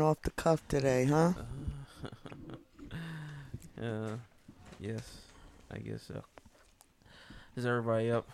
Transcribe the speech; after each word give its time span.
off 0.00 0.22
the 0.22 0.30
cuff 0.32 0.66
today, 0.68 1.04
huh? 1.04 1.32
Uh, 3.78 4.16
yes, 4.80 5.02
I 5.70 5.76
guess 5.76 6.02
so. 6.04 6.22
Is 7.56 7.66
everybody 7.66 8.10
up? 8.10 8.26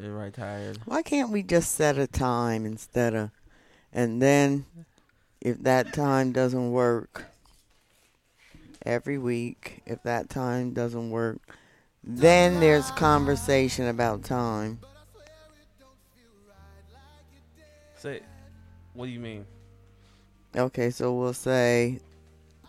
Everybody 0.00 0.32
tired? 0.32 0.78
Why 0.86 1.02
can't 1.02 1.30
we 1.30 1.44
just 1.44 1.72
set 1.76 1.98
a 1.98 2.08
time 2.08 2.66
instead 2.66 3.14
of, 3.14 3.30
and 3.92 4.20
then 4.20 4.66
if 5.40 5.62
that 5.62 5.92
time 5.92 6.32
doesn't 6.32 6.72
work 6.72 7.26
every 8.84 9.18
week, 9.18 9.82
if 9.86 10.02
that 10.02 10.28
time 10.28 10.72
doesn't 10.72 11.10
work, 11.10 11.38
then 12.02 12.58
there's 12.58 12.90
conversation 12.92 13.86
about 13.86 14.24
time. 14.24 14.80
Say, 17.96 18.20
what 18.94 19.06
do 19.06 19.12
you 19.12 19.20
mean? 19.20 19.46
Okay, 20.54 20.90
so 20.90 21.14
we'll 21.14 21.32
say 21.32 21.98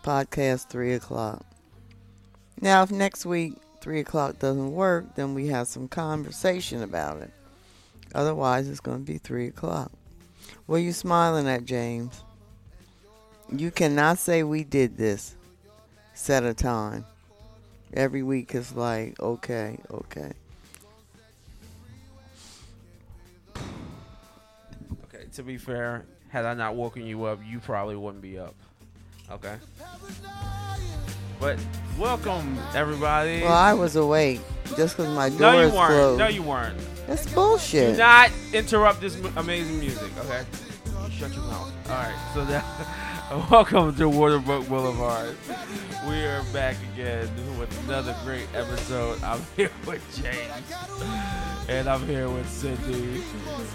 podcast 0.02 0.68
three 0.70 0.94
o'clock. 0.94 1.44
Now, 2.60 2.82
if 2.82 2.90
next 2.90 3.26
week 3.26 3.56
three 3.82 4.00
o'clock 4.00 4.38
doesn't 4.38 4.72
work, 4.72 5.14
then 5.16 5.34
we 5.34 5.48
have 5.48 5.68
some 5.68 5.88
conversation 5.88 6.82
about 6.82 7.20
it. 7.20 7.30
Otherwise, 8.14 8.68
it's 8.68 8.80
going 8.80 9.04
to 9.04 9.12
be 9.12 9.18
three 9.18 9.48
o'clock. 9.48 9.92
What 10.64 10.76
are 10.76 10.80
you 10.80 10.92
smiling 10.92 11.46
at, 11.46 11.66
James? 11.66 12.22
You 13.52 13.70
cannot 13.70 14.18
say 14.18 14.42
we 14.42 14.64
did 14.64 14.96
this. 14.96 15.36
Set 16.14 16.42
a 16.44 16.54
time. 16.54 17.04
Every 17.92 18.22
week 18.22 18.54
is 18.54 18.74
like, 18.74 19.20
okay, 19.20 19.78
okay. 19.90 20.32
Okay, 23.56 25.24
to 25.34 25.42
be 25.42 25.58
fair, 25.58 26.06
had 26.34 26.44
I 26.46 26.54
not 26.54 26.74
woken 26.74 27.06
you 27.06 27.26
up, 27.26 27.38
you 27.48 27.60
probably 27.60 27.94
wouldn't 27.94 28.20
be 28.20 28.40
up. 28.40 28.56
Okay. 29.30 29.54
But 31.38 31.60
welcome 31.96 32.58
everybody. 32.74 33.42
Well, 33.42 33.52
I 33.52 33.72
was 33.72 33.94
awake 33.94 34.40
just 34.76 34.96
because 34.96 35.14
my 35.14 35.28
door 35.28 35.38
no, 35.38 35.60
you 35.60 35.66
is 35.68 35.72
weren't. 35.72 35.92
closed. 35.92 36.18
No, 36.18 36.26
you 36.26 36.42
weren't. 36.42 36.76
That's 37.06 37.32
bullshit. 37.32 37.92
Do 37.92 37.98
not 37.98 38.32
interrupt 38.52 39.00
this 39.00 39.16
m- 39.16 39.32
amazing 39.36 39.78
music. 39.78 40.10
Okay. 40.24 40.42
Shut 41.12 41.32
your 41.34 41.44
mouth. 41.44 41.72
All 41.88 41.94
right. 41.94 42.30
So 42.34 42.44
that. 42.46 42.64
Welcome 43.50 43.94
to 43.96 44.08
Waterbuck 44.08 44.68
Boulevard. 44.68 45.34
We 46.06 46.24
are 46.24 46.42
back 46.52 46.76
again 46.92 47.28
with 47.58 47.72
another 47.86 48.14
great 48.22 48.46
episode. 48.54 49.22
I'm 49.22 49.40
here 49.56 49.70
with 49.86 50.02
James, 50.22 50.74
and 51.68 51.88
I'm 51.88 52.06
here 52.06 52.28
with 52.28 52.48
Cindy, 52.50 53.22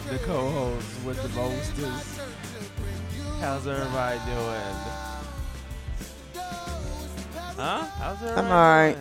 the 0.10 0.20
co-host 0.20 1.04
with 1.04 1.22
the 1.24 1.30
mostest. 1.30 2.22
How's 3.40 3.66
everybody 3.68 4.20
doing? 4.26 4.76
Huh? 7.56 7.84
How's 7.86 8.22
everybody 8.22 8.48
I'm 8.48 8.52
alright. 8.52 8.98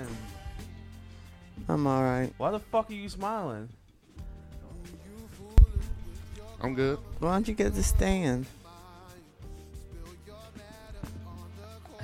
I'm 1.69 1.87
all 1.87 2.03
right. 2.03 2.33
Why 2.39 2.53
the 2.53 2.61
fuck 2.61 2.89
are 2.89 2.95
you 2.95 3.09
smiling? 3.09 3.69
I'm 6.61 6.75
good. 6.75 6.99
Why 7.19 7.33
don't 7.33 7.49
you 7.49 7.55
get 7.55 7.75
the 7.75 7.83
stand? 7.83 8.47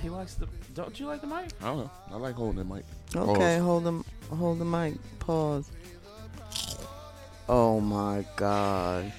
He 0.01 0.09
likes 0.11 0.35
the. 0.35 0.49
Don't 0.75 0.99
you 0.99 1.07
like 1.07 1.21
the 1.21 1.27
mic? 1.29 1.51
I 1.63 1.67
don't 1.67 1.79
know. 1.79 1.91
I 2.11 2.17
like 2.17 2.35
holding 2.35 2.61
it, 2.61 2.67
Mike. 2.67 2.85
Okay, 3.15 3.59
Pause. 3.59 3.63
hold 3.63 3.85
the 3.85 4.05
hold 4.35 4.59
the 4.59 4.65
mic. 4.65 4.95
Pause. 5.21 5.71
Oh 7.49 7.81
my 7.81 8.25
God! 8.37 9.13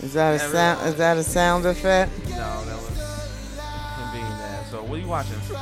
All 0.00 0.04
right. 0.04 0.06
Is 0.06 0.12
that 0.14 0.34
a 0.34 0.38
sound? 0.38 0.88
Is 0.88 0.94
that 0.96 1.16
a 1.16 1.22
sound 1.24 1.66
effect? 1.66 2.12
No, 2.30 2.36
that 2.64 2.76
was 2.76 2.88
him 2.88 4.12
being 4.12 4.38
there. 4.38 4.64
So, 4.70 4.82
what 4.82 4.98
are 4.98 5.02
you 5.02 5.08
watching? 5.08 5.34
Okay. 5.36 5.52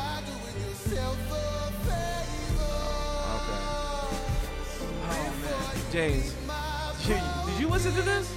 Oh 5.08 5.32
man, 5.42 5.92
James, 5.92 6.34
you- 7.08 7.50
did 7.52 7.60
you 7.60 7.68
listen 7.68 7.92
to 7.94 8.02
this? 8.02 8.32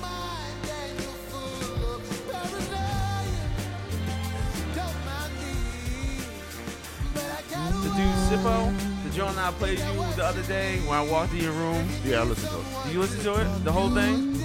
The 7.81 7.89
dude 7.95 8.15
Sippo, 8.27 9.03
the 9.03 9.09
joint 9.15 9.37
I 9.37 9.51
played 9.51 9.79
you 9.79 9.93
the 10.15 10.25
other 10.25 10.43
day 10.43 10.79
when 10.79 10.97
I 10.97 11.05
walked 11.09 11.31
in 11.33 11.39
your 11.39 11.53
room. 11.53 11.87
Yeah, 12.05 12.21
I 12.21 12.23
listened 12.23 12.51
to 12.51 12.59
it. 12.59 12.83
Did 12.85 12.93
you 12.93 12.99
listen 12.99 13.23
to 13.23 13.41
it? 13.41 13.63
The 13.63 13.71
whole 13.71 13.89
thing? 13.89 14.35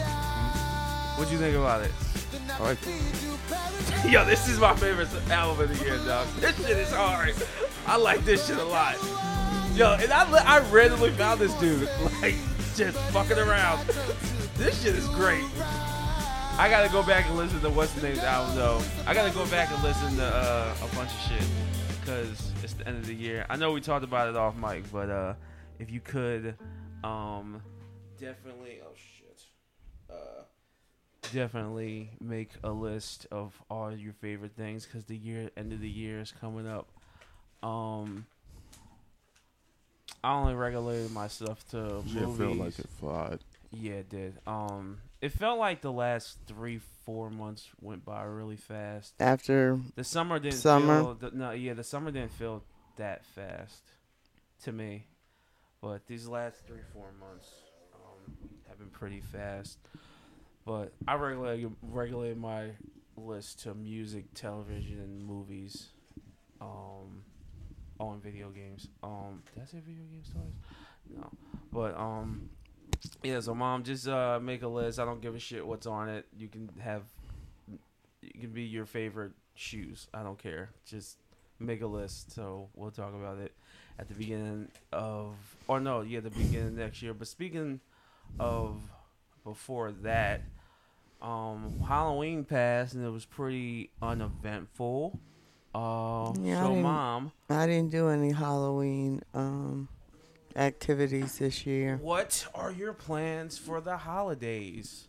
What'd 1.16 1.32
you 1.32 1.38
think 1.38 1.56
about 1.56 1.82
it? 1.82 1.92
I 2.50 2.62
like 2.62 2.78
it. 2.82 4.10
Yo, 4.10 4.24
this 4.24 4.48
is 4.48 4.58
my 4.58 4.74
favorite 4.74 5.08
album 5.30 5.64
of 5.64 5.78
the 5.78 5.84
year, 5.84 5.96
dog. 5.98 6.26
This 6.40 6.56
shit 6.56 6.76
is 6.76 6.90
hard. 6.90 7.34
I 7.86 7.96
like 7.96 8.24
this 8.24 8.46
shit 8.46 8.56
a 8.56 8.64
lot. 8.64 8.96
Yo, 9.74 9.94
and 9.94 10.12
I, 10.12 10.24
I 10.44 10.58
randomly 10.70 11.10
found 11.10 11.40
this 11.40 11.54
dude, 11.54 11.88
like, 12.20 12.34
just 12.74 12.98
fucking 13.12 13.38
around. 13.38 13.86
This 14.56 14.82
shit 14.82 14.94
is 14.94 15.06
great. 15.08 15.44
I 16.56 16.68
gotta 16.70 16.88
go 16.92 17.02
back 17.02 17.26
and 17.26 17.36
listen 17.36 17.60
to 17.60 17.70
what's 17.70 17.92
the 17.92 18.02
name's 18.02 18.20
album, 18.20 18.56
though. 18.56 18.82
I 19.06 19.14
gotta 19.14 19.32
go 19.32 19.46
back 19.46 19.70
and 19.72 19.82
listen 19.82 20.16
to 20.16 20.24
uh, 20.24 20.74
a 20.82 20.94
bunch 20.96 21.10
of 21.12 21.20
shit, 21.20 21.48
because 22.00 22.52
it's 22.62 22.74
the 22.74 22.86
end 22.86 22.98
of 22.98 23.06
the 23.06 23.14
year. 23.14 23.46
I 23.48 23.56
know 23.56 23.72
we 23.72 23.80
talked 23.80 24.04
about 24.04 24.28
it 24.28 24.36
off 24.36 24.56
mic, 24.56 24.90
but 24.92 25.10
uh, 25.10 25.34
if 25.78 25.90
you 25.90 26.00
could, 26.00 26.56
um, 27.02 27.62
definitely, 28.18 28.80
oh 28.84 28.92
shit. 28.94 29.13
Definitely 31.34 32.10
make 32.20 32.50
a 32.62 32.70
list 32.70 33.26
of 33.30 33.60
all 33.68 33.92
your 33.94 34.12
favorite 34.14 34.52
things 34.56 34.86
because 34.86 35.04
the 35.04 35.16
year 35.16 35.50
end 35.56 35.72
of 35.72 35.80
the 35.80 35.88
year 35.90 36.20
is 36.20 36.32
coming 36.32 36.66
up. 36.66 36.88
Um, 37.62 38.26
I 40.22 40.32
only 40.34 40.54
regulated 40.54 41.10
my 41.12 41.28
stuff 41.28 41.68
to 41.70 42.02
Shit 42.06 42.22
movies. 42.22 42.38
felt 42.38 42.56
like 42.56 42.78
it 42.78 42.88
flied. 42.98 43.38
Yeah, 43.70 43.92
it 43.94 44.08
did. 44.08 44.38
Um, 44.46 44.98
it 45.20 45.32
felt 45.32 45.58
like 45.58 45.80
the 45.82 45.92
last 45.92 46.38
three, 46.46 46.80
four 47.04 47.28
months 47.30 47.68
went 47.80 48.04
by 48.04 48.22
really 48.24 48.56
fast. 48.56 49.14
After 49.20 49.78
The 49.96 50.04
summer 50.04 50.38
didn't 50.38 50.58
Summer? 50.58 51.00
feel. 51.02 51.14
The, 51.14 51.30
no, 51.32 51.50
yeah, 51.50 51.74
the 51.74 51.84
summer 51.84 52.10
didn't 52.10 52.32
feel 52.32 52.62
that 52.96 53.24
fast 53.26 53.82
to 54.62 54.72
me, 54.72 55.06
but 55.82 56.06
these 56.06 56.26
last 56.26 56.64
three, 56.66 56.80
four 56.92 57.08
months 57.18 57.48
um, 57.94 58.34
have 58.68 58.78
been 58.78 58.90
pretty 58.90 59.20
fast. 59.20 59.78
But 60.66 60.92
I 61.06 61.14
regulate 61.14 61.66
regulate 61.82 62.36
my 62.36 62.70
list 63.16 63.60
to 63.64 63.74
music, 63.74 64.24
television, 64.34 65.00
and 65.00 65.22
movies. 65.22 65.88
Um, 66.60 67.24
on 68.00 68.20
video 68.20 68.50
games. 68.50 68.88
Um, 69.02 69.42
did 69.54 69.62
I 69.62 69.66
say 69.66 69.80
video 69.84 70.04
games 70.10 70.28
twice? 70.32 70.54
No, 71.14 71.30
but 71.72 71.98
um, 71.98 72.48
yeah. 73.22 73.40
So 73.40 73.54
mom, 73.54 73.82
just 73.82 74.08
uh, 74.08 74.38
make 74.40 74.62
a 74.62 74.68
list. 74.68 74.98
I 74.98 75.04
don't 75.04 75.20
give 75.20 75.34
a 75.34 75.38
shit 75.38 75.66
what's 75.66 75.86
on 75.86 76.08
it. 76.08 76.26
You 76.36 76.48
can 76.48 76.70
have 76.80 77.02
it 78.22 78.40
can 78.40 78.50
be 78.50 78.62
your 78.62 78.86
favorite 78.86 79.32
shoes. 79.54 80.08
I 80.14 80.22
don't 80.22 80.38
care. 80.38 80.70
Just 80.86 81.18
make 81.58 81.82
a 81.82 81.86
list. 81.86 82.32
So 82.32 82.68
we'll 82.74 82.90
talk 82.90 83.14
about 83.14 83.38
it 83.38 83.52
at 83.98 84.08
the 84.08 84.14
beginning 84.14 84.68
of, 84.92 85.34
or 85.68 85.78
no, 85.78 86.00
yeah, 86.00 86.20
the 86.20 86.30
beginning 86.30 86.68
of 86.68 86.72
next 86.74 87.02
year. 87.02 87.14
But 87.14 87.28
speaking 87.28 87.80
of 88.40 88.80
before 89.44 89.92
that, 90.02 90.42
um, 91.24 91.80
Halloween 91.86 92.44
passed 92.44 92.94
and 92.94 93.04
it 93.04 93.10
was 93.10 93.24
pretty 93.24 93.90
uneventful. 94.02 95.18
Uh, 95.74 96.32
Yeah, 96.40 96.62
so 96.62 96.68
didn't- 96.68 96.82
mom, 96.82 97.32
I 97.50 97.66
didn't 97.66 97.90
do 97.90 98.08
any 98.08 98.30
Halloween 98.32 99.22
um 99.32 99.88
activities 100.56 101.38
this 101.38 101.66
year. 101.66 101.98
what 102.00 102.46
are 102.54 102.70
your 102.70 102.92
plans 102.92 103.58
for 103.58 103.80
the 103.80 103.96
holidays? 103.96 105.08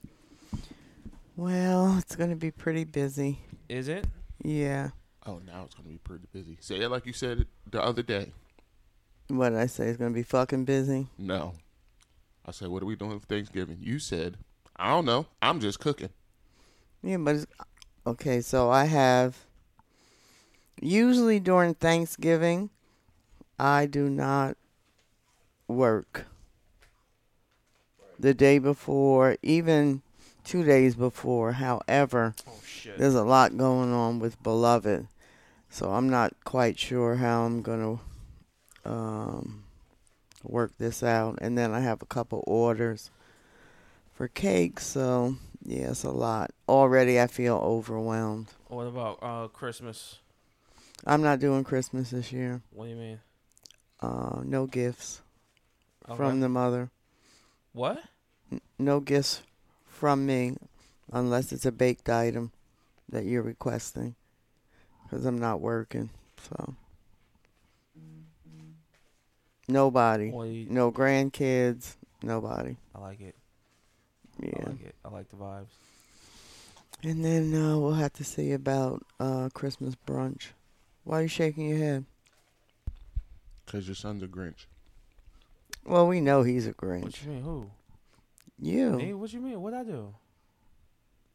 Well, 1.36 1.98
it's 2.00 2.16
gonna 2.16 2.36
be 2.36 2.52
pretty 2.52 2.84
busy. 2.86 3.40
Is 3.70 3.88
it? 3.88 4.06
Yeah. 4.44 4.92
Oh, 5.25 5.39
now 5.45 5.63
it's 5.66 5.75
gonna 5.75 5.89
be 5.89 5.98
pretty 5.98 6.25
busy. 6.31 6.57
Say 6.62 6.80
it 6.81 6.89
like 6.89 7.06
you 7.06 7.13
said 7.13 7.42
it 7.42 7.48
the 7.69 7.84
other 7.84 8.01
day. 8.04 8.31
What 9.28 9.50
did 9.50 9.60
I 9.60 9.66
say? 9.66 9.88
It's 9.88 9.98
gonna 9.98 10.13
be 10.13 10.24
fucking 10.24 10.66
busy. 10.66 11.07
No. 11.18 11.54
I 12.48 12.51
said, 12.51 12.69
what 12.69 12.84
are 12.84 12.86
we 12.86 12.95
doing 12.95 13.19
for 13.19 13.25
Thanksgiving? 13.25 13.80
You 13.81 13.98
said, 13.98 14.38
I 14.77 14.89
don't 14.89 15.06
know. 15.06 15.27
I'm 15.42 15.60
just 15.60 15.80
cooking. 15.80 16.10
Yeah, 17.01 17.18
but 17.18 17.36
it's, 17.36 17.45
okay. 18.06 18.42
So 18.42 18.69
I 18.69 18.86
have 18.86 19.38
usually 20.81 21.39
during 21.39 21.74
Thanksgiving, 21.75 22.69
I 23.57 23.86
do 23.86 24.10
not 24.10 24.57
work. 25.68 26.25
The 28.19 28.33
day 28.33 28.60
before, 28.60 29.38
even 29.42 30.01
two 30.44 30.63
days 30.63 30.95
before. 30.95 31.54
However, 31.54 32.33
Oh 32.48 32.51
shit. 32.66 32.98
there's 32.98 33.16
a 33.16 33.24
lot 33.24 33.57
going 33.57 33.92
on 33.94 34.19
with 34.19 34.42
Beloved, 34.42 35.07
so 35.69 35.92
I'm 35.92 36.10
not 36.10 36.33
quite 36.44 36.80
sure 36.80 37.16
how 37.16 37.44
I'm 37.44 37.62
gonna 37.62 38.00
um, 38.86 39.63
work 40.44 40.72
this 40.77 41.04
out. 41.04 41.39
And 41.42 41.57
then 41.57 41.74
I 41.74 41.81
have 41.81 42.01
a 42.01 42.06
couple 42.06 42.44
orders 42.48 43.10
for 44.15 44.27
cakes, 44.27 44.85
so 44.88 45.35
Yeah, 45.63 45.91
it's 45.91 46.03
a 46.03 46.12
lot. 46.12 46.51
Already 46.67 47.19
I 47.19 47.27
feel 47.27 47.56
overwhelmed. 47.57 48.47
What 48.67 48.88
about 48.88 49.19
uh 49.21 49.47
Christmas? 49.50 50.19
I'm 51.06 51.21
not 51.21 51.39
doing 51.39 51.63
Christmas 51.63 52.09
this 52.09 52.31
year. 52.31 52.62
What 52.71 52.85
do 52.85 52.89
you 52.91 52.95
mean? 52.95 53.19
Uh, 54.01 54.41
no 54.44 54.65
gifts 54.65 55.21
Okay. 56.07 56.15
from 56.17 56.39
the 56.39 56.50
mother. 56.50 56.89
what? 57.73 58.00
N- 58.51 58.62
No 58.79 59.00
gifts 59.00 59.41
from 59.88 60.25
me 60.25 60.56
unless 61.12 61.51
it's 61.51 61.65
a 61.65 61.71
baked 61.71 62.09
item 62.09 62.51
that 63.09 63.25
you're 63.25 63.41
requesting. 63.44 64.15
Because 65.03 65.25
I'm 65.25 65.39
not 65.39 65.62
working. 65.62 66.09
So. 66.50 66.75
Nobody. 69.67 70.27
You, 70.27 70.67
No 70.69 70.91
grandkids. 70.91 71.95
Nobody. 72.21 72.77
I 72.94 73.00
like 73.00 73.21
it. 73.21 73.35
Yeah. 74.42 74.50
I 74.66 74.70
like 74.70 74.82
it. 74.82 74.96
I 75.06 75.10
like 75.10 75.30
the 75.30 75.36
vibes. 75.38 75.68
And 77.04 77.24
then 77.24 77.54
uh, 77.54 77.78
we'll 77.78 77.94
have 77.94 78.14
to 78.14 78.24
see 78.24 78.52
about 78.54 79.06
uh, 79.20 79.50
Christmas 79.54 79.96
brunch. 80.08 80.48
Why 81.04 81.20
are 81.20 81.22
you 81.24 81.28
shaking 81.28 81.70
your 81.70 81.78
head? 81.78 82.06
Because 83.66 83.88
your 83.88 83.96
son's 83.96 84.24
a 84.24 84.28
Grinch. 84.28 84.66
Well, 85.86 86.08
we 86.08 86.20
know 86.22 86.44
he's 86.44 86.68
a 86.68 86.74
Grinch. 86.74 87.04
What 87.04 87.12
Grinch. 87.12 87.26
you 87.26 87.32
mean? 87.32 87.44
Who? 87.44 87.70
You. 88.60 88.92
Me? 88.94 89.14
What 89.14 89.34
you 89.34 89.42
mean? 89.42 89.62
What 89.62 89.74
I 89.74 89.84
do? 89.84 90.14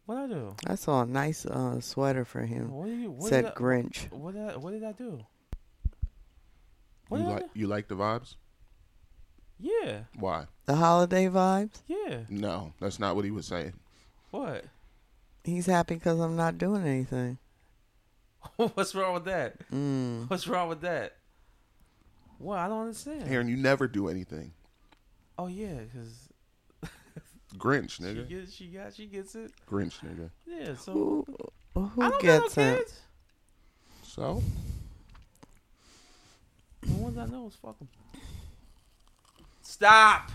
What 0.06 0.18
I 0.18 0.26
do? 0.26 0.56
I 0.66 0.74
saw 0.74 1.02
a 1.02 1.06
nice 1.06 1.46
uh, 1.46 1.80
sweater 1.80 2.24
for 2.24 2.40
him. 2.40 2.72
What 2.72 2.86
did 2.88 2.98
you? 2.98 3.10
What 3.10 3.28
Said 3.28 3.44
did 3.44 3.52
I, 3.52 3.54
Grinch. 3.54 4.10
What 4.10 4.34
did 4.34 4.42
I, 4.42 4.56
What 4.56 4.72
did 4.72 4.82
I 4.84 4.92
do? 4.92 5.20
What 7.08 7.18
You 7.18 7.24
did 7.24 7.30
I 7.30 7.34
like 7.34 7.46
you 7.54 7.66
like 7.66 7.88
the 7.88 7.96
vibes? 7.96 8.34
Do? 9.62 9.68
Yeah. 9.84 10.00
Why? 10.16 10.46
The 10.66 10.76
holiday 10.76 11.26
vibes. 11.26 11.80
Yeah. 11.88 12.20
No, 12.28 12.72
that's 12.80 12.98
not 12.98 13.16
what 13.16 13.24
he 13.24 13.30
was 13.30 13.46
saying. 13.46 13.74
What? 14.30 14.64
He's 15.44 15.66
happy 15.66 15.94
because 15.94 16.20
I'm 16.20 16.36
not 16.36 16.58
doing 16.58 16.86
anything. 16.86 17.38
What's 18.56 18.94
wrong 18.94 19.14
with 19.14 19.24
that? 19.24 19.68
Mm. 19.70 20.28
What's 20.30 20.46
wrong 20.46 20.68
with 20.68 20.80
that? 20.82 21.16
What? 22.38 22.58
I 22.58 22.68
don't 22.68 22.82
understand. 22.82 23.24
Aaron, 23.28 23.48
you 23.48 23.56
never 23.56 23.86
do 23.88 24.08
anything. 24.08 24.52
Oh 25.38 25.46
yeah, 25.46 25.80
because 25.80 26.28
Grinch, 27.58 27.92
she 27.92 28.02
nigga. 28.02 28.28
gets, 28.28 28.52
she 28.54 28.66
got, 28.68 28.94
she 28.94 29.06
gets 29.06 29.34
it. 29.34 29.52
Grinch, 29.70 29.98
nigga. 30.04 30.30
Yeah. 30.46 30.74
So 30.74 30.92
Who, 30.92 31.26
I 31.76 31.80
who 31.80 32.00
don't 32.10 32.22
gets 32.22 32.54
got 32.54 32.62
no 32.62 32.68
it? 32.72 32.76
kids. 32.78 33.00
So 34.02 34.42
The 36.82 36.92
ones 36.94 37.18
I 37.18 37.26
know 37.26 37.46
is 37.46 37.54
fuck 37.54 37.76
'em. 37.80 37.88
Stop. 39.70 40.32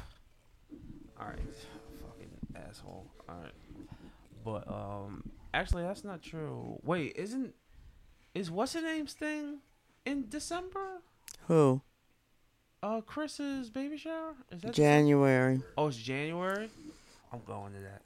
All 1.19 1.27
right, 1.27 1.37
fucking 2.01 2.29
asshole. 2.55 3.05
All 3.27 3.35
right, 3.35 3.51
but 4.45 4.65
um, 4.71 5.29
actually 5.53 5.83
that's 5.83 6.05
not 6.05 6.21
true. 6.21 6.79
Wait, 6.85 7.11
isn't 7.17 7.53
is 8.33 8.49
what's 8.49 8.71
her 8.75 8.81
name's 8.81 9.11
thing 9.11 9.57
in 10.05 10.29
December? 10.29 11.01
Who? 11.49 11.81
Uh, 12.81 13.01
Chris's 13.01 13.69
baby 13.69 13.97
shower 13.97 14.35
is 14.53 14.61
that? 14.61 14.71
January. 14.71 15.61
oh, 15.77 15.87
it's 15.87 15.97
January. 15.97 16.69
I'm 17.33 17.41
going 17.45 17.73
to 17.73 17.79
that. 17.79 18.03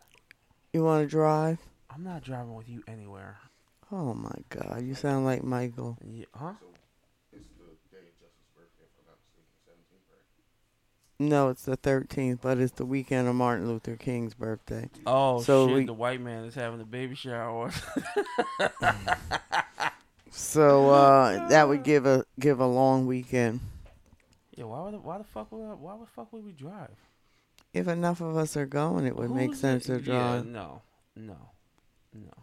You 0.74 0.84
want 0.84 1.04
to 1.04 1.08
drive? 1.08 1.60
I'm 1.92 2.04
not 2.04 2.24
driving 2.24 2.56
with 2.56 2.68
you 2.68 2.82
anywhere. 2.88 3.38
Oh 3.92 4.16
my 4.16 4.36
God! 4.50 4.82
You 4.82 4.96
sound 4.96 5.26
like 5.26 5.44
Michael. 5.44 5.96
Yeah, 6.04 6.26
huh? 6.34 6.54
No, 11.22 11.50
it's 11.50 11.64
the 11.64 11.76
13th, 11.76 12.40
but 12.42 12.60
it's 12.60 12.72
the 12.74 12.86
weekend 12.86 13.28
of 13.28 13.36
Martin 13.36 13.68
Luther 13.68 13.98
King's 13.98 14.34
birthday. 14.34 14.90
Oh 15.06 15.42
So 15.42 15.68
shit! 15.68 15.76
we- 15.76 15.86
the 15.86 15.94
white 15.94 16.22
man 16.22 16.46
is 16.46 16.56
having 16.56 16.80
a 16.80 16.86
baby 16.86 17.16
shower. 17.16 17.72
So 20.32 20.90
uh, 20.92 21.50
that 21.50 21.68
would 21.68 21.84
give 21.84 22.06
a 22.06 22.24
give 22.40 22.60
a 22.60 22.66
long 22.66 23.08
weekend. 23.08 23.60
yeah, 24.56 24.64
why 24.66 24.84
would 24.84 24.94
why 25.04 25.18
the 25.18 25.24
fuck 25.24 25.52
would 25.52 25.60
why 25.80 25.98
the 25.98 26.06
fuck 26.06 26.32
would 26.32 26.46
we 26.46 26.52
drive? 26.52 26.96
If 27.74 27.88
enough 27.88 28.22
of 28.22 28.38
us 28.38 28.56
are 28.56 28.66
going, 28.68 29.06
it 29.06 29.16
would 29.16 29.32
make 29.32 29.54
sense 29.56 29.90
it? 29.90 30.04
to 30.06 30.12
Yeah, 30.12 30.18
drive. 30.18 30.46
no, 30.46 30.82
no, 31.16 31.36
no. 32.14 32.34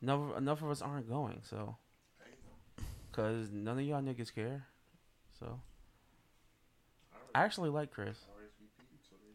Enough, 0.00 0.36
enough 0.38 0.62
of 0.62 0.70
us 0.70 0.80
aren't 0.80 1.08
going, 1.08 1.40
so. 1.42 1.76
Cause 3.12 3.48
none 3.52 3.78
of 3.78 3.84
y'all 3.84 4.00
niggas 4.00 4.32
care, 4.32 4.64
so. 5.38 5.60
I 7.34 7.42
actually 7.44 7.70
like 7.70 7.90
Chris. 7.90 8.16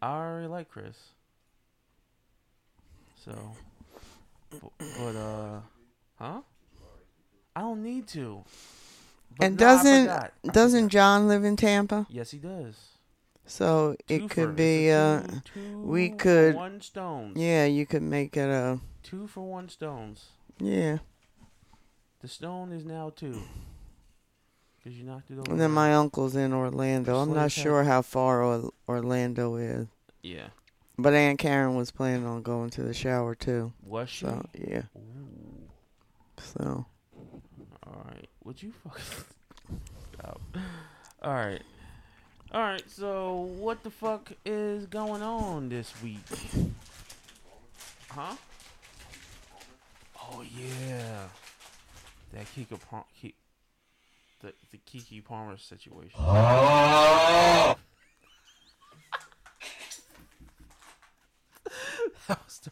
I 0.01 0.11
already 0.17 0.47
like 0.47 0.69
Chris. 0.69 0.97
So. 3.23 3.31
But, 4.49 4.61
but 4.79 5.15
uh, 5.15 5.59
huh? 6.15 6.41
I 7.55 7.61
don't 7.61 7.83
need 7.83 8.07
to. 8.09 8.43
But 9.37 9.45
And 9.45 9.55
no, 9.55 9.59
doesn't-. 9.65 10.09
I 10.09 10.29
Doesn't 10.51 10.79
forgot. 10.85 10.91
John 10.91 11.27
live 11.27 11.43
in 11.43 11.55
Tampa? 11.55 12.05
Yes, 12.09 12.31
he 12.31 12.37
does. 12.37 12.75
So 13.45 13.95
it 14.07 14.23
Twofer. 14.23 14.29
could 14.29 14.55
be 14.55 14.91
uh, 14.91 15.21
two- 15.21 15.41
two 15.53 15.81
we 15.81 16.09
could- 16.09 16.55
one 16.55 16.81
stone. 16.81 17.33
yeah, 17.35 17.65
you 17.65 17.85
could 17.85 18.01
make 18.03 18.37
it 18.37 18.49
a 18.49 18.79
Two 19.03 19.27
for 19.27 19.41
one 19.41 19.67
stones. 19.69 20.25
yeah. 20.59 20.99
The 22.21 22.27
stone 22.29 22.71
is 22.71 22.85
now 22.85 23.11
two. 23.13 23.41
Cause 24.83 24.93
you 24.93 25.03
knocked 25.05 25.31
it 25.31 25.39
over. 25.39 25.49
And 25.51 25.59
then 25.61 25.71
my 25.71 25.93
uncle's 25.95 26.35
in 26.35 26.51
Orlando. 26.53 27.17
I'm 27.19 27.33
not 27.33 27.51
sure 27.53 27.83
how 27.85 28.01
far 28.01 28.43
or- 28.43 28.71
Orlando 28.89 29.55
is, 29.55 29.87
Yeah. 30.21 30.47
but 30.97 31.13
Aunt 31.13 31.39
Karen 31.39 31.75
was 31.75 31.89
planning 31.91 32.25
on 32.25 32.41
going 32.41 32.69
to 32.71 32.83
the 32.83 32.93
shower 32.93 33.33
too. 33.33 33.71
Was 33.85 34.09
she? 34.09 34.25
So 34.25 34.45
yeah, 34.53 34.83
Ooh. 34.97 35.69
so 36.37 36.85
All 37.87 38.03
right. 38.07 38.27
Would 38.43 38.61
you 38.61 38.73
fucking 38.83 39.03
stop? 40.13 40.41
All 41.21 41.33
right. 41.33 41.61
All 42.51 42.61
right. 42.61 42.83
So 42.89 43.39
what 43.57 43.83
the 43.83 43.89
fuck 43.89 44.33
is 44.45 44.85
going 44.87 45.21
on 45.21 45.69
this 45.69 45.93
week? 46.03 46.19
Huh? 48.09 48.35
Oh 50.21 50.41
yeah. 50.57 51.27
That 52.33 52.45
Keke 52.53 52.77
Palmer, 52.89 53.05
Ki- 53.21 53.35
the 54.43 54.53
the 54.71 54.77
Keke 54.77 55.23
Palmer 55.23 55.57
situation. 55.57 56.19
that 62.27 62.39
was 62.45 62.59
the, 62.59 62.71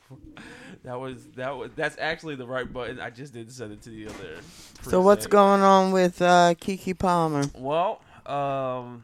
that 0.84 1.00
was 1.00 1.26
that 1.36 1.58
was 1.58 1.72
that's 1.76 1.98
actually 1.98 2.36
the 2.36 2.46
right 2.46 2.72
button. 2.72 3.00
I 3.00 3.10
just 3.10 3.34
didn't 3.34 3.54
send 3.54 3.72
it 3.72 3.82
to 3.84 3.90
the 3.90 4.08
other. 4.08 4.42
so 4.84 5.02
what's 5.02 5.26
preset. 5.26 5.32
going 5.32 5.62
on 5.62 5.92
with 5.92 6.22
uh, 6.22 6.54
Keke 6.60 6.98
Palmer? 6.98 7.46
Well, 7.58 8.02
um, 8.26 9.04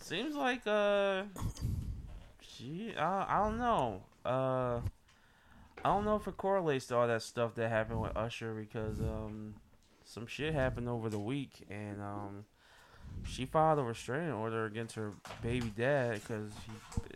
seems 0.00 0.34
like 0.36 0.66
uh, 0.66 1.22
she 2.40 2.94
uh, 2.96 3.24
I 3.26 3.40
don't 3.42 3.58
know. 3.58 4.02
Uh, 4.24 4.80
I 5.84 5.90
don't 5.90 6.04
know 6.04 6.16
if 6.16 6.26
it 6.26 6.36
correlates 6.36 6.86
to 6.88 6.96
all 6.96 7.06
that 7.06 7.22
stuff 7.22 7.54
that 7.54 7.70
happened 7.70 8.02
with 8.02 8.14
Usher 8.16 8.52
because 8.52 9.00
um, 9.00 9.54
some 10.18 10.26
shit 10.26 10.52
happened 10.52 10.88
over 10.88 11.08
the 11.08 11.18
week 11.18 11.64
and 11.70 12.00
um, 12.02 12.44
she 13.24 13.46
filed 13.46 13.78
a 13.78 13.82
restraining 13.82 14.32
order 14.32 14.64
against 14.64 14.96
her 14.96 15.12
baby 15.42 15.72
dad 15.76 16.14
because 16.14 16.50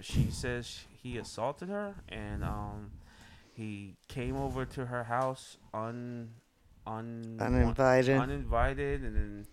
she 0.00 0.30
says 0.30 0.80
he 1.02 1.18
assaulted 1.18 1.68
her 1.68 1.94
and 2.08 2.44
um, 2.44 2.92
he 3.54 3.96
came 4.08 4.36
over 4.36 4.64
to 4.64 4.86
her 4.86 5.02
house 5.04 5.56
un 5.74 6.30
un 6.86 7.38
Uninvited. 7.40 8.16
uninvited 8.18 9.02
and 9.02 9.16
then 9.16 9.46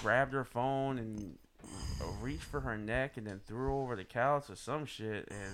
grabbed 0.00 0.32
her 0.32 0.44
phone 0.44 0.98
and 0.98 1.36
reached 2.20 2.42
for 2.44 2.60
her 2.60 2.76
neck 2.76 3.16
and 3.16 3.26
then 3.26 3.40
threw 3.46 3.58
her 3.58 3.70
over 3.70 3.96
the 3.96 4.04
couch 4.04 4.44
or 4.50 4.56
some 4.56 4.84
shit 4.86 5.26
and 5.30 5.52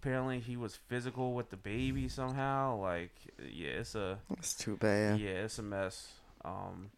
apparently 0.00 0.38
he 0.40 0.56
was 0.56 0.76
physical 0.76 1.32
with 1.34 1.50
the 1.50 1.56
baby 1.56 2.08
somehow 2.08 2.76
like 2.80 3.10
yeah 3.50 3.70
it's 3.70 3.94
a 3.96 4.18
It's 4.38 4.54
too 4.54 4.76
bad. 4.76 5.18
yeah 5.20 5.30
it's 5.44 5.58
a 5.58 5.62
mess 5.62 6.12
um 6.44 6.90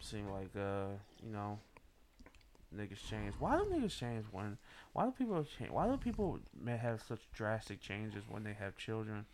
seem 0.00 0.28
like 0.30 0.50
uh 0.56 0.88
you 1.24 1.32
know 1.32 1.58
niggas 2.76 3.04
change. 3.08 3.34
Why 3.38 3.56
do 3.56 3.64
niggas 3.64 3.96
change 3.96 4.24
when 4.30 4.58
why 4.92 5.04
do 5.04 5.12
people 5.12 5.44
change 5.58 5.70
why 5.70 5.86
do 5.88 5.96
people 5.96 6.38
may 6.60 6.76
have 6.76 7.02
such 7.02 7.20
drastic 7.32 7.80
changes 7.80 8.24
when 8.28 8.44
they 8.44 8.54
have 8.54 8.76
children? 8.76 9.26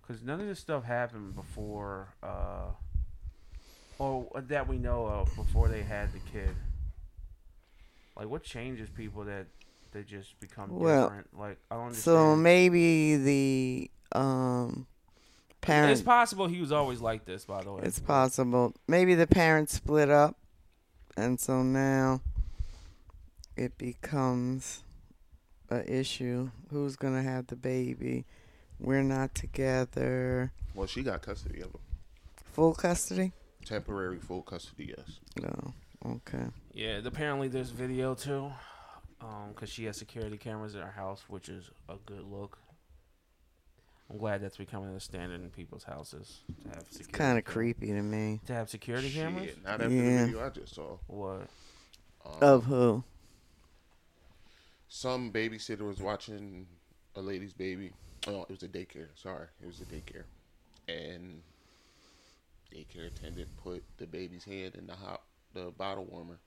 Because 0.00 0.22
none 0.22 0.40
of 0.40 0.46
this 0.46 0.60
stuff 0.60 0.84
happened 0.84 1.34
before 1.34 2.14
uh 2.22 2.70
or 3.98 4.28
that 4.48 4.68
we 4.68 4.76
know 4.78 5.06
of 5.06 5.34
before 5.36 5.68
they 5.68 5.82
had 5.82 6.12
the 6.12 6.18
kid. 6.30 6.54
Like 8.16 8.28
what 8.28 8.42
changes 8.42 8.88
people 8.90 9.24
that 9.24 9.46
they 9.92 10.02
just 10.02 10.38
become 10.40 10.70
Well, 10.76 11.04
different? 11.04 11.38
Like 11.38 11.58
i 11.70 11.74
don't 11.76 11.86
understand. 11.86 12.02
So 12.04 12.36
maybe 12.36 13.16
the 13.16 13.90
um 14.12 14.86
parent. 15.66 15.92
it's 15.92 16.02
possible 16.02 16.46
he 16.46 16.60
was 16.60 16.72
always 16.72 17.00
like 17.00 17.24
this 17.24 17.44
by 17.44 17.62
the 17.62 17.72
way 17.72 17.82
It's 17.84 17.98
possible. 18.00 18.74
Maybe 18.88 19.14
the 19.14 19.26
parents 19.26 19.74
split 19.74 20.10
up, 20.10 20.36
and 21.16 21.38
so 21.40 21.62
now 21.62 22.20
it 23.56 23.76
becomes 23.78 24.82
a 25.70 25.90
issue. 25.90 26.50
Who's 26.70 26.96
gonna 26.96 27.22
have 27.22 27.46
the 27.48 27.56
baby? 27.56 28.24
We're 28.80 29.02
not 29.02 29.34
together. 29.34 30.52
Well, 30.74 30.86
she 30.86 31.02
got 31.02 31.22
custody 31.22 31.60
of 31.60 31.68
him. 31.68 31.80
Full 32.52 32.74
custody? 32.74 33.32
Temporary 33.64 34.18
full 34.18 34.42
custody, 34.42 34.94
yes. 34.96 35.18
No. 35.40 35.74
Okay. 36.06 36.46
Yeah, 36.72 37.00
apparently 37.04 37.48
there's 37.48 37.70
video 37.70 38.14
too, 38.14 38.52
um, 39.20 39.50
because 39.54 39.70
she 39.70 39.84
has 39.84 39.96
security 39.96 40.36
cameras 40.36 40.74
at 40.74 40.82
her 40.82 40.90
house, 40.90 41.24
which 41.28 41.48
is 41.48 41.70
a 41.88 41.96
good 42.04 42.24
look. 42.30 42.58
I'm 44.10 44.18
glad 44.18 44.42
that's 44.42 44.56
becoming 44.58 44.94
a 44.94 45.00
standard 45.00 45.40
in 45.40 45.50
people's 45.50 45.84
houses 45.84 46.40
to 46.62 46.68
have 46.68 46.78
security. 46.88 46.98
It's 47.00 47.06
Kind 47.08 47.38
of 47.38 47.44
creepy 47.44 47.86
to 47.88 48.02
me. 48.02 48.40
To 48.46 48.52
have 48.52 48.68
security 48.68 49.10
cameras. 49.10 49.46
Shit, 49.46 49.64
not 49.64 49.80
after 49.80 49.88
Yeah. 49.94 50.02
the 50.20 50.24
video 50.26 50.46
I 50.46 50.48
just 50.50 50.74
saw. 50.74 50.98
What? 51.06 51.48
Um, 52.24 52.38
Of 52.42 52.64
who? 52.64 53.04
some 54.88 55.32
babysitter 55.32 55.80
was 55.86 56.00
watching 56.00 56.66
a 57.16 57.20
lady's 57.20 57.52
baby. 57.52 57.92
Oh, 58.26 58.42
it 58.42 58.50
was 58.50 58.62
a 58.62 58.68
daycare. 58.68 59.08
Sorry, 59.14 59.46
it 59.62 59.66
was 59.66 59.80
a 59.80 59.84
daycare, 59.84 60.24
and 60.88 61.42
daycare 62.72 63.06
attendant 63.08 63.48
put 63.56 63.82
the 63.98 64.06
baby's 64.06 64.44
hand 64.44 64.74
in 64.76 64.86
the 64.86 64.94
hot 64.94 65.22
the 65.52 65.70
bottle 65.76 66.04
warmer, 66.06 66.38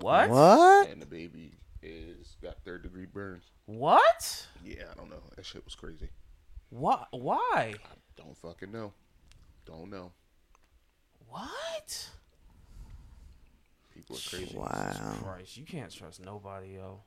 What? 0.00 0.28
What? 0.30 0.88
and 0.88 1.00
the 1.00 1.06
baby 1.06 1.52
is 1.82 2.36
got 2.42 2.56
third 2.64 2.82
degree 2.82 3.06
burns. 3.06 3.44
What? 3.66 4.46
Yeah, 4.64 4.84
I 4.90 4.94
don't 4.94 5.08
know. 5.10 5.22
That 5.36 5.46
shit 5.46 5.64
was 5.64 5.74
crazy. 5.74 6.10
What? 6.74 7.06
Why? 7.12 7.38
I 7.54 7.74
don't 8.16 8.36
fucking 8.36 8.72
know. 8.72 8.92
Don't 9.64 9.88
know. 9.90 10.10
What? 11.28 12.10
People 13.94 14.16
are 14.16 14.28
crazy. 14.28 14.56
Wow. 14.56 15.14
Christ, 15.22 15.56
you 15.56 15.64
can't 15.64 15.92
trust 15.94 16.20
nobody, 16.24 16.70
yo. 16.74 17.00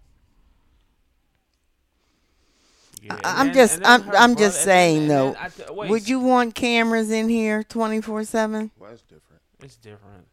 Yeah, 3.02 3.14
I- 3.14 3.18
and 3.18 3.26
I'm 3.26 3.46
then- 3.48 3.56
just- 3.56 3.82
I'm- 3.84 4.02
I'm 4.04 4.08
brother- 4.08 4.36
just 4.36 4.40
and 4.40 4.44
then- 4.56 4.64
saying, 4.66 4.98
and 5.02 5.10
though, 5.12 5.34
th- 5.50 5.70
wait, 5.72 5.90
Would 5.90 6.08
you 6.08 6.20
want 6.22 6.56
cameras 6.56 7.12
in 7.12 7.28
here 7.28 7.62
24 7.62 8.24
7? 8.24 8.72
Well, 8.78 8.90
that's 8.92 9.02
different. 9.04 9.42
It's 9.60 9.76
different. 9.76 10.28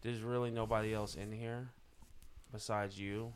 There's 0.00 0.22
really 0.22 0.50
nobody 0.50 0.92
else 0.92 1.14
in 1.14 1.30
here 1.30 1.70
besides 2.52 2.98
you 2.98 3.32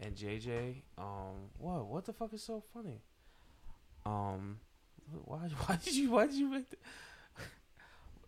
and 0.00 0.16
JJ. 0.16 0.82
Um, 0.96 1.50
what? 1.58 1.84
What 1.86 2.04
the 2.06 2.12
fuck 2.14 2.32
is 2.32 2.42
so 2.42 2.62
funny? 2.72 3.02
Um, 4.06 4.58
why? 5.24 5.38
Why 5.66 5.78
did 5.84 5.94
you? 5.94 6.10
Why 6.10 6.26
did 6.26 6.34
you 6.36 6.48
make? 6.48 6.70
The, 6.70 6.76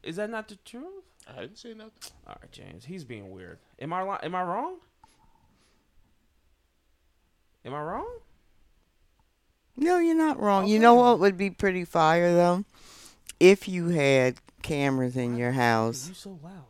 is 0.02 0.16
that 0.16 0.30
not 0.30 0.48
the 0.48 0.56
truth? 0.64 0.84
I 1.28 1.40
didn't 1.42 1.58
say 1.58 1.74
nothing. 1.74 1.92
All 2.26 2.36
right, 2.40 2.50
James. 2.52 2.84
He's 2.84 3.04
being 3.04 3.30
weird. 3.30 3.58
Am 3.80 3.92
I? 3.92 4.02
li- 4.02 4.18
Am 4.22 4.34
I 4.34 4.42
wrong? 4.42 4.76
Am 7.64 7.74
I 7.74 7.82
wrong? 7.82 8.08
No, 9.76 9.98
you're 9.98 10.16
not 10.16 10.40
wrong. 10.40 10.66
You 10.66 10.78
know 10.78 10.94
what 10.94 11.20
would 11.20 11.36
be 11.36 11.50
pretty 11.50 11.84
fire, 11.84 12.32
though? 12.34 12.64
If 13.38 13.68
you 13.68 13.88
had 13.88 14.36
cameras 14.62 15.16
in 15.16 15.36
your 15.36 15.52
house. 15.52 16.08
You 16.08 16.14
so 16.14 16.38
loud. 16.42 16.64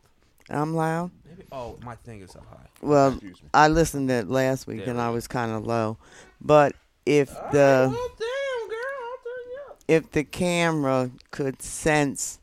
I'm 0.51 0.75
loud. 0.75 1.11
Maybe. 1.27 1.45
Oh, 1.53 1.79
my 1.85 1.95
thing 1.97 2.21
is 2.21 2.35
up 2.37 2.47
high. 2.51 2.67
Well, 2.83 3.13
Excuse 3.13 3.43
me. 3.43 3.49
I 3.55 3.69
listened 3.69 4.09
to 4.09 4.15
it 4.17 4.29
last 4.29 4.67
week 4.67 4.79
There 4.81 4.89
and 4.91 4.99
we 4.99 5.05
I 5.05 5.11
was 5.11 5.27
kind 5.29 5.53
of 5.53 5.65
low. 5.67 5.99
But 6.41 6.75
if 7.07 7.35
All 7.35 7.43
right, 7.43 7.53
the 7.53 7.89
well, 7.91 8.09
damn, 8.19 8.69
girl, 8.69 8.79
I'll 9.05 9.19
turn 9.25 9.51
you 9.51 9.61
up. 9.71 9.78
If 9.89 10.11
the 10.13 10.23
camera 10.25 11.11
could 11.31 11.61
sense 11.63 12.39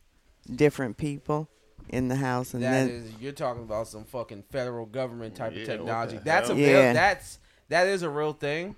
different 0.54 0.98
people 0.98 1.48
in 1.90 2.08
the 2.08 2.16
house 2.16 2.54
and 2.54 2.64
That 2.64 2.72
then 2.88 2.90
is, 2.90 3.12
you're 3.20 3.32
talking 3.32 3.64
about 3.64 3.88
some 3.88 4.04
fucking 4.04 4.44
federal 4.52 4.86
government 4.88 5.36
type 5.36 5.54
Yeah, 5.54 5.62
of 5.62 5.68
technology. 5.68 6.20
That's 6.24 6.50
a 6.50 6.56
hell? 6.56 6.64
real. 6.64 6.80
Yeah. 6.82 6.94
That's 6.94 7.40
that 7.70 7.88
is 7.88 8.02
a 8.04 8.10
real 8.10 8.34
thing. 8.34 8.76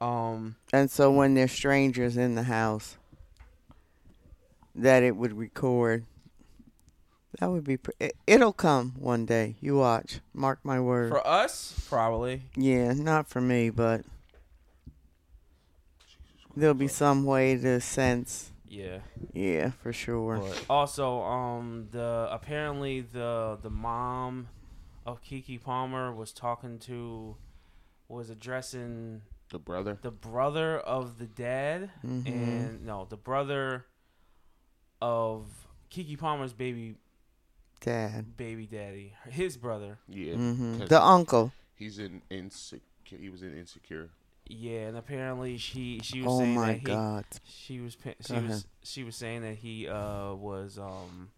Um, 0.00 0.56
and 0.72 0.90
so 0.90 1.10
when 1.10 1.34
there's 1.34 1.52
strangers 1.52 2.16
in 2.16 2.34
the 2.36 2.44
house 2.44 2.96
that 4.74 5.02
it 5.02 5.16
would 5.16 5.32
record 5.36 6.04
that 7.40 7.50
would 7.50 7.64
be 7.64 7.76
pre- 7.76 7.94
it, 8.00 8.16
it'll 8.26 8.52
come 8.52 8.94
one 8.98 9.26
day 9.26 9.56
you 9.60 9.76
watch 9.76 10.20
mark 10.32 10.60
my 10.62 10.78
word 10.80 11.10
for 11.10 11.26
us, 11.26 11.74
probably. 11.88 12.42
yeah 12.56 12.92
not 12.92 13.28
for 13.28 13.40
me 13.40 13.70
but 13.70 14.02
there'll 16.56 16.74
be 16.74 16.88
some 16.88 17.24
way 17.24 17.56
to 17.56 17.80
sense 17.80 18.52
Yeah. 18.66 19.00
yeah 19.32 19.70
for 19.70 19.92
sure 19.92 20.38
But 20.38 20.64
also, 20.68 21.22
um, 21.22 21.88
the 21.90 22.28
apparently 22.30 23.00
the 23.00 23.58
the 23.62 23.70
mom 23.70 24.48
of 25.06 25.22
Keke 25.22 25.62
Palmer 25.62 26.12
was 26.12 26.32
talking 26.32 26.78
to, 26.80 27.36
was 28.08 28.28
addressing 28.30 29.22
The 29.50 29.58
brother. 29.58 29.98
the 30.02 30.10
brother 30.10 30.78
of 30.78 31.18
the 31.18 31.26
dad, 31.26 31.90
Mhm. 32.04 32.26
and 32.26 32.84
no, 32.84 33.06
the 33.08 33.16
brother 33.16 33.86
of 35.00 35.46
Keke 35.90 36.18
Palmer's 36.18 36.52
baby 36.52 36.96
dad 37.80 38.36
baby 38.36 38.66
daddy, 38.66 39.14
his 39.30 39.56
brother. 39.56 39.98
Yeah. 40.08 40.34
hmm 40.34 40.78
'cause 40.78 40.88
the 40.88 41.02
uncle 41.02 41.52
He's 41.74 41.98
in 42.00 42.22
insecure. 42.28 43.18
He 43.18 43.28
was 43.30 43.40
in 43.42 43.56
insecure. 43.56 44.10
Yeah, 44.48 44.88
and 44.88 44.96
apparently 44.96 45.58
she 45.58 46.00
she 46.02 46.22
was 46.22 46.30
oh 46.32 46.38
saying 46.38 46.54
my 46.54 46.68
that 46.72 46.78
he, 46.78 46.84
god 46.86 47.24
she 47.44 47.80
was 47.80 47.94
pa- 47.96 48.14
she 48.26 48.32
Go 48.32 48.40
was 48.40 48.50
ahead. 48.50 48.64
she 48.82 49.04
was 49.04 49.14
saying 49.16 49.42
that 49.42 49.56
he 49.56 49.86
uh 49.86 50.32
was 50.34 50.78
um 50.78 51.28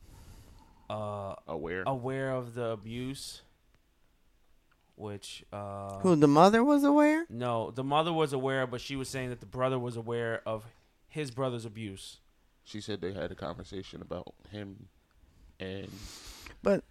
uh 0.88 1.34
Aware. 1.48 1.82
aware 1.86 2.30
of 2.30 2.54
the 2.54 2.66
abuse, 2.66 3.42
which 4.94 5.44
uh 5.52 5.98
who 6.00 6.14
the 6.14 6.28
mother 6.28 6.62
was 6.62 6.84
aware 6.84 7.26
no 7.28 7.70
the 7.72 7.84
mother 7.84 8.12
was 8.12 8.32
aware, 8.32 8.66
but 8.66 8.80
she 8.80 8.94
was 8.96 9.08
saying 9.08 9.30
that 9.30 9.40
the 9.40 9.46
brother 9.46 9.78
was 9.78 9.96
aware 9.96 10.40
of 10.46 10.64
his 11.08 11.30
brother's 11.32 11.64
abuse. 11.64 12.18
She 12.62 12.80
said 12.80 13.00
they 13.00 13.12
had 13.12 13.32
a 13.32 13.34
conversation 13.34 14.00
about 14.02 14.34
him 14.50 14.86
and 15.58 15.90
but 16.62 16.84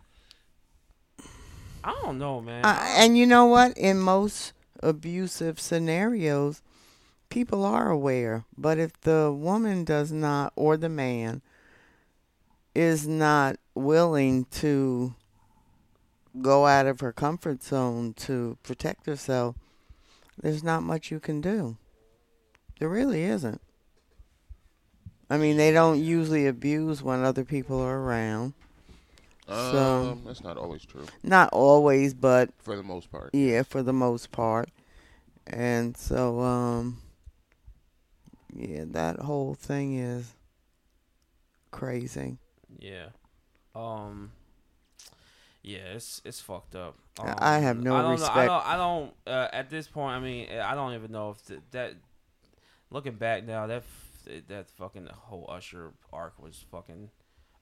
I 1.82 1.98
don't 2.04 2.18
know, 2.18 2.42
man. 2.42 2.66
Uh, 2.66 2.78
and 2.98 3.18
you 3.18 3.26
know 3.26 3.46
what? 3.46 3.78
In 3.78 4.00
most 4.00 4.52
abusive 4.82 5.60
scenarios, 5.60 6.62
people 7.30 7.64
are 7.64 7.90
aware. 7.90 8.46
But 8.58 8.78
if 8.78 9.00
the 9.02 9.32
woman 9.32 9.84
does 9.84 10.12
not, 10.12 10.54
or 10.56 10.78
the 10.78 10.90
man, 10.90 11.42
is 12.76 13.08
not 13.08 13.58
willing 13.76 14.46
to 14.46 15.14
go 16.42 16.66
out 16.66 16.86
of 16.86 17.00
her 17.00 17.12
comfort 17.12 17.64
zone 17.64 18.14
to 18.14 18.58
protect 18.64 19.06
herself, 19.06 19.56
there's 20.42 20.64
not 20.64 20.84
much 20.84 21.12
you 21.12 21.20
can 21.20 21.42
do. 21.42 21.78
There 22.80 22.90
really 22.90 23.24
isn't. 23.24 23.62
I 25.30 25.38
mean, 25.38 25.58
they 25.58 25.72
don't 25.72 26.02
usually 26.02 26.48
abuse 26.48 27.04
when 27.04 27.24
other 27.24 27.44
people 27.44 27.80
are 27.82 28.00
around. 28.00 28.54
Um, 29.50 29.72
So- 29.72 30.18
that's 30.26 30.42
not 30.44 30.58
always 30.58 30.86
true 30.86 31.06
Not 31.24 31.50
always, 31.54 32.14
but 32.14 32.50
for 32.60 32.76
the 32.76 32.84
most 32.84 33.12
part. 33.12 33.32
Yeah, 33.34 33.64
for 33.64 33.82
the 33.84 33.94
most 33.94 34.32
part. 34.32 34.70
And 35.48 35.98
so, 35.98 36.40
um, 36.42 37.02
yeah, 38.54 38.84
that 38.88 39.20
whole 39.20 39.54
thing 39.56 39.98
is 39.98 40.34
crazy. 41.72 42.38
yeah. 42.78 43.08
Um. 43.76 44.32
Yeah, 45.62 45.94
it's 45.96 46.22
it's 46.26 46.40
fucked 46.42 46.76
up. 46.76 46.98
I- 47.20 47.56
I 47.56 47.60
have 47.60 47.78
Um, 47.78 47.84
no 47.84 47.96
I 47.96 48.02
don't 48.02 48.20
Know, 48.20 48.28
I 48.32 48.46
don't. 48.46 48.66
I 48.66 48.78
don't. 48.78 49.14
Uh, 49.28 49.48
at 49.54 49.70
this 49.70 49.88
point, 49.88 50.16
I 50.16 50.20
mean, 50.20 50.50
I 50.50 50.74
don't 50.74 50.94
even 50.94 51.12
know 51.12 51.32
if 51.32 51.46
th- 51.46 51.60
that. 51.72 51.96
Looking 52.92 53.16
back 53.16 53.44
now, 53.46 53.68
that 53.68 53.84
f- 53.84 54.46
that 54.48 54.68
fucking 54.72 55.08
whole 55.08 55.46
Usher 55.50 55.94
arc 56.12 56.40
was 56.42 56.66
fucking 56.72 57.12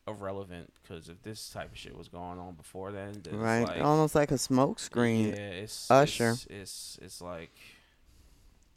irrelevant 0.08 0.72
because 0.82 1.10
if 1.10 1.22
this 1.24 1.50
type 1.50 1.72
of 1.72 1.78
shit 1.78 1.98
was 1.98 2.08
going 2.08 2.40
on 2.40 2.54
before 2.54 2.92
then, 2.92 3.22
then 3.24 3.40
right? 3.40 3.60
It's 3.60 3.70
like, 3.72 3.82
Almost 3.82 4.16
like 4.16 4.32
a 4.32 4.38
smoke 4.38 4.80
screen. 4.80 5.30
Yeah, 5.30 5.36
it's 5.36 5.92
Usher. 5.92 6.32
It's, 6.32 6.48
it's 6.50 7.00
it's 7.02 7.22
like 7.22 7.52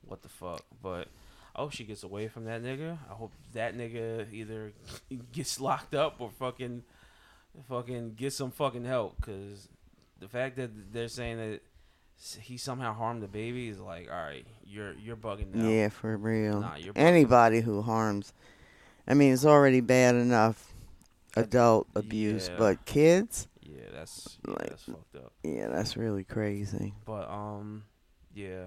what 0.06 0.22
the 0.22 0.28
fuck. 0.28 0.62
But 0.82 1.08
I 1.54 1.60
hope 1.60 1.72
she 1.72 1.84
gets 1.84 2.02
away 2.02 2.28
from 2.28 2.44
that 2.44 2.62
nigga. 2.62 2.98
I 3.10 3.14
hope 3.14 3.32
that 3.52 3.76
nigga 3.76 4.32
either 4.32 4.72
gets 5.32 5.60
locked 5.60 5.94
up 5.94 6.16
or 6.20 6.30
fucking 6.30 6.82
fucking 7.68 8.14
get 8.14 8.32
some 8.32 8.50
fucking 8.50 8.84
help. 8.84 9.20
Cause 9.20 9.68
the 10.18 10.28
fact 10.28 10.56
that 10.56 10.92
they're 10.92 11.08
saying 11.08 11.38
that 11.38 11.60
he 12.40 12.58
somehow 12.58 12.92
harmed 12.92 13.22
the 13.22 13.28
baby 13.28 13.68
is 13.68 13.78
like, 13.78 14.08
all 14.10 14.22
right, 14.22 14.46
you're 14.66 14.92
you're 14.94 15.16
bugging 15.16 15.54
now. 15.54 15.68
Yeah, 15.68 15.88
for 15.88 16.16
real. 16.16 16.60
Nah. 16.60 16.76
Anybody 16.96 17.60
who 17.60 17.82
harms. 17.82 18.32
I 19.08 19.14
mean, 19.14 19.32
it's 19.32 19.46
already 19.46 19.80
bad 19.80 20.14
enough 20.14 20.70
adult 21.36 21.86
Yeah. 21.94 21.98
abuse, 22.00 22.50
but 22.58 22.84
kids, 22.86 23.46
Yeah, 23.62 23.82
that's 23.92 24.38
yeah, 24.46 24.54
Like- 24.54 24.68
that's 24.70 24.84
fucked 24.84 25.16
up. 25.16 25.32
yeah, 25.44 25.68
that's 25.68 25.96
really 25.96 26.24
crazy. 26.24 26.94
But 27.04 27.28
um, 27.30 27.84
yeah. 28.34 28.66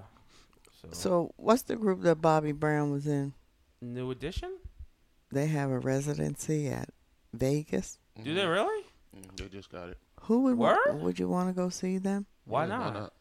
So, 0.81 0.87
So, 0.91 1.33
what's 1.37 1.61
the 1.63 1.75
group 1.75 2.01
that 2.01 2.21
Bobby 2.21 2.51
Brown 2.51 2.91
was 2.91 3.07
in? 3.07 3.33
new 3.81 4.11
edition? 4.11 4.57
They 5.31 5.47
have 5.47 5.69
a 5.71 5.79
residency 5.79 6.67
at 6.67 6.89
Vegas. 7.33 7.99
Do 8.21 8.33
they 8.33 8.45
really? 8.45 8.85
Mhm, 9.15 9.35
They 9.37 9.47
just 9.49 9.69
got 9.69 9.89
it. 9.89 9.97
Who 10.21 10.41
would 10.43 10.57
wa- 10.57 10.77
Word? 10.85 11.01
would 11.01 11.19
you 11.19 11.27
want 11.27 11.49
to 11.49 11.53
go 11.53 11.69
see 11.69 11.97
them? 11.97 12.25
Why 12.45 12.63
Yeah, 12.67 12.77
not? 12.77 13.13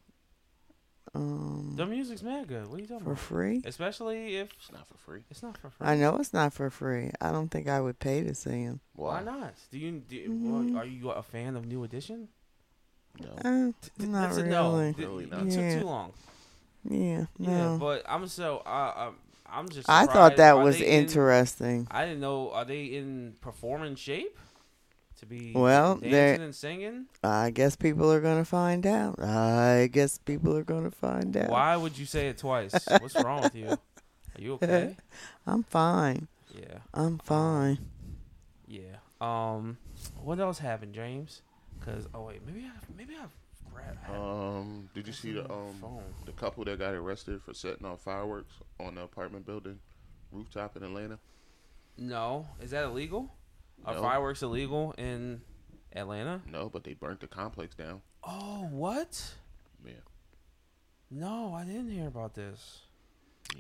Um, 1.15 1.75
The 1.77 1.85
music's 1.87 2.23
mad 2.23 2.49
good. 2.49 2.67
What 2.69 2.79
are 2.79 2.81
you 2.81 2.87
talking 2.87 3.05
for 3.05 3.13
about? 3.13 3.19
free? 3.23 3.61
Especially 3.65 4.37
if 4.37 4.51
It's 4.59 4.73
not 4.73 4.89
for 4.89 4.97
free. 4.97 5.21
it's 5.31 5.43
not 5.43 5.59
for 5.59 5.69
free. 5.71 5.87
I 5.87 5.95
know 5.97 6.17
it's 6.17 6.33
not 6.33 6.55
for 6.55 6.71
free. 6.71 7.11
I 7.21 7.31
don't 7.33 7.49
think 7.51 7.69
I 7.69 7.81
would 7.81 7.99
pay 7.99 8.23
to 8.23 8.35
see 8.35 8.51
him. 8.63 8.81
Why 8.95 9.23
not? 9.23 9.55
Do 9.71 9.79
you? 9.79 10.01
Do, 10.09 10.25
well, 10.43 10.79
are 10.79 10.87
you 10.87 11.11
a 11.11 11.23
fan 11.23 11.57
of 11.57 11.67
New 11.67 11.85
Edition? 11.85 12.29
No. 13.21 13.29
Uh, 13.45 13.73
Th- 13.99 14.09
not 14.09 14.23
that's 14.23 14.39
a 14.39 14.45
really. 14.45 14.51
no. 14.51 14.95
Really 14.97 15.25
It 15.25 15.31
not. 15.31 15.41
took 15.51 15.59
Yeah. 15.61 15.81
too 15.81 15.87
long. 15.87 16.13
Yeah, 16.89 17.27
Yeah, 17.39 17.65
no. 17.65 17.79
but 17.79 18.03
I'm 18.09 18.27
so 18.27 18.63
uh, 18.65 18.93
I'm, 18.97 19.15
I'm 19.47 19.69
just. 19.69 19.89
I 19.91 20.07
thought 20.07 20.13
surprised. 20.33 20.37
that 20.39 20.55
Are 20.57 20.65
was 20.65 20.79
they 20.79 20.87
in- 20.87 21.03
interesting. 21.05 21.87
I 21.91 22.07
didn't 22.07 22.21
know. 22.21 22.51
Are 22.53 22.65
they 22.65 22.87
in 22.87 23.35
performance 23.43 24.01
shape 24.01 24.39
to 25.23 25.27
be 25.27 25.53
Well, 25.55 25.95
dancing 25.95 26.11
they're- 26.11 26.35
and 26.43 26.55
singing? 26.55 27.07
I 27.23 27.51
guess 27.51 27.77
people 27.77 28.13
are 28.13 28.21
gonna 28.21 28.45
find 28.45 28.85
out. 28.87 29.21
I 29.23 29.89
guess 29.91 30.19
people 30.19 30.57
are 30.57 30.65
gonna 30.65 30.91
find 30.91 31.35
out. 31.37 31.49
Why 31.49 31.77
would 31.77 31.97
you 31.97 32.07
say 32.07 32.29
it 32.29 32.39
twice? 32.39 32.75
What's 33.01 33.15
wrong 33.15 33.43
with 33.43 33.55
you? 33.55 33.69
Are 33.69 33.79
you 34.41 34.55
okay? 34.55 34.97
I'm 35.47 35.63
fine. 35.63 36.27
Yeah, 36.55 36.79
I'm 36.93 37.19
fine. 37.19 37.79
yeah. 38.67 38.97
Um, 39.21 39.79
what 40.21 40.41
else 40.41 40.59
happened, 40.59 40.95
James? 40.95 41.43
Cause 41.85 42.07
oh 42.15 42.25
wait, 42.25 42.45
maybe 42.47 42.65
I 42.67 42.73
maybe 42.97 43.15
I 43.15 43.27
grabbed. 43.73 44.11
Um, 44.11 44.89
did 44.95 45.07
you 45.07 45.13
see 45.13 45.33
the 45.33 45.45
um 45.51 45.75
phone? 45.81 46.03
the 46.27 46.33
couple 46.33 46.65
that 46.65 46.79
got 46.79 46.95
arrested 46.95 47.41
for 47.43 47.55
setting 47.55 47.87
off 47.87 48.01
fireworks 48.03 48.55
on 48.81 48.97
the 48.97 49.03
apartment 49.03 49.47
building 49.47 49.79
rooftop 50.33 50.77
in 50.77 50.83
Atlanta? 50.83 51.19
No, 51.97 52.47
is 52.61 52.71
that 52.73 52.85
illegal? 52.85 53.33
Are 53.85 53.95
No. 53.95 54.03
fireworks 54.03 54.43
illegal 54.43 54.93
in 54.99 55.43
Atlanta? 55.95 56.43
No, 56.47 56.69
but 56.69 56.85
they 56.85 56.95
burnt 56.95 57.21
the 57.21 57.27
complex 57.27 57.75
down. 57.75 58.03
Oh, 58.23 58.69
what? 58.71 59.35
Yeah. 59.85 59.93
No, 61.11 61.53
I 61.55 61.65
didn't 61.65 61.91
hear 61.91 62.07
about 62.07 62.35
this. 62.35 62.83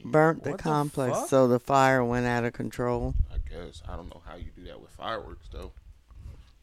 Burnt 0.05 0.45
the 0.45 0.53
What 0.53 0.61
complex, 0.61 1.19
fuck? 1.19 1.29
so 1.29 1.49
the 1.49 1.59
fire 1.59 2.05
went 2.05 2.25
out 2.27 2.45
of 2.45 2.53
control. 2.53 3.15
I 3.31 3.37
guess 3.49 3.83
I 3.87 3.97
don't 3.97 4.09
know 4.09 4.23
how 4.25 4.37
you 4.37 4.51
do 4.57 4.65
that 4.65 4.81
with 4.81 4.91
fireworks 4.93 5.49
though. 5.53 5.73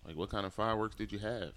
Like, 0.05 0.15
what 0.15 0.29
kind 0.29 0.45
of 0.45 0.53
fireworks 0.53 0.95
did 0.95 1.11
you 1.11 1.19
have? 1.19 1.51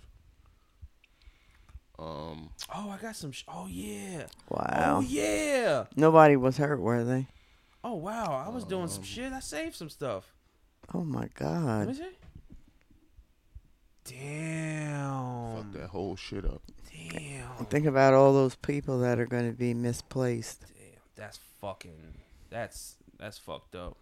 Um, 1.99 2.50
Oh, 2.75 2.90
I 2.90 2.99
got 3.00 3.16
some. 3.16 3.32
Sh- 3.32 3.44
oh 3.49 3.66
yeah. 3.68 4.26
Wow. 4.50 4.97
Oh 4.99 5.00
yeah. 5.00 5.85
Nobody 5.97 6.37
was 6.37 6.56
hurt, 6.56 6.80
were 6.80 7.04
they? 7.04 7.28
Oh 7.85 7.94
wow, 7.94 8.42
I 8.44 8.49
was 8.50 8.64
doing 8.64 8.88
some 8.88 8.99
Um, 9.02 9.04
shit. 9.04 9.32
I 9.32 9.40
saved 9.40 9.76
some 9.76 9.88
stuff. 9.90 10.32
Oh 10.94 11.04
my 11.04 11.28
Let 11.40 11.88
me 11.88 11.94
God. 11.94 11.99
Damn. 14.04 15.56
fuck 15.56 15.72
that 15.72 15.88
whole 15.90 16.16
shit 16.16 16.44
up. 16.44 16.62
Damn. 16.90 17.66
Think 17.66 17.87
about 17.87 18.14
all 18.14 18.32
those 18.32 18.54
people 18.56 18.99
that 19.00 19.18
are 19.18 19.26
going 19.26 19.50
to 19.50 19.56
be 19.56 19.75
misplaced. 19.75 20.61
Damn. 20.61 21.00
That's 21.16 21.38
fucking. 21.61 22.14
That's 22.50 22.96
that's 23.18 23.38
fucked 23.38 23.75
up. 23.75 23.96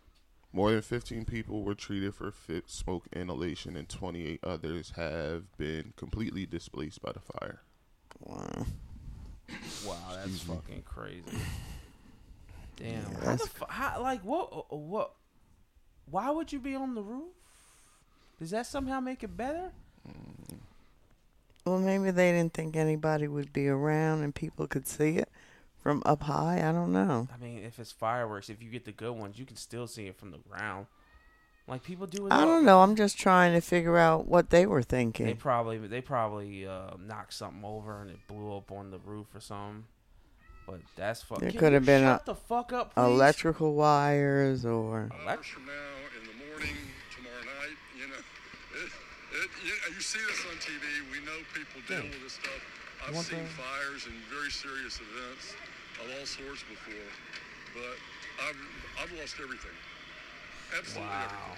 More 0.52 0.72
than 0.72 0.82
15 0.82 1.26
people 1.26 1.62
were 1.62 1.74
treated 1.76 2.14
for 2.14 2.32
fit 2.32 2.68
smoke 2.68 3.06
inhalation, 3.12 3.76
and 3.76 3.88
28 3.88 4.40
others 4.42 4.92
have 4.96 5.56
been 5.56 5.92
completely 5.96 6.44
displaced 6.46 7.00
by 7.02 7.12
the 7.12 7.20
fire. 7.20 7.60
Wow. 8.18 8.66
Wow, 9.86 9.96
that's 10.14 10.26
Excuse 10.28 10.48
me. 10.48 10.54
fucking 10.56 10.82
crazy. 10.82 11.22
Damn. 12.76 12.88
Yeah, 12.94 13.00
how 13.02 13.10
the 13.10 13.20
that's- 13.26 13.46
fu- 13.48 13.64
how, 13.68 14.02
like 14.02 14.22
what 14.24 14.72
what 14.76 15.12
why 16.10 16.30
would 16.30 16.52
you 16.52 16.58
be 16.58 16.74
on 16.74 16.94
the 16.94 17.02
roof? 17.02 17.32
Does 18.38 18.50
that 18.50 18.66
somehow 18.66 19.00
make 19.00 19.22
it 19.22 19.36
better? 19.36 19.72
Well, 21.64 21.78
maybe 21.78 22.10
they 22.10 22.32
didn't 22.32 22.54
think 22.54 22.74
anybody 22.74 23.28
would 23.28 23.52
be 23.52 23.68
around 23.68 24.22
and 24.22 24.34
people 24.34 24.66
could 24.66 24.86
see 24.86 25.18
it 25.18 25.28
from 25.82 26.02
up 26.06 26.22
high. 26.22 26.66
I 26.66 26.72
don't 26.72 26.92
know. 26.92 27.28
I 27.32 27.42
mean, 27.42 27.62
if 27.64 27.78
it's 27.78 27.92
fireworks, 27.92 28.48
if 28.48 28.62
you 28.62 28.70
get 28.70 28.86
the 28.86 28.92
good 28.92 29.12
ones, 29.12 29.38
you 29.38 29.44
can 29.44 29.56
still 29.56 29.86
see 29.86 30.06
it 30.06 30.16
from 30.16 30.30
the 30.30 30.38
ground. 30.38 30.86
Like 31.68 31.84
people 31.84 32.06
do 32.06 32.26
it. 32.26 32.32
I 32.32 32.44
don't 32.44 32.64
know. 32.64 32.80
I'm 32.80 32.96
just 32.96 33.18
trying 33.18 33.52
to 33.52 33.60
figure 33.60 33.96
out 33.96 34.26
what 34.26 34.50
they 34.50 34.66
were 34.66 34.82
thinking. 34.82 35.26
They 35.26 35.30
thinking. 35.32 35.42
probably 35.42 35.78
they 35.78 36.00
probably 36.00 36.66
uh, 36.66 36.96
knocked 36.98 37.34
something 37.34 37.64
over 37.64 38.00
and 38.00 38.10
it 38.10 38.18
blew 38.26 38.56
up 38.56 38.72
on 38.72 38.90
the 38.90 38.98
roof 38.98 39.28
or 39.34 39.40
something. 39.40 39.84
But 40.66 40.80
that's 40.96 41.22
fuck. 41.22 41.38
There 41.38 41.52
could 41.52 41.72
have 41.72 41.86
been 41.86 42.02
shut 42.02 42.22
a- 42.22 42.26
the 42.26 42.34
fuck 42.34 42.72
up, 42.72 42.94
please? 42.94 43.02
Electrical 43.02 43.74
wires 43.74 44.64
or. 44.64 45.10
Elec- 45.24 45.56
morning, 46.60 46.76
tomorrow 47.16 47.40
night, 47.64 47.76
you 47.96 48.04
know, 48.04 48.20
it, 48.20 48.88
it, 49.32 49.48
you, 49.64 49.72
you 49.96 50.00
see 50.04 50.20
this 50.28 50.44
on 50.44 50.60
TV. 50.60 50.84
We 51.08 51.24
know 51.24 51.40
people 51.56 51.80
deal 51.88 52.04
Yeah. 52.04 52.12
with 52.12 52.20
this 52.20 52.36
stuff. 52.36 52.60
I've 53.00 53.16
seen 53.16 53.40
the- 53.48 53.56
fires 53.56 54.04
and 54.04 54.16
very 54.28 54.52
serious 54.52 55.00
events 55.00 55.56
of 56.04 56.06
all 56.20 56.26
sorts 56.28 56.60
before, 56.68 57.08
but 57.72 57.96
I've 58.44 58.60
I've 59.00 59.12
lost 59.16 59.40
everything. 59.40 59.72
Absolutely 60.76 61.08
everything. 61.08 61.56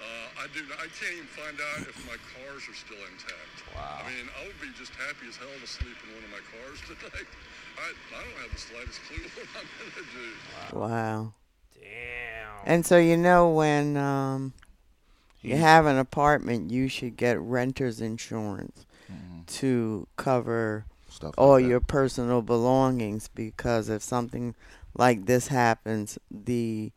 Uh, 0.00 0.42
I 0.42 0.46
do. 0.50 0.64
Not, 0.66 0.80
I 0.80 0.88
can't 0.96 1.12
even 1.14 1.28
find 1.30 1.54
out 1.60 1.84
if 1.86 1.94
my 2.08 2.16
cars 2.34 2.64
are 2.66 2.74
still 2.74 2.98
intact. 3.12 3.54
Wow. 3.76 4.00
I 4.02 4.08
mean, 4.10 4.26
I 4.34 4.48
would 4.48 4.58
be 4.64 4.72
just 4.74 4.96
happy 4.96 5.28
as 5.28 5.36
hell 5.36 5.52
to 5.52 5.68
sleep 5.68 5.94
in 6.08 6.08
one 6.16 6.24
of 6.24 6.32
my 6.32 6.42
cars 6.56 6.80
today. 6.88 7.22
I, 7.76 7.86
I 8.16 8.18
don't 8.24 8.38
have 8.40 8.50
the 8.50 8.58
slightest 8.64 8.98
clue 9.06 9.22
what 9.36 9.46
I'm 9.60 9.68
gonna 9.76 10.08
do. 10.16 10.28
Wow. 10.74 11.20
Damn. 11.74 12.50
And 12.64 12.86
so 12.86 12.98
you 12.98 13.16
know 13.16 13.50
when 13.50 13.96
um, 13.96 14.52
you 15.40 15.56
have 15.56 15.86
an 15.86 15.98
apartment, 15.98 16.70
you 16.70 16.88
should 16.88 17.16
get 17.16 17.40
renter's 17.40 18.00
insurance 18.00 18.86
to 19.46 20.06
cover 20.16 20.86
Stuff 21.08 21.34
all 21.36 21.54
like 21.54 21.66
your 21.66 21.80
personal 21.80 22.42
belongings 22.42 23.28
because 23.28 23.88
if 23.88 24.02
something 24.02 24.54
like 24.96 25.26
this 25.26 25.48
happens, 25.48 26.18
the 26.30 26.92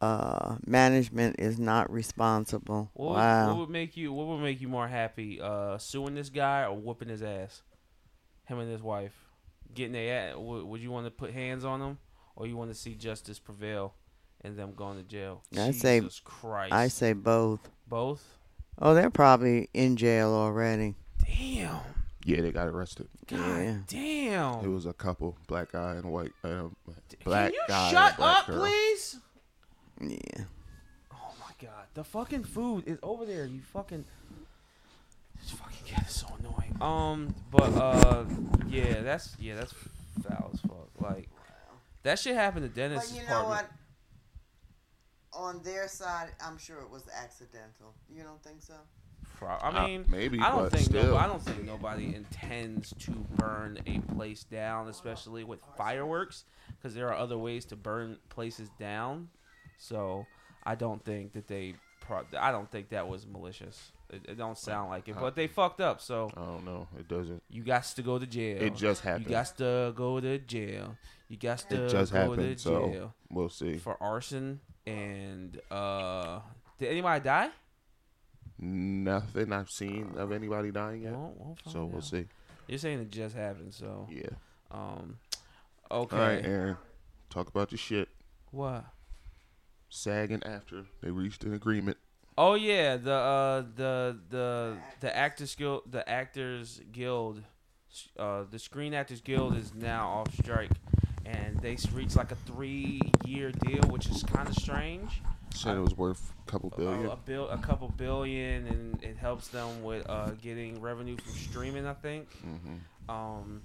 uh, 0.00 0.56
management 0.66 1.36
is 1.38 1.58
not 1.58 1.92
responsible. 1.92 2.90
What 2.94 3.10
would, 3.10 3.14
wow. 3.16 3.48
what 3.48 3.56
would 3.58 3.70
make 3.70 3.96
you 3.96 4.12
What 4.12 4.26
would 4.28 4.40
make 4.40 4.60
you 4.60 4.68
more 4.68 4.88
happy? 4.88 5.40
Uh, 5.40 5.78
suing 5.78 6.14
this 6.14 6.28
guy 6.28 6.62
or 6.62 6.74
whooping 6.74 7.08
his 7.08 7.22
ass? 7.22 7.62
Him 8.46 8.58
and 8.58 8.70
his 8.70 8.82
wife 8.82 9.12
getting 9.74 9.92
their 9.92 10.30
ass. 10.30 10.36
Would, 10.36 10.64
would 10.64 10.80
you 10.80 10.90
want 10.90 11.06
to 11.06 11.10
put 11.10 11.32
hands 11.32 11.64
on 11.64 11.80
them, 11.80 11.98
or 12.36 12.46
you 12.46 12.56
want 12.56 12.70
to 12.70 12.74
see 12.74 12.94
justice 12.94 13.38
prevail 13.38 13.94
and 14.44 14.56
them 14.56 14.72
going 14.74 14.96
to 14.98 15.02
jail? 15.04 15.42
I 15.58 15.70
say- 15.72 16.02
Christ. 16.24 16.72
I 16.72 16.88
say 16.88 17.12
both. 17.12 17.60
both. 17.88 18.38
Oh, 18.78 18.94
they're 18.94 19.10
probably 19.10 19.68
in 19.74 19.96
jail 19.96 20.30
already. 20.30 20.94
Damn. 21.24 21.80
Yeah, 22.24 22.40
they 22.40 22.50
got 22.52 22.68
arrested. 22.68 23.08
God 23.26 23.38
Yeah. 23.38 23.78
damn. 23.86 24.64
It 24.64 24.68
was 24.68 24.86
a 24.86 24.92
couple, 24.92 25.36
black 25.46 25.72
guy 25.72 25.94
and 25.96 26.04
white, 26.12 26.32
uh, 26.44 26.48
Can 26.48 26.72
black 27.24 27.52
you 27.52 27.60
guy. 27.68 27.90
shut 27.90 28.16
black 28.16 28.38
up, 28.40 28.46
girl. 28.46 28.60
please? 28.60 29.18
Yeah. 30.00 30.44
Oh 31.12 31.34
my 31.40 31.52
god, 31.60 31.86
the 31.94 32.02
fucking 32.04 32.44
food 32.44 32.84
is 32.86 32.98
over 33.02 33.24
there. 33.24 33.44
You 33.46 33.60
fucking, 33.60 34.04
this 35.40 35.50
fucking 35.50 35.84
cat 35.86 36.06
is 36.08 36.14
so 36.14 36.26
annoying. 36.38 36.76
Um, 36.80 37.34
but 37.50 37.72
uh, 37.76 38.24
yeah, 38.68 39.02
that's 39.02 39.36
yeah, 39.38 39.56
that's 39.56 39.72
foul 40.26 40.50
as 40.54 40.60
fuck. 40.60 40.88
Like 41.00 41.28
that 42.04 42.18
shit 42.18 42.34
happened 42.34 42.64
to 42.64 42.68
Dennis' 42.74 43.10
But 43.10 43.20
you 43.20 43.26
know 43.28 43.40
apartment. 43.42 43.68
what? 43.68 43.70
On 45.34 45.62
their 45.62 45.88
side, 45.88 46.28
I'm 46.44 46.58
sure 46.58 46.78
it 46.78 46.90
was 46.90 47.04
accidental. 47.22 47.94
You 48.08 48.22
don't 48.22 48.42
think 48.42 48.60
so? 48.62 48.74
Uh, 49.40 49.58
I 49.60 49.86
mean, 49.86 50.04
maybe, 50.08 50.38
I 50.38 50.50
don't 50.50 50.70
think 50.70 50.84
still. 50.84 51.02
no, 51.12 51.16
I 51.16 51.26
don't 51.26 51.42
think 51.42 51.64
nobody 51.64 52.14
intends 52.14 52.94
to 53.00 53.10
burn 53.36 53.78
a 53.86 53.98
place 54.14 54.44
down, 54.44 54.86
especially 54.88 55.42
with 55.42 55.58
fireworks, 55.76 56.44
because 56.76 56.94
there 56.94 57.08
are 57.08 57.16
other 57.16 57.36
ways 57.38 57.64
to 57.66 57.76
burn 57.76 58.18
places 58.28 58.68
down. 58.78 59.30
So 59.78 60.26
I 60.64 60.74
don't 60.76 61.04
think 61.04 61.32
that 61.32 61.48
they. 61.48 61.74
Pro- 62.00 62.24
I 62.38 62.52
don't 62.52 62.70
think 62.70 62.90
that 62.90 63.08
was 63.08 63.26
malicious. 63.26 63.90
It, 64.10 64.22
it 64.28 64.38
don't 64.38 64.58
sound 64.58 64.90
like 64.90 65.08
it, 65.08 65.16
but 65.18 65.34
they 65.34 65.46
fucked 65.48 65.80
up. 65.80 66.00
So 66.00 66.30
I 66.36 66.44
don't 66.44 66.64
know. 66.64 66.86
It 66.98 67.08
doesn't. 67.08 67.42
you 67.50 67.62
got 67.64 67.84
to 67.84 68.02
go 68.02 68.18
to 68.20 68.26
jail. 68.26 68.62
It 68.62 68.76
just 68.76 69.02
happened. 69.02 69.24
You 69.24 69.30
got 69.30 69.56
to 69.58 69.92
go 69.96 70.20
to 70.20 70.38
jail. 70.38 70.96
You 71.28 71.36
got 71.36 71.58
to 71.70 71.86
It 71.86 71.88
just 71.88 72.12
go 72.12 72.18
happened. 72.18 72.58
to 72.58 72.62
So 72.62 72.88
jail 72.90 73.14
we'll 73.30 73.48
see. 73.48 73.78
for 73.78 73.96
arson 74.00 74.60
and 74.86 75.60
uh. 75.70 76.40
Did 76.78 76.88
anybody 76.90 77.22
die? 77.24 77.50
Nothing 78.58 79.52
I've 79.52 79.70
seen 79.70 80.14
of 80.16 80.32
anybody 80.32 80.70
dying 80.70 81.02
yet. 81.02 81.12
Well, 81.12 81.56
so 81.68 81.84
we'll 81.84 81.96
out. 81.98 82.04
see. 82.04 82.26
You're 82.68 82.78
saying 82.78 83.00
it 83.00 83.10
just 83.10 83.34
happened, 83.34 83.74
so 83.74 84.08
Yeah. 84.10 84.30
um, 84.70 85.18
okay. 85.90 86.16
All 86.16 86.22
right, 86.22 86.44
Aaron. 86.44 86.76
Talk 87.28 87.48
about 87.48 87.72
your 87.72 87.78
shit. 87.78 88.08
What? 88.50 88.84
SAG-AFTRA 89.90 90.86
they 91.02 91.10
reached 91.10 91.44
an 91.44 91.54
agreement. 91.54 91.98
Oh 92.38 92.54
yeah, 92.54 92.96
the 92.96 93.12
uh 93.12 93.62
the 93.76 94.18
the 94.30 94.76
the 95.00 95.14
actors 95.16 95.54
guild 95.54 95.82
the 95.90 96.08
actors 96.08 96.80
guild 96.90 97.42
uh 98.18 98.44
the 98.50 98.58
Screen 98.58 98.94
Actors 98.94 99.20
Guild 99.20 99.54
is 99.54 99.74
now 99.74 100.08
off 100.08 100.34
strike 100.34 100.70
and 101.32 101.58
they 101.60 101.76
reached 101.92 102.16
like 102.16 102.30
a 102.32 102.36
3 102.46 103.00
year 103.24 103.52
deal 103.52 103.82
which 103.88 104.06
is 104.08 104.22
kind 104.22 104.48
of 104.48 104.54
strange. 104.54 105.22
Said 105.54 105.76
it 105.76 105.80
was 105.80 105.96
worth 105.96 106.32
a 106.46 106.50
couple 106.50 106.70
billion. 106.76 107.06
A, 107.06 107.10
a 107.10 107.16
bill 107.16 107.48
a 107.48 107.58
couple 107.58 107.88
billion 107.88 108.66
and 108.66 109.02
it 109.02 109.16
helps 109.16 109.48
them 109.48 109.82
with 109.82 110.08
uh 110.08 110.30
getting 110.42 110.80
revenue 110.80 111.16
from 111.16 111.32
streaming, 111.32 111.86
I 111.86 111.94
think. 111.94 112.28
hmm 112.34 112.76
Um 113.08 113.62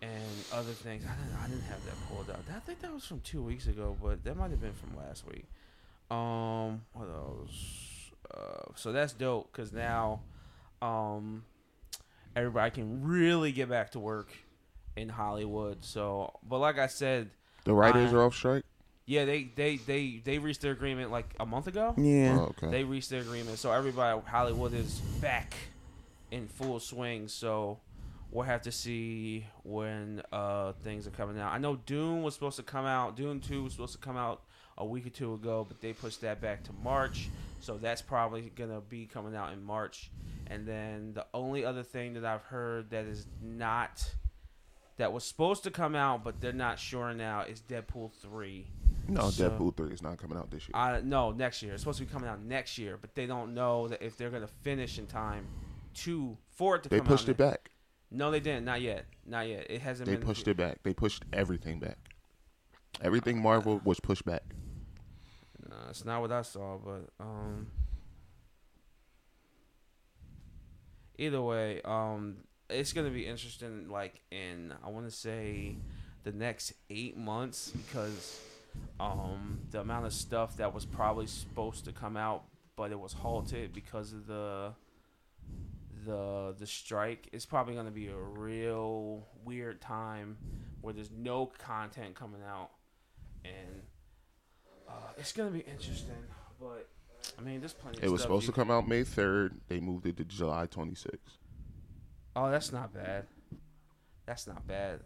and 0.00 0.22
other 0.52 0.70
things. 0.72 1.04
I 1.04 1.14
didn't, 1.20 1.36
I 1.44 1.46
didn't 1.48 1.64
have 1.64 1.84
that 1.84 1.94
pulled 2.08 2.30
up. 2.30 2.40
I 2.54 2.60
think 2.60 2.80
that 2.82 2.92
was 2.94 3.04
from 3.04 3.20
two 3.20 3.42
weeks 3.42 3.66
ago, 3.66 3.96
but 4.00 4.22
that 4.24 4.36
might 4.36 4.50
have 4.52 4.60
been 4.60 4.74
from 4.74 4.96
last 4.96 5.24
week. 5.26 5.44
Um, 6.10 6.82
what 6.92 7.08
else? 7.12 8.12
Uh, 8.32 8.70
so 8.76 8.92
that's 8.92 9.12
dope 9.12 9.50
because 9.52 9.72
now, 9.72 10.20
um, 10.80 11.42
everybody 12.36 12.70
can 12.70 13.02
really 13.02 13.50
get 13.50 13.68
back 13.68 13.90
to 13.92 13.98
work 13.98 14.28
in 15.00 15.08
Hollywood. 15.08 15.84
So, 15.84 16.32
but 16.48 16.58
like 16.58 16.78
I 16.78 16.86
said, 16.86 17.30
The 17.64 17.74
writers 17.74 18.12
I- 18.12 18.16
are 18.16 18.22
off 18.24 18.34
strike. 18.34 18.64
yeah, 19.06 19.24
they 19.24 19.44
they 19.54 19.76
they 19.76 20.20
they 20.24 20.38
reached 20.38 20.60
their 20.60 20.72
agreement 20.72 21.10
like 21.10 21.34
a 21.40 21.46
month 21.46 21.66
ago. 21.66 21.94
Yeah. 21.96 22.38
Oh, 22.40 22.44
okay. 22.50 22.70
They 22.70 22.84
reached 22.84 23.10
their 23.10 23.20
agreement, 23.22 23.58
so 23.58 23.72
everybody 23.72 24.20
Hollywood 24.26 24.74
is 24.74 24.98
back 25.20 25.54
in 26.30 26.46
full 26.48 26.78
swing. 26.80 27.28
So 27.28 27.78
we'll 28.30 28.44
have 28.44 28.62
to 28.62 28.72
see 28.72 29.46
when 29.62 30.22
uh, 30.32 30.72
things 30.84 31.06
are 31.06 31.10
coming 31.10 31.38
out. 31.38 31.52
I 31.52 31.58
know 31.58 31.76
Dune 31.76 32.22
was 32.22 32.34
supposed 32.34 32.56
to 32.56 32.62
come 32.62 32.84
out. 32.86 33.16
Dune 33.16 33.40
Two 33.40 33.64
was 33.64 33.72
supposed 33.72 33.92
to 33.92 33.98
come 33.98 34.16
out 34.16 34.42
a 34.76 34.84
week 34.84 35.06
or 35.06 35.10
two 35.10 35.34
ago, 35.34 35.64
but 35.66 35.80
they 35.80 35.92
pushed 35.92 36.20
that 36.20 36.40
back 36.40 36.62
to 36.64 36.70
March. 36.84 37.28
So 37.60 37.76
that's 37.78 38.00
probably 38.02 38.52
gonna 38.54 38.80
be 38.80 39.06
coming 39.06 39.34
out 39.34 39.52
in 39.52 39.62
March. 39.64 40.10
And 40.46 40.66
then 40.66 41.12
the 41.14 41.26
only 41.34 41.64
other 41.64 41.82
thing 41.82 42.14
that 42.14 42.24
I've 42.24 42.42
heard 42.44 42.90
that 42.90 43.04
is 43.04 43.26
not 43.42 44.08
that 44.98 45.12
was 45.12 45.24
supposed 45.24 45.64
to 45.64 45.70
come 45.70 45.94
out, 45.94 46.22
but 46.22 46.40
they're 46.40 46.52
not 46.52 46.78
sure 46.78 47.12
now, 47.14 47.42
is 47.42 47.60
Deadpool 47.62 48.12
three. 48.12 48.66
no, 49.08 49.30
so- 49.30 49.48
Deadpool 49.48 49.76
three 49.76 49.92
is 49.92 50.02
not 50.02 50.18
coming 50.18 50.36
out 50.36 50.50
this 50.50 50.68
year. 50.68 50.72
Uh, 50.74 51.00
no, 51.02 51.32
next 51.32 51.62
year. 51.62 51.72
It's 51.72 51.82
supposed 51.82 51.98
to 51.98 52.04
be 52.04 52.12
coming 52.12 52.28
out 52.28 52.40
next 52.42 52.76
year, 52.78 52.98
but 53.00 53.14
they 53.14 53.26
don't 53.26 53.54
know 53.54 53.88
that 53.88 54.02
if 54.02 54.16
they're 54.16 54.30
gonna 54.30 54.46
finish 54.46 54.98
in 54.98 55.06
time 55.06 55.46
to 55.94 56.36
for 56.50 56.76
it 56.76 56.82
to 56.84 56.88
they 56.88 57.00
pushed 57.00 57.28
it 57.28 57.36
back. 57.36 57.70
No, 58.10 58.30
they 58.30 58.40
didn't. 58.40 58.64
Not 58.64 58.80
yet. 58.80 59.04
Not 59.26 59.48
yet. 59.48 59.66
It 59.70 59.80
hasn't 59.82 60.08
They 60.08 60.16
been. 60.16 60.24
pushed 60.24 60.46
it 60.48 60.56
back. 60.56 60.82
They 60.82 60.94
pushed 60.94 61.24
everything 61.32 61.78
back. 61.78 61.98
Everything 63.02 63.40
Marvel 63.42 63.80
was 63.84 64.00
pushed 64.00 64.24
back. 64.24 64.42
No, 65.68 65.76
it's 65.90 66.04
not 66.04 66.20
what 66.22 66.32
I 66.32 66.42
saw, 66.42 66.78
but 66.78 67.10
um. 67.20 67.68
Either 71.18 71.42
way, 71.42 71.80
um, 71.84 72.36
it's 72.70 72.92
gonna 72.92 73.10
be 73.10 73.26
interesting. 73.26 73.88
Like 73.88 74.20
in, 74.30 74.72
I 74.84 74.90
want 74.90 75.06
to 75.06 75.10
say, 75.14 75.76
the 76.24 76.32
next 76.32 76.72
eight 76.90 77.16
months 77.16 77.70
because, 77.70 78.40
um, 79.00 79.60
the 79.70 79.80
amount 79.80 80.06
of 80.06 80.12
stuff 80.12 80.56
that 80.58 80.74
was 80.74 80.84
probably 80.84 81.26
supposed 81.26 81.84
to 81.86 81.92
come 81.92 82.16
out, 82.16 82.44
but 82.76 82.92
it 82.92 83.00
was 83.00 83.12
halted 83.12 83.72
because 83.72 84.12
of 84.12 84.26
the, 84.26 84.72
the 86.04 86.54
the 86.58 86.66
strike. 86.66 87.28
It's 87.32 87.46
probably 87.46 87.74
gonna 87.74 87.90
be 87.90 88.08
a 88.08 88.16
real 88.16 89.26
weird 89.44 89.80
time 89.80 90.36
where 90.80 90.94
there's 90.94 91.10
no 91.10 91.46
content 91.46 92.14
coming 92.14 92.42
out, 92.46 92.70
and 93.44 93.82
uh, 94.88 94.92
it's 95.16 95.32
gonna 95.32 95.50
be 95.50 95.60
interesting, 95.60 96.24
but 96.60 96.88
I 97.38 97.42
mean, 97.42 97.60
there's 97.60 97.72
plenty. 97.72 97.98
It 98.02 98.10
was 98.10 98.22
supposed 98.22 98.46
to 98.46 98.52
come 98.52 98.70
out 98.70 98.86
May 98.86 99.04
third. 99.04 99.60
They 99.68 99.80
moved 99.80 100.06
it 100.06 100.16
to 100.18 100.24
July 100.24 100.66
twenty 100.66 100.94
sixth. 100.94 101.38
Oh, 102.36 102.50
that's 102.50 102.72
not 102.72 102.92
bad. 102.94 103.26
That's 104.26 104.46
not 104.46 104.66
bad. 104.66 105.00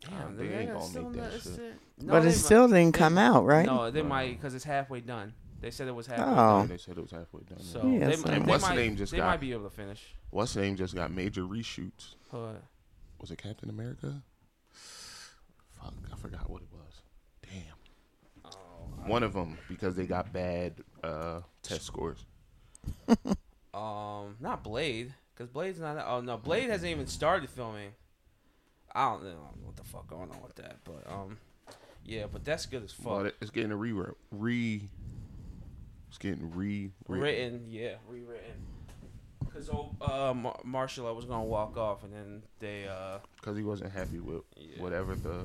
Damn, 0.00 0.36
they 0.36 0.46
they 0.48 0.54
ain't 0.58 0.72
gonna 0.72 1.02
make 1.04 1.12
that 1.14 1.32
not- 1.32 1.42
shit. 1.42 1.58
no, 1.98 2.12
but 2.12 2.20
they 2.20 2.28
it 2.28 2.30
might- 2.30 2.34
still 2.34 2.68
didn't 2.68 2.92
they- 2.92 2.98
come 2.98 3.18
out, 3.18 3.44
right? 3.44 3.66
No, 3.66 3.90
they 3.90 4.02
No. 4.02 4.08
might 4.08 4.30
because 4.36 4.54
it's 4.54 4.64
halfway 4.64 5.00
done. 5.00 5.32
They 5.60 5.70
said 5.70 5.88
it 5.88 5.94
was 5.94 6.06
halfway 6.06 6.24
Oh. 6.24 6.36
done. 6.60 6.68
They 6.68 6.76
said 6.76 6.98
it 6.98 7.00
was 7.00 7.10
halfway 7.10 7.40
done. 7.42 7.60
So 7.60 7.78
Yeah, 7.86 8.08
they, 8.10 8.16
so- 8.16 8.22
they, 8.28 8.34
And 8.34 8.44
they 8.44 8.50
what's 8.50 8.62
the 8.64 8.70
might, 8.70 8.76
name 8.76 8.96
just 8.96 9.10
they 9.12 9.18
got- 9.18 9.26
might 9.26 9.40
be 9.40 9.52
able 9.52 9.64
to 9.64 9.70
finish. 9.74 10.14
What's 10.30 10.54
name 10.54 10.76
just 10.76 10.94
got 10.94 11.10
major 11.10 11.42
reshoots. 11.42 12.14
But 12.30 12.62
Was 13.18 13.30
it 13.30 13.36
Captain 13.38 13.70
America? 13.70 14.22
Fuck, 14.70 15.94
I 16.12 16.16
forgot 16.16 16.50
what 16.50 16.60
it 16.62 16.68
was. 16.72 17.00
Damn. 17.42 17.74
oh, 18.44 19.08
One 19.08 19.22
of 19.22 19.32
them 19.32 19.56
because 19.68 19.96
they 19.96 20.06
got 20.06 20.30
bad 20.32 20.82
uh, 21.02 21.40
test 21.62 21.84
scores. 21.86 22.26
um, 23.74 24.36
not 24.40 24.62
Blade 24.62 25.14
because 25.36 25.50
Blade's 25.50 25.78
not. 25.80 25.98
Oh 26.06 26.20
no, 26.20 26.36
Blade 26.36 26.70
hasn't 26.70 26.90
even 26.90 27.06
started 27.06 27.48
filming. 27.50 27.90
I 28.94 29.10
don't 29.10 29.24
know 29.24 29.50
what 29.62 29.76
the 29.76 29.84
fuck 29.84 30.08
going 30.08 30.30
on 30.30 30.42
with 30.42 30.54
that, 30.56 30.78
but 30.84 31.04
um, 31.12 31.36
yeah, 32.04 32.24
but 32.32 32.44
that's 32.44 32.64
good 32.66 32.82
as 32.84 32.92
fuck. 32.92 33.22
But 33.24 33.34
it's 33.40 33.50
getting 33.50 33.72
a 33.72 33.76
re 33.76 33.92
re. 34.30 34.88
It's 36.08 36.18
getting 36.18 36.50
re 36.54 36.90
written, 37.08 37.66
yeah, 37.68 37.94
rewritten. 38.08 38.54
Because 39.44 39.68
uh, 39.70 40.32
Mar- 40.34 40.60
Marshall 40.64 41.14
was 41.14 41.24
gonna 41.26 41.44
walk 41.44 41.76
off, 41.76 42.04
and 42.04 42.12
then 42.12 42.42
they 42.58 42.86
uh, 42.88 43.18
because 43.36 43.56
he 43.56 43.62
wasn't 43.64 43.92
happy 43.92 44.18
with 44.20 44.42
Yeah. 44.56 44.82
whatever 44.82 45.14
the 45.14 45.42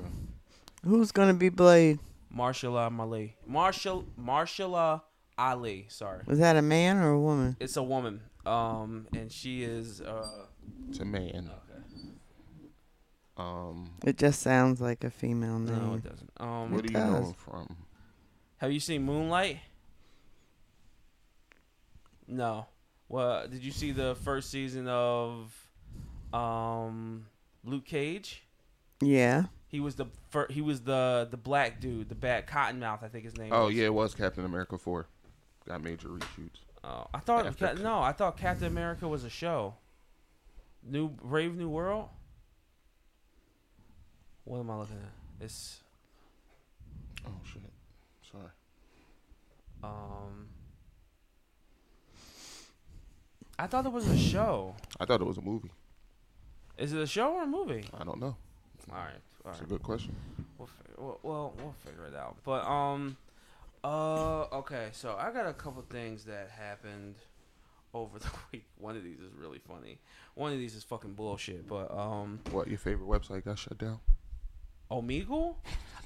Who's 0.84 1.12
gonna 1.12 1.34
be 1.34 1.48
Blade? 1.48 1.98
Mahershala 2.34 2.98
Ali, 2.98 3.36
Marshall 3.46 4.06
Mahershala 4.18 5.02
Ali. 5.36 5.86
Sorry, 5.90 6.20
Was 6.26 6.38
that 6.38 6.56
a 6.56 6.62
man 6.62 6.96
or 6.98 7.10
a 7.10 7.20
woman? 7.20 7.56
it's 7.60 7.76
a 7.76 7.82
woman. 7.82 8.22
Um, 8.44 9.06
and 9.12 9.30
she 9.30 9.62
is 9.62 10.00
uh. 10.00 10.46
to 10.94 11.04
man. 11.04 11.50
Okay. 11.50 12.08
Um, 13.36 13.90
It 14.04 14.18
just 14.18 14.42
sounds 14.42 14.80
like 14.80 15.04
a 15.04 15.10
female 15.10 15.58
name. 15.58 15.88
No, 15.90 15.94
it 15.94 16.02
doesn't. 16.04 16.30
Um, 16.38 16.70
what 16.72 16.84
do 16.86 16.92
you 16.92 16.98
does. 16.98 17.10
know 17.12 17.26
him 17.28 17.34
from? 17.34 17.76
have 18.58 18.70
you 18.72 18.80
seen 18.80 19.02
Moonlight? 19.04 19.58
No. 22.26 22.66
Well, 23.08 23.46
did 23.48 23.62
you 23.64 23.72
see 23.72 23.92
the 23.92 24.14
first 24.22 24.50
season 24.50 24.88
of 24.88 25.52
um 26.32 27.26
Luke 27.64 27.84
Cage? 27.84 28.42
yeah. 29.00 29.44
He 29.68 29.80
was 29.80 29.94
the 29.94 30.04
fir- 30.28 30.48
he 30.50 30.60
was 30.60 30.82
the 30.82 31.26
the 31.30 31.38
black 31.38 31.80
dude, 31.80 32.10
the 32.10 32.14
bad 32.14 32.46
Cottonmouth, 32.46 33.02
I 33.02 33.08
think 33.08 33.24
his 33.24 33.38
name. 33.38 33.52
Oh 33.52 33.66
was. 33.66 33.74
yeah, 33.74 33.86
it 33.86 33.94
was 33.94 34.14
Captain 34.14 34.44
America 34.44 34.76
four. 34.76 35.06
Got 35.66 35.82
major 35.82 36.08
reshoots. 36.08 36.60
Oh, 36.84 37.06
I 37.14 37.18
thought 37.20 37.46
After 37.46 37.66
Ca- 37.68 37.74
Ca- 37.76 37.82
no, 37.82 38.00
I 38.02 38.12
thought 38.12 38.36
Captain 38.36 38.66
America 38.66 39.06
was 39.06 39.22
a 39.24 39.30
show. 39.30 39.74
New 40.82 41.08
Brave 41.08 41.54
New 41.56 41.68
World. 41.68 42.08
What 44.44 44.58
am 44.58 44.70
I 44.70 44.76
looking 44.78 44.96
at? 44.96 45.44
It's 45.44 45.80
Oh 47.26 47.30
shit. 47.44 47.62
Sorry. 48.30 48.50
um. 49.84 50.48
I 53.58 53.66
thought 53.68 53.86
it 53.86 53.92
was 53.92 54.08
a 54.08 54.18
show. 54.18 54.74
I 54.98 55.04
thought 55.04 55.20
it 55.20 55.24
was 55.26 55.38
a 55.38 55.42
movie. 55.42 55.70
Is 56.78 56.92
it 56.92 57.00
a 57.00 57.06
show 57.06 57.34
or 57.34 57.44
a 57.44 57.46
movie? 57.46 57.84
I 57.96 58.02
don't 58.02 58.18
know. 58.18 58.34
All 58.90 58.96
right, 58.96 59.10
all 59.44 59.52
It's 59.52 59.60
right. 59.60 59.68
a 59.68 59.70
good 59.70 59.82
question. 59.84 60.16
We'll, 60.58 60.68
we'll, 61.22 61.54
we'll 61.58 61.74
figure 61.84 62.06
it 62.06 62.16
out. 62.16 62.36
But 62.44 62.64
um, 62.66 63.16
uh, 63.84 64.42
okay. 64.52 64.88
So 64.92 65.16
I 65.18 65.30
got 65.30 65.46
a 65.46 65.52
couple 65.52 65.82
things 65.90 66.24
that 66.24 66.50
happened 66.50 67.16
over 67.94 68.18
the 68.20 68.30
week. 68.52 68.64
One 68.78 68.96
of 68.96 69.04
these 69.04 69.18
is 69.18 69.32
really 69.38 69.58
funny. 69.58 69.98
One 70.34 70.52
of 70.52 70.58
these 70.58 70.74
is 70.74 70.84
fucking 70.84 71.14
bullshit. 71.14 71.66
But 71.68 71.90
um, 71.96 72.40
What 72.50 72.68
your 72.68 72.78
favorite 72.78 73.08
website 73.08 73.44
got 73.44 73.58
shut 73.58 73.78
down? 73.78 74.00
Omegle. 74.90 75.56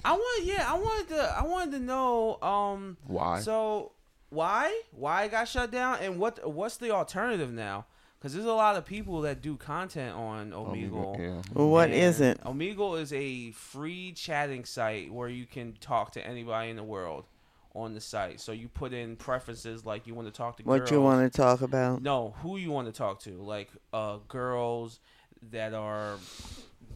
I 0.04 0.12
want, 0.12 0.44
yeah, 0.44 0.64
I 0.72 0.78
wanted 0.78 1.08
to, 1.08 1.34
I 1.38 1.42
wanted 1.44 1.72
to 1.72 1.78
know 1.80 2.40
um. 2.40 2.96
Why? 3.06 3.40
So 3.40 3.92
why 4.28 4.82
why 4.90 5.24
it 5.24 5.30
got 5.30 5.46
shut 5.48 5.70
down 5.70 5.98
and 6.00 6.18
what 6.18 6.48
what's 6.50 6.76
the 6.76 6.90
alternative 6.90 7.52
now? 7.52 7.86
Because 8.18 8.32
there's 8.32 8.46
a 8.46 8.52
lot 8.52 8.76
of 8.76 8.84
people 8.84 9.20
that 9.22 9.42
do 9.42 9.56
content 9.56 10.16
on 10.16 10.50
Omegle. 10.50 11.18
Yeah. 11.18 11.42
Well, 11.52 11.68
what 11.68 11.90
And 11.90 11.94
is 11.98 12.20
it? 12.20 12.40
Omegle 12.44 13.00
is 13.00 13.12
a 13.12 13.50
free 13.52 14.12
chatting 14.12 14.64
site 14.64 15.12
where 15.12 15.28
you 15.28 15.44
can 15.46 15.74
talk 15.80 16.12
to 16.12 16.26
anybody 16.26 16.70
in 16.70 16.76
the 16.76 16.82
world 16.82 17.26
on 17.76 17.94
the 17.94 18.00
site. 18.00 18.40
So 18.40 18.52
you 18.52 18.68
put 18.68 18.92
in 18.92 19.16
preferences 19.16 19.84
like 19.84 20.06
you 20.06 20.14
want 20.14 20.26
to 20.28 20.32
talk 20.32 20.56
to 20.56 20.62
What 20.64 20.78
girls. 20.78 20.90
you 20.90 21.02
want 21.02 21.30
to 21.30 21.36
talk 21.36 21.60
about? 21.60 22.02
No, 22.02 22.34
who 22.42 22.56
you 22.56 22.70
want 22.72 22.86
to 22.88 22.92
talk 22.92 23.20
to, 23.20 23.32
like 23.32 23.68
uh, 23.92 24.18
girls 24.28 24.98
that 25.50 25.74
are 25.74 26.16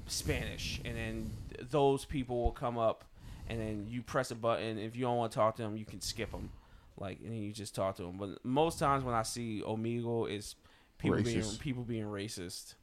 Spanish, 0.06 0.80
and 0.84 0.96
then 0.96 1.32
those 1.70 2.04
people 2.04 2.42
will 2.42 2.50
come 2.52 2.78
up, 2.78 3.04
and 3.48 3.60
then 3.60 3.86
you 3.88 4.02
press 4.02 4.30
a 4.30 4.34
button. 4.34 4.78
If 4.78 4.96
you 4.96 5.02
don't 5.02 5.16
want 5.18 5.32
to 5.32 5.36
talk 5.36 5.56
to 5.56 5.62
them, 5.62 5.76
you 5.76 5.84
can 5.84 6.00
skip 6.00 6.30
them, 6.32 6.50
like, 6.98 7.18
and 7.20 7.32
then 7.32 7.42
you 7.42 7.52
just 7.52 7.74
talk 7.74 7.96
to 7.96 8.02
them. 8.02 8.16
But 8.18 8.44
most 8.44 8.78
times 8.78 9.04
when 9.04 9.14
I 9.14 9.22
see 9.22 9.62
Omegle, 9.66 10.30
is 10.30 10.56
people 10.98 11.22
being 11.22 11.44
people 11.60 11.82
being 11.84 12.06
racist, 12.06 12.74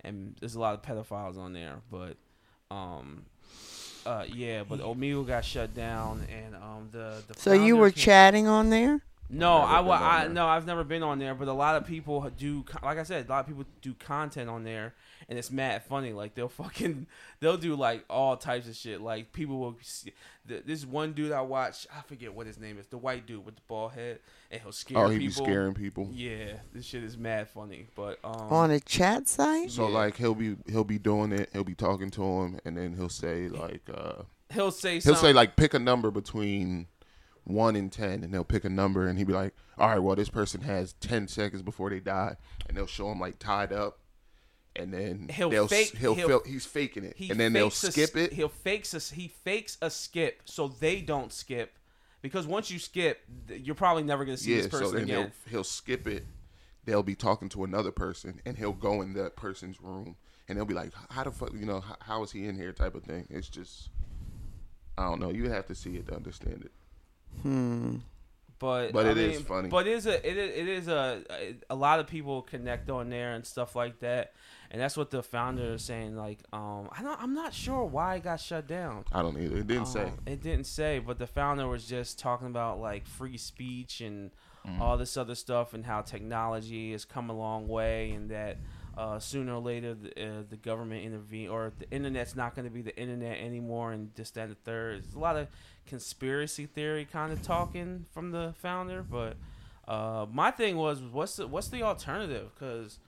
and 0.00 0.34
there's 0.40 0.54
a 0.54 0.60
lot 0.60 0.74
of 0.74 0.82
pedophiles 0.82 1.36
on 1.36 1.52
there. 1.52 1.82
But, 1.90 2.16
um, 2.70 3.26
uh, 4.06 4.24
yeah, 4.32 4.62
but 4.68 4.80
Omegle 4.80 5.26
got 5.26 5.44
shut 5.44 5.74
down, 5.74 6.26
and 6.30 6.54
um, 6.56 6.88
the 6.90 7.22
the 7.28 7.34
So 7.38 7.52
you 7.52 7.76
were 7.76 7.90
came- 7.90 8.02
chatting 8.02 8.46
on 8.48 8.70
there? 8.70 9.00
No, 9.34 9.60
Never 9.60 9.72
I, 9.90 10.22
been 10.24 10.30
I 10.30 10.34
no, 10.34 10.46
I've 10.46 10.66
never 10.66 10.84
been 10.84 11.02
on 11.02 11.18
there, 11.18 11.34
but 11.34 11.48
a 11.48 11.52
lot 11.54 11.76
of 11.76 11.86
people 11.86 12.28
do. 12.36 12.64
Like 12.82 12.98
I 12.98 13.02
said, 13.02 13.26
a 13.26 13.30
lot 13.30 13.40
of 13.40 13.46
people 13.46 13.64
do 13.80 13.94
content 13.94 14.50
on 14.50 14.62
there, 14.62 14.94
and 15.28 15.38
it's 15.38 15.50
mad 15.50 15.82
funny. 15.84 16.12
Like 16.12 16.34
they'll 16.34 16.48
fucking 16.62 17.06
they'll 17.40 17.56
do 17.56 17.74
like 17.74 18.04
all 18.10 18.36
types 18.36 18.68
of 18.68 18.76
shit. 18.76 19.00
Like 19.00 19.32
people 19.32 19.58
will. 19.58 19.76
See, 19.80 20.12
this 20.44 20.84
one 20.84 21.12
dude 21.14 21.32
I 21.32 21.40
watched, 21.40 21.86
I 21.96 22.02
forget 22.02 22.34
what 22.34 22.46
his 22.46 22.58
name 22.58 22.76
is, 22.78 22.86
the 22.88 22.98
white 22.98 23.26
dude 23.26 23.46
with 23.46 23.54
the 23.56 23.62
bald 23.68 23.92
head, 23.92 24.18
and 24.50 24.60
he'll 24.60 24.72
scare 24.72 24.98
Oh, 24.98 25.08
he 25.08 25.18
people. 25.20 25.44
be 25.44 25.50
scaring 25.50 25.72
people. 25.74 26.08
Yeah, 26.12 26.54
this 26.74 26.84
shit 26.84 27.02
is 27.02 27.16
mad 27.16 27.48
funny. 27.48 27.86
But 27.96 28.18
um, 28.22 28.52
On 28.52 28.70
a 28.70 28.80
chat 28.80 29.28
site? 29.28 29.70
So 29.70 29.88
Yeah. 29.88 29.94
like 29.94 30.16
he'll 30.18 30.34
be 30.34 30.56
he'll 30.68 30.84
be 30.84 30.98
doing 30.98 31.32
it. 31.32 31.48
He'll 31.54 31.64
be 31.64 31.74
talking 31.74 32.10
to 32.10 32.22
him, 32.22 32.60
and 32.66 32.76
then 32.76 32.94
he'll 32.96 33.08
say 33.08 33.48
like 33.48 33.82
uh, 33.94 34.24
he'll 34.52 34.70
say 34.70 34.94
he'll 34.94 35.00
something. 35.00 35.20
say 35.22 35.32
like 35.32 35.56
pick 35.56 35.72
a 35.72 35.78
number 35.78 36.10
between 36.10 36.88
one 37.44 37.74
in 37.76 37.90
ten, 37.90 38.22
and 38.24 38.32
they'll 38.32 38.44
pick 38.44 38.64
a 38.64 38.68
number, 38.70 39.06
and 39.06 39.18
he'd 39.18 39.26
be 39.26 39.32
like, 39.32 39.54
all 39.78 39.88
right, 39.88 39.98
well 39.98 40.16
this 40.16 40.28
person 40.28 40.60
has 40.62 40.92
ten 40.94 41.26
seconds 41.28 41.62
before 41.62 41.90
they 41.90 42.00
die, 42.00 42.36
and 42.68 42.76
they'll 42.76 42.86
show 42.86 43.10
him 43.10 43.18
like 43.20 43.38
tied 43.38 43.72
up, 43.72 43.98
and 44.76 44.92
then 44.94 45.28
He'll 45.32 45.50
they'll 45.50 45.68
fake- 45.68 45.96
he'll, 45.96 46.14
he'll- 46.14 46.28
feel, 46.28 46.42
he's 46.46 46.66
faking 46.66 47.04
it, 47.04 47.16
he 47.16 47.30
and 47.30 47.38
then 47.40 47.52
they'll 47.52 47.70
fakes 47.70 47.84
a 47.84 47.92
skip 47.92 48.16
it. 48.16 48.32
He'll 48.32 48.48
fakes 48.48 48.94
a 48.94 49.14
he 49.14 49.28
fakes 49.28 49.76
a 49.82 49.90
skip 49.90 50.42
so 50.44 50.68
they 50.68 51.00
don't 51.00 51.32
skip 51.32 51.78
because 52.22 52.46
once 52.46 52.70
you 52.70 52.78
skip, 52.78 53.20
you're 53.48 53.74
probably 53.74 54.02
never 54.04 54.24
gonna 54.24 54.36
see 54.36 54.54
Yeah, 54.56 54.62
this 54.62 54.70
so 54.70 54.78
person 54.78 54.94
then 54.94 55.02
again. 55.04 55.32
he'll 55.46 55.50
he'll 55.50 55.64
skip 55.64 56.06
it. 56.06 56.24
They'll 56.84 57.02
be 57.04 57.14
talking 57.14 57.48
to 57.50 57.62
another 57.64 57.90
person, 57.92 58.40
and 58.44 58.56
he'll 58.58 58.72
go 58.72 59.02
in 59.02 59.12
that 59.14 59.36
person's 59.36 59.80
room, 59.80 60.16
and 60.48 60.56
they'll 60.58 60.64
be 60.64 60.74
like, 60.74 60.90
"How 61.10 61.22
the 61.24 61.30
fuck, 61.30 61.52
you 61.54 61.64
know, 61.66 61.80
how, 61.80 61.96
how 62.00 62.22
is 62.24 62.32
he 62.32 62.46
in 62.46 62.56
here?" 62.56 62.72
Type 62.72 62.94
of 62.96 63.04
thing. 63.04 63.26
It's 63.30 63.48
just, 63.48 63.88
I 64.98 65.04
don't 65.04 65.20
know. 65.20 65.30
You 65.30 65.48
have 65.50 65.66
to 65.68 65.76
see 65.76 65.94
it 65.96 66.08
to 66.08 66.14
understand 66.16 66.62
it. 66.64 66.72
Hmm. 67.42 67.96
but 68.58 68.92
But 68.92 69.06
I 69.06 69.10
it 69.10 69.16
is 69.16 69.36
mean, 69.38 69.44
funny. 69.46 69.68
But 69.68 69.86
it 69.86 69.92
is 69.94 70.06
a 70.06 70.28
it 70.28 70.36
is, 70.36 70.50
it 70.56 70.68
is 70.68 70.88
a 70.88 71.22
a 71.70 71.74
lot 71.74 71.98
of 72.00 72.06
people 72.06 72.42
connect 72.42 72.90
on 72.90 73.08
there 73.08 73.32
and 73.34 73.44
stuff 73.46 73.74
like 73.74 73.98
that, 74.00 74.34
and 74.70 74.80
that's 74.80 74.96
what 74.96 75.10
the 75.10 75.22
founder 75.22 75.74
is 75.74 75.82
saying. 75.84 76.16
Like, 76.16 76.40
um, 76.52 76.88
I 76.96 77.02
don't, 77.02 77.20
I'm 77.20 77.34
not 77.34 77.52
sure 77.54 77.84
why 77.84 78.16
it 78.16 78.22
got 78.24 78.40
shut 78.40 78.66
down. 78.68 79.04
I 79.12 79.22
don't 79.22 79.36
either. 79.38 79.58
It 79.58 79.66
didn't 79.66 79.86
say. 79.86 80.04
Um, 80.04 80.18
It 80.26 80.40
didn't 80.42 80.66
say, 80.66 80.98
but 81.00 81.18
the 81.18 81.26
founder 81.26 81.66
was 81.66 81.86
just 81.86 82.18
talking 82.18 82.46
about 82.46 82.80
like 82.80 83.06
free 83.06 83.38
speech 83.38 84.00
and 84.00 84.30
Mm-hmm. 84.64 84.80
all 84.80 84.96
this 84.96 85.16
other 85.16 85.34
stuff, 85.34 85.74
and 85.74 85.84
how 85.84 86.02
technology 86.02 86.92
has 86.92 87.04
come 87.04 87.30
a 87.30 87.32
long 87.32 87.66
way, 87.66 88.12
and 88.12 88.30
that 88.30 88.58
uh, 88.96 89.18
sooner 89.18 89.54
or 89.54 89.60
later 89.60 89.94
the, 89.94 90.10
uh, 90.10 90.42
the 90.48 90.56
government 90.56 91.04
intervene, 91.04 91.48
or 91.48 91.72
the 91.78 91.90
internet's 91.90 92.36
not 92.36 92.54
going 92.54 92.66
to 92.66 92.70
be 92.70 92.82
the 92.82 92.96
internet 92.96 93.38
anymore, 93.38 93.92
and 93.92 94.14
just 94.14 94.34
that, 94.34 94.42
and 94.42 94.52
the 94.52 94.56
third. 94.56 95.02
There's 95.02 95.14
a 95.14 95.18
lot 95.18 95.36
of 95.36 95.48
conspiracy 95.86 96.66
theory 96.66 97.04
kind 97.04 97.32
of 97.32 97.42
talking 97.42 98.06
from 98.12 98.30
the 98.30 98.54
founder, 98.58 99.02
but 99.02 99.36
uh, 99.88 100.26
my 100.30 100.50
thing 100.50 100.76
was, 100.76 101.02
what's 101.02 101.36
the 101.36 101.46
what's 101.46 101.68
the 101.68 101.82
alternative? 101.82 102.50
Because 102.54 102.98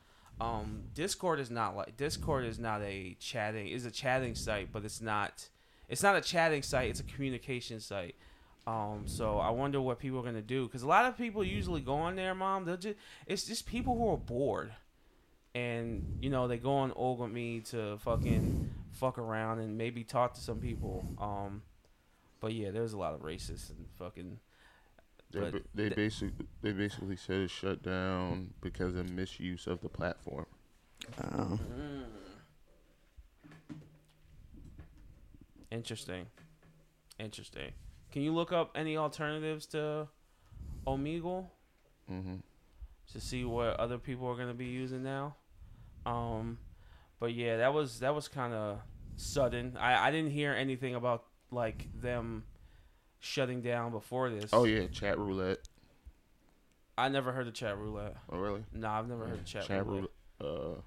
um, 0.41 0.85
Discord 0.95 1.39
is 1.39 1.51
not 1.51 1.77
like 1.77 1.97
Discord 1.97 2.45
is 2.45 2.59
not 2.59 2.83
a 2.83 3.17
chatting 3.21 3.69
is 3.69 3.87
a 3.87 3.91
chatting 3.91 4.35
site, 4.35 4.73
but 4.73 4.85
it's 4.85 5.01
not 5.01 5.49
it's 5.89 6.03
not 6.03 6.17
a 6.17 6.21
chatting 6.21 6.63
site. 6.63 6.91
It's 6.91 7.01
a 7.01 7.05
communication 7.05 7.81
site. 7.81 8.17
Um, 8.67 9.03
so 9.07 9.39
I 9.39 9.51
wonder 9.51 9.81
what 9.81 9.99
people 9.99 10.19
are 10.19 10.23
gonna 10.23 10.43
do 10.43 10.67
because 10.67 10.83
a 10.83 10.89
lot 10.89 11.05
of 11.05 11.17
people 11.17 11.45
usually 11.45 11.81
go 11.81 11.95
on 11.95 12.17
there, 12.17 12.35
mom. 12.35 12.65
They'll 12.65 12.77
just 12.77 12.97
it's 13.27 13.45
just 13.45 13.67
people 13.67 13.97
who 13.97 14.09
are 14.11 14.17
bored, 14.17 14.73
and 15.55 16.19
you 16.21 16.31
know 16.31 16.49
they 16.49 16.57
go 16.57 16.73
on 16.73 16.91
Omegle 16.93 17.69
to 17.71 17.99
fucking 17.99 18.71
fuck 18.93 19.19
around 19.19 19.61
and 19.61 19.77
maybe 19.79 20.05
talk 20.05 20.35
to 20.35 20.41
some 20.41 20.59
people. 20.59 21.05
Um, 21.21 21.63
but 22.41 22.53
yeah, 22.53 22.71
there's 22.71 22.93
a 22.93 22.99
lot 22.99 23.15
of 23.15 23.21
racists 23.21 23.71
and 23.71 23.87
fucking. 23.99 24.39
They, 25.31 25.41
ba- 25.41 25.61
they 25.75 25.83
th- 25.85 25.97
basically 25.97 26.47
they 26.63 26.73
basically 26.73 27.17
said 27.17 27.41
it's 27.41 27.53
shut 27.53 27.83
down 27.83 28.55
because 28.61 28.95
of 28.95 29.11
misuse 29.11 29.67
of 29.67 29.81
the 29.81 29.89
platform. 29.89 30.47
Oh. 31.23 31.59
Interesting. 35.71 36.27
Interesting. 37.19 37.73
Can 38.13 38.23
you 38.23 38.33
look 38.33 38.53
up 38.53 38.71
any 38.77 38.97
alternatives 38.97 39.67
to 39.67 40.09
Omegle 40.87 41.47
hmm 42.09 42.37
to 43.13 43.21
see 43.21 43.45
what 43.45 43.79
other 43.79 43.99
people 43.99 44.27
are 44.29 44.35
going 44.35 44.49
to 44.49 44.55
be 44.55 44.65
using 44.67 45.03
now? 45.03 45.35
Um, 46.07 46.59
but 47.21 47.33
yeah, 47.35 47.59
that 47.59 47.73
was 47.75 48.01
that 48.01 48.15
was 48.15 48.29
kind 48.29 48.53
of 48.53 48.79
sudden. 49.17 49.77
I 49.79 50.09
I 50.09 50.11
didn't 50.11 50.31
hear 50.33 50.53
anything 50.53 50.95
about 50.95 51.25
like 51.51 51.89
them 51.99 52.45
shutting 53.21 53.63
down 53.63 53.91
before 53.91 54.31
this. 54.31 54.51
Oh 54.53 54.65
yeah, 54.65 54.87
chat 54.89 55.19
roulette. 55.19 55.59
I 56.97 57.09
never 57.09 57.33
heard 57.33 57.49
of 57.49 57.55
chat 57.55 57.77
roulette. 57.79 58.17
Oh 58.31 58.39
really? 58.39 58.65
No, 58.73 58.89
I've 58.89 59.09
never 59.09 59.27
heard 59.27 59.39
of 59.41 59.45
chat, 59.45 59.69
roulette. 59.69 59.87
roulette. 60.41 60.77
Uh, 60.77 60.81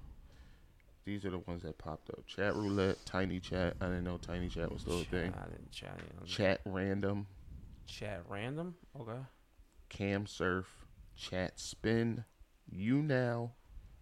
these 1.04 1.24
are 1.24 1.30
the 1.30 1.38
ones 1.38 1.62
that 1.62 1.76
popped 1.78 2.10
up. 2.10 2.26
Chat 2.26 2.54
roulette, 2.54 2.98
tiny 3.04 3.40
chat. 3.40 3.74
I 3.80 3.86
didn't 3.86 4.04
know 4.04 4.18
tiny 4.18 4.48
chat 4.48 4.70
was 4.70 4.82
still 4.82 5.00
a 5.00 5.04
thing. 5.04 5.34
I 5.38 5.48
didn't 5.48 5.70
chat. 5.72 5.94
I 5.98 6.02
didn't- 6.20 6.26
Chat 6.26 6.60
random, 6.66 7.26
Chat 7.86 8.22
random. 8.28 8.74
Okay. 8.98 9.18
cam 9.88 10.26
surf, 10.26 10.66
chat 11.16 11.58
spin, 11.58 12.24
you 12.70 13.02
now, 13.02 13.52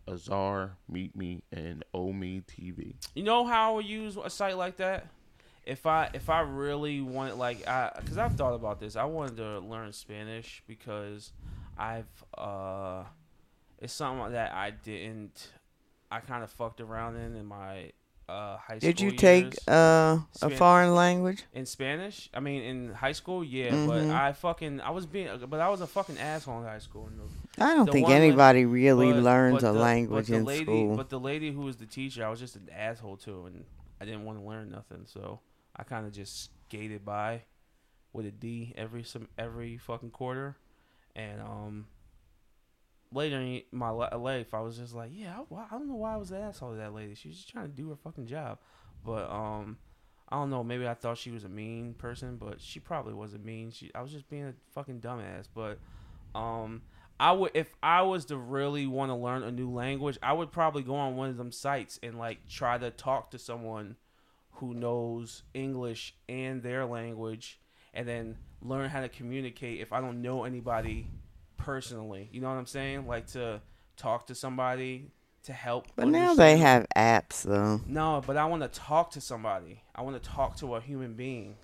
Azar, 0.08 0.76
meet 0.88 1.16
me, 1.16 1.42
and 1.52 1.84
oh 1.94 2.12
me 2.12 2.42
TV. 2.46 2.94
You 3.14 3.22
know 3.24 3.44
how 3.44 3.72
I 3.72 3.74
would 3.76 3.86
use 3.86 4.16
a 4.22 4.30
site 4.30 4.56
like 4.56 4.76
that? 4.76 5.06
If 5.64 5.84
I 5.86 6.10
if 6.14 6.30
I 6.30 6.40
really 6.40 7.00
wanted 7.00 7.34
like 7.36 7.66
I 7.66 7.90
because 8.00 8.18
I've 8.18 8.36
thought 8.36 8.54
about 8.54 8.78
this. 8.78 8.94
I 8.96 9.04
wanted 9.04 9.36
to 9.38 9.58
learn 9.60 9.92
Spanish 9.92 10.62
because 10.68 11.32
I've 11.76 12.06
uh 12.38 13.02
it's 13.80 13.92
something 13.92 14.32
that 14.32 14.52
I 14.52 14.70
didn't 14.70 15.50
I 16.10 16.20
kind 16.20 16.44
of 16.44 16.50
fucked 16.50 16.80
around 16.80 17.16
in 17.16 17.34
in 17.34 17.46
my 17.46 17.90
uh 18.28 18.58
high 18.58 18.78
school. 18.78 18.90
Did 18.92 19.00
you 19.00 19.10
take 19.12 19.44
years. 19.44 19.68
uh, 19.68 20.20
a 20.42 20.50
foreign 20.50 20.94
language? 20.94 21.42
in 21.52 21.66
Spanish? 21.66 22.30
I 22.32 22.38
mean 22.38 22.62
in 22.62 22.94
high 22.94 23.12
school, 23.12 23.42
yeah, 23.42 23.70
Mhm. 23.72 23.86
but 23.88 24.04
I 24.10 24.32
fucking 24.34 24.80
I 24.80 24.90
was 24.90 25.04
being 25.04 25.28
but 25.48 25.58
I 25.58 25.68
was 25.68 25.80
a 25.80 25.86
fucking 25.88 26.18
asshole 26.18 26.60
in 26.60 26.64
high 26.64 26.78
school. 26.78 27.06
And 27.08 27.18
the- 27.18 27.45
I 27.58 27.74
don't 27.74 27.86
The 27.86 27.92
think 27.92 28.08
anybody 28.10 28.66
really 28.66 29.12
but- 29.12 29.22
learns 29.22 29.62
but 29.62 29.70
a 29.70 29.72
the- 29.72 29.78
language 29.80 30.26
but 30.26 30.30
the 30.32 30.36
in 30.38 30.44
lady, 30.44 30.64
school. 30.64 30.96
But 30.96 31.08
the 31.08 31.20
lady 31.20 31.52
who 31.52 31.62
was 31.62 31.76
the 31.76 31.86
teacher, 31.86 32.24
I 32.24 32.28
was 32.28 32.38
just 32.40 32.56
an 32.56 32.68
asshole 32.70 33.16
to, 33.18 33.46
and 33.46 33.64
I 34.00 34.04
didn't 34.04 34.24
want 34.24 34.38
to 34.38 34.44
learn 34.44 34.70
nothing. 34.70 35.02
So 35.06 35.40
I 35.74 35.82
kind 35.84 36.06
of 36.06 36.12
just 36.12 36.50
skated 36.68 37.04
by 37.04 37.42
with 38.12 38.26
a 38.26 38.30
D 38.30 38.74
every 38.76 39.02
some 39.04 39.28
every 39.38 39.78
fucking 39.78 40.10
quarter, 40.10 40.56
and 41.14 41.40
um. 41.40 41.86
Later 43.12 43.40
in 43.40 43.62
my 43.70 43.90
life, 43.90 44.52
I 44.52 44.60
was 44.60 44.76
just 44.78 44.92
like, 44.92 45.10
yeah, 45.14 45.38
I, 45.38 45.54
I 45.54 45.66
don't 45.70 45.86
know 45.88 45.94
why 45.94 46.14
I 46.14 46.16
was 46.16 46.32
an 46.32 46.42
asshole 46.42 46.72
to 46.72 46.76
that 46.78 46.92
lady. 46.92 47.14
She 47.14 47.28
was 47.28 47.36
just 47.36 47.48
trying 47.48 47.66
to 47.66 47.72
do 47.72 47.88
her 47.90 47.96
fucking 47.96 48.26
job, 48.26 48.58
but 49.04 49.30
um, 49.30 49.78
I 50.28 50.34
don't 50.36 50.50
know. 50.50 50.64
Maybe 50.64 50.88
I 50.88 50.94
thought 50.94 51.16
she 51.16 51.30
was 51.30 51.44
a 51.44 51.48
mean 51.48 51.94
person, 51.94 52.36
but 52.36 52.60
she 52.60 52.80
probably 52.80 53.14
wasn't 53.14 53.44
mean. 53.44 53.70
She, 53.70 53.92
I 53.94 54.02
was 54.02 54.10
just 54.10 54.28
being 54.28 54.46
a 54.46 54.54
fucking 54.74 55.00
dumbass. 55.00 55.46
But 55.54 55.78
um, 56.34 56.82
I 57.18 57.32
would 57.32 57.52
if 57.54 57.74
I 57.82 58.02
was 58.02 58.26
to 58.26 58.36
really 58.36 58.86
want 58.86 59.10
to 59.10 59.14
learn 59.14 59.42
a 59.42 59.50
new 59.50 59.70
language, 59.70 60.18
I 60.22 60.32
would 60.32 60.52
probably 60.52 60.82
go 60.82 60.94
on 60.96 61.16
one 61.16 61.30
of 61.30 61.36
them 61.36 61.52
sites 61.52 61.98
and 62.02 62.18
like 62.18 62.46
try 62.48 62.78
to 62.78 62.90
talk 62.90 63.30
to 63.30 63.38
someone 63.38 63.96
who 64.52 64.74
knows 64.74 65.42
English 65.54 66.14
and 66.28 66.62
their 66.62 66.84
language 66.84 67.60
and 67.94 68.06
then 68.06 68.36
learn 68.60 68.90
how 68.90 69.00
to 69.00 69.08
communicate 69.08 69.80
if 69.80 69.92
I 69.92 70.00
don't 70.00 70.22
know 70.22 70.44
anybody 70.44 71.08
personally. 71.56 72.28
You 72.32 72.40
know 72.40 72.48
what 72.48 72.56
I'm 72.56 72.66
saying? 72.66 73.06
Like 73.06 73.26
to 73.28 73.60
talk 73.96 74.26
to 74.26 74.34
somebody 74.34 75.10
to 75.44 75.52
help. 75.52 75.86
but 75.96 76.08
now 76.08 76.34
they 76.34 76.58
have 76.58 76.86
apps 76.96 77.42
though. 77.42 77.80
No, 77.86 78.22
but 78.26 78.36
I 78.36 78.44
want 78.46 78.62
to 78.62 78.68
talk 78.68 79.12
to 79.12 79.20
somebody. 79.20 79.82
I 79.94 80.02
want 80.02 80.22
to 80.22 80.28
talk 80.28 80.56
to 80.58 80.74
a 80.74 80.80
human 80.80 81.14
being. 81.14 81.56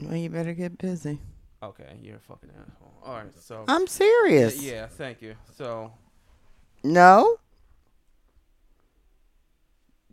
Well, 0.00 0.16
you 0.16 0.30
better 0.30 0.54
get 0.54 0.78
busy. 0.78 1.18
Okay, 1.66 1.98
you're 2.02 2.16
a 2.16 2.20
fucking 2.20 2.50
asshole. 2.50 2.94
All 3.04 3.14
right, 3.14 3.32
so 3.40 3.64
I'm 3.68 3.86
serious. 3.86 4.60
yeah, 4.62 4.86
thank 4.86 5.20
you. 5.22 5.34
So 5.56 5.92
No. 6.84 7.38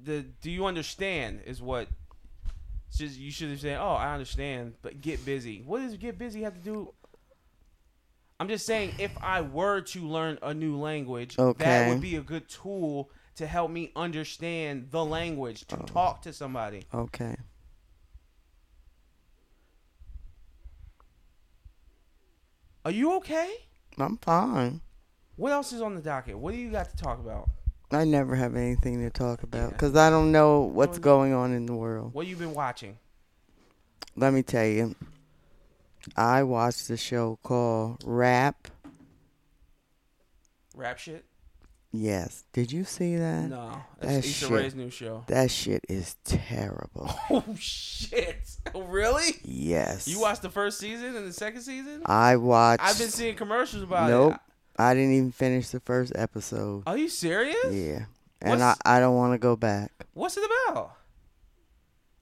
the 0.04 0.22
do 0.42 0.50
you 0.52 0.66
understand 0.66 1.42
is 1.46 1.62
what 1.62 1.88
just 2.96 3.18
you 3.18 3.32
should 3.32 3.50
have 3.50 3.60
said 3.60 3.78
oh 3.80 3.94
i 3.94 4.14
understand 4.14 4.74
but 4.82 5.02
get 5.02 5.24
busy 5.26 5.62
what 5.66 5.80
does 5.82 5.96
get 5.98 6.18
busy 6.18 6.42
have 6.44 6.54
to 6.54 6.60
do 6.60 6.94
i'm 8.40 8.48
just 8.48 8.66
saying 8.66 8.92
if 9.00 9.12
i 9.22 9.42
were 9.42 9.82
to 9.82 10.02
learn 10.02 10.38
a 10.44 10.54
new 10.54 10.78
language 10.78 11.36
that 11.58 11.88
would 11.88 12.02
be 12.02 12.16
a 12.18 12.22
good 12.22 12.48
tool 12.50 13.10
to 13.36 13.48
help 13.48 13.72
me 13.72 13.92
understand 13.96 14.88
the 14.92 15.04
language 15.04 15.66
to 15.68 15.76
Oh. 15.80 15.86
talk 15.86 16.22
to 16.24 16.34
somebody 16.34 16.84
Okay. 16.94 17.36
Are 22.86 22.92
you 22.92 23.14
okay 23.16 23.50
I'm 23.98 24.18
fine. 24.18 24.82
what 25.36 25.52
else 25.52 25.72
is 25.74 25.82
on 25.82 25.96
the 25.96 26.02
docket 26.02 26.38
what 26.38 26.54
do 26.54 26.58
you 26.60 26.72
got 26.72 26.90
to 26.90 26.98
talk 26.98 27.20
about 27.20 27.50
I 27.92 28.06
never 28.06 28.36
have 28.36 28.56
anything 28.56 29.00
to 29.04 29.10
talk 29.12 29.44
about 29.44 29.72
because 29.72 29.96
I 29.96 30.10
don't 30.10 30.32
know 30.32 30.62
what's 30.62 30.98
going 31.00 31.32
on 31.34 31.54
in 31.54 31.66
the 31.68 31.76
world. 31.76 32.14
what 32.14 32.26
you 32.28 32.36
been 32.36 32.54
watching 32.56 32.98
Let 34.16 34.34
me 34.34 34.42
tell 34.44 34.66
you. 34.66 34.96
I 36.18 36.44
watched 36.44 36.88
the 36.88 36.98
show 36.98 37.40
called 37.44 38.02
Rap. 38.04 38.68
Rap 40.76 40.98
shit? 41.00 41.24
Yes. 41.96 42.44
Did 42.54 42.72
you 42.72 42.86
see 42.86 43.18
that? 43.18 43.50
No. 43.50 43.70
that 44.00 44.08
That's 44.08 44.26
Issa 44.28 44.46
shit. 44.46 44.50
Rae's 44.50 44.74
new 44.76 44.90
show. 44.90 45.24
That 45.28 45.52
shit 45.52 45.86
is 45.88 46.16
terrible. 46.24 47.14
Oh 47.30 47.44
shit! 47.58 48.40
Oh, 48.74 48.82
really? 48.82 49.40
yes. 49.44 50.08
You 50.08 50.20
watched 50.20 50.42
the 50.42 50.50
first 50.50 50.80
season 50.80 51.16
and 51.16 51.28
the 51.28 51.34
second 51.34 51.62
season? 51.62 52.02
I 52.08 52.36
watched. 52.38 52.84
I've 52.84 52.98
been 52.98 53.10
seeing 53.10 53.36
commercials 53.36 53.84
about 53.84 54.10
Nope. 54.10 54.26
it. 54.28 54.30
Nope. 54.32 54.40
I 54.78 54.94
didn't 54.96 55.14
even 55.14 55.32
finish 55.32 55.70
the 55.70 55.80
first 55.80 56.14
episode. 56.16 56.84
Are 56.88 56.98
you 56.98 57.10
serious? 57.10 57.58
Yeah. 57.72 58.06
And 58.42 58.64
I, 58.64 58.70
What's- 58.70 58.82
I 58.86 59.00
don't 59.00 59.16
want 59.16 59.34
to 59.34 59.38
go 59.38 59.56
back. 59.56 59.92
What's 60.16 60.36
it 60.36 60.44
about? 60.68 60.96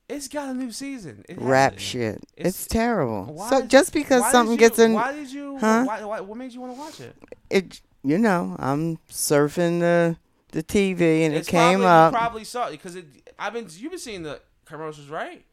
It's 0.10 0.28
got 0.28 0.50
a 0.50 0.54
new 0.54 0.72
season. 0.72 1.24
It 1.30 1.40
Rap 1.40 1.74
it. 1.76 1.80
shit. 1.82 2.16
It's- 2.36 2.48
It's, 2.56 2.68
terrible. 2.68 3.34
Why 3.34 3.50
So 3.50 3.62
did- 3.62 3.70
just 3.70 3.94
because 3.94 4.30
something 4.32 4.54
you- 4.54 4.60
gets 4.60 4.78
in 4.80 4.92
Why 4.94 5.14
did 5.14 5.32
you? 5.32 5.58
Huh? 5.58 5.86
Why, 5.86 6.04
why, 6.04 6.20
what 6.20 6.38
made 6.38 6.52
you 6.52 6.60
want 6.60 6.74
to 6.74 6.80
watch 6.80 7.00
it? 7.00 7.16
it, 7.50 7.82
you 8.04 8.18
know, 8.18 8.56
I'm 8.60 8.98
surfing 9.10 9.80
the 9.80 10.18
the 10.52 10.64
TV 10.64 11.22
and 11.26 11.34
It's 11.34 11.48
it 11.48 11.52
came 11.52 11.80
probably, 11.80 11.86
up. 11.88 12.12
You 12.14 12.18
probably 12.18 12.44
saw 12.44 12.68
it 12.68 12.72
because 12.72 12.96
it. 12.96 13.06
I've 13.40 13.54
been. 13.54 13.68
You've 13.70 13.92
been 13.92 14.00
seeing 14.00 14.24
the 14.24 14.42
commercials, 14.66 15.08
right? 15.08 15.46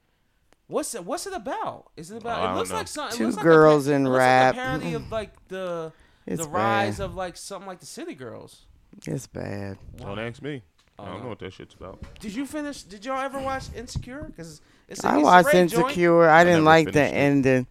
What's 0.66 0.94
it? 0.94 1.04
What's 1.04 1.26
it 1.26 1.32
about? 1.32 1.86
Is 1.96 2.10
it 2.10 2.14
oh, 2.14 2.18
about? 2.18 2.48
Oh, 2.48 2.52
it 2.52 2.56
looks 2.56 2.70
know. 2.70 2.76
like 2.76 2.88
something. 2.88 3.16
Two 3.16 3.28
it 3.28 3.34
like 3.36 3.44
girls 3.44 3.88
a, 3.88 3.92
in 3.94 4.02
it 4.06 4.08
looks 4.10 4.18
rap. 4.18 4.56
Like 4.56 4.64
a 4.64 4.68
parody 4.68 4.94
of 4.94 5.10
like 5.12 5.48
the 5.48 5.92
It's 6.26 6.42
the 6.44 6.48
rise 6.50 6.98
bad. 6.98 7.04
of 7.04 7.14
like 7.14 7.36
something 7.36 7.66
like 7.68 7.80
the 7.80 7.86
City 7.86 8.14
Girls. 8.14 8.66
It's 9.06 9.26
bad. 9.26 9.78
Don't 9.96 10.18
ask 10.18 10.42
me. 10.42 10.62
I 10.98 11.02
Oh, 11.02 11.04
don't 11.06 11.14
no. 11.18 11.22
know 11.24 11.28
what 11.28 11.38
that 11.38 11.52
shit's 11.52 11.74
about. 11.74 12.02
Did 12.18 12.34
you 12.34 12.44
finish? 12.44 12.82
Did 12.82 13.04
y'all 13.04 13.20
ever 13.20 13.38
watch 13.38 13.64
Insecure? 13.76 14.24
Because 14.24 14.60
it's 14.88 15.04
a 15.04 15.08
I 15.08 15.16
watched 15.18 15.46
Rae 15.46 15.52
joint. 15.66 15.72
Insecure. 15.74 16.28
I 16.28 16.42
didn't 16.42 16.64
never 16.64 16.64
like 16.64 16.92
the 16.92 17.04
it. 17.04 17.14
ending. 17.14 17.66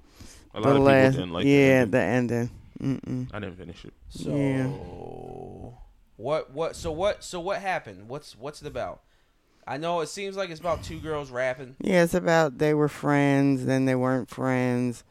A 0.54 0.62
lot 0.62 0.64
The 0.64 0.70
of 0.70 0.76
people 0.76 0.84
last, 0.86 1.14
didn't 1.16 1.34
like 1.34 1.46
yeah, 1.46 1.80
that. 1.82 1.92
the 1.92 2.02
ending. 2.02 2.50
Mm-mm. 2.82 3.30
I 3.34 3.40
didn't 3.40 3.58
finish 3.58 3.86
it. 3.86 3.94
So 4.10 4.36
Yeah. 4.36 4.68
what? 6.18 6.52
What? 6.52 6.76
So 6.76 6.92
what? 6.92 7.24
So 7.24 7.40
what 7.40 7.62
happened? 7.62 8.08
What's 8.10 8.38
What's 8.38 8.62
it 8.62 8.68
about? 8.68 9.02
I 9.68 9.78
know 9.78 10.00
it 10.00 10.08
seems 10.08 10.38
like 10.38 10.50
it's 10.50 10.60
about 10.62 10.84
two 10.84 11.00
girls 11.00 11.30
rapping. 11.30 11.76
Yeah, 11.82 12.04
it's 12.04 12.14
about 12.14 12.58
they 12.58 12.74
were 12.74 12.88
friends, 12.88 13.66
then 13.66 13.86
they 13.86 13.96
weren't 13.96 14.30
friends. 14.30 15.04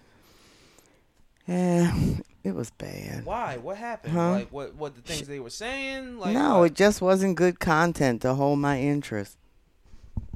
Yeah, 1.47 1.95
it 2.43 2.55
was 2.55 2.71
bad. 2.71 3.25
Why? 3.25 3.59
What 3.59 3.77
happened? 3.77 4.15
Huh? 4.15 4.31
Like 4.31 4.53
what? 4.53 4.75
What 4.75 4.95
the 4.97 5.03
things 5.03 5.29
they 5.29 5.41
were 5.41 5.51
saying? 5.51 6.19
Like 6.19 6.33
no, 6.35 6.61
what? 6.61 6.71
it 6.71 6.75
just 6.75 7.03
wasn't 7.03 7.37
good 7.37 7.61
content 7.61 8.23
to 8.23 8.35
hold 8.35 8.59
my 8.59 8.81
interest. 8.81 9.37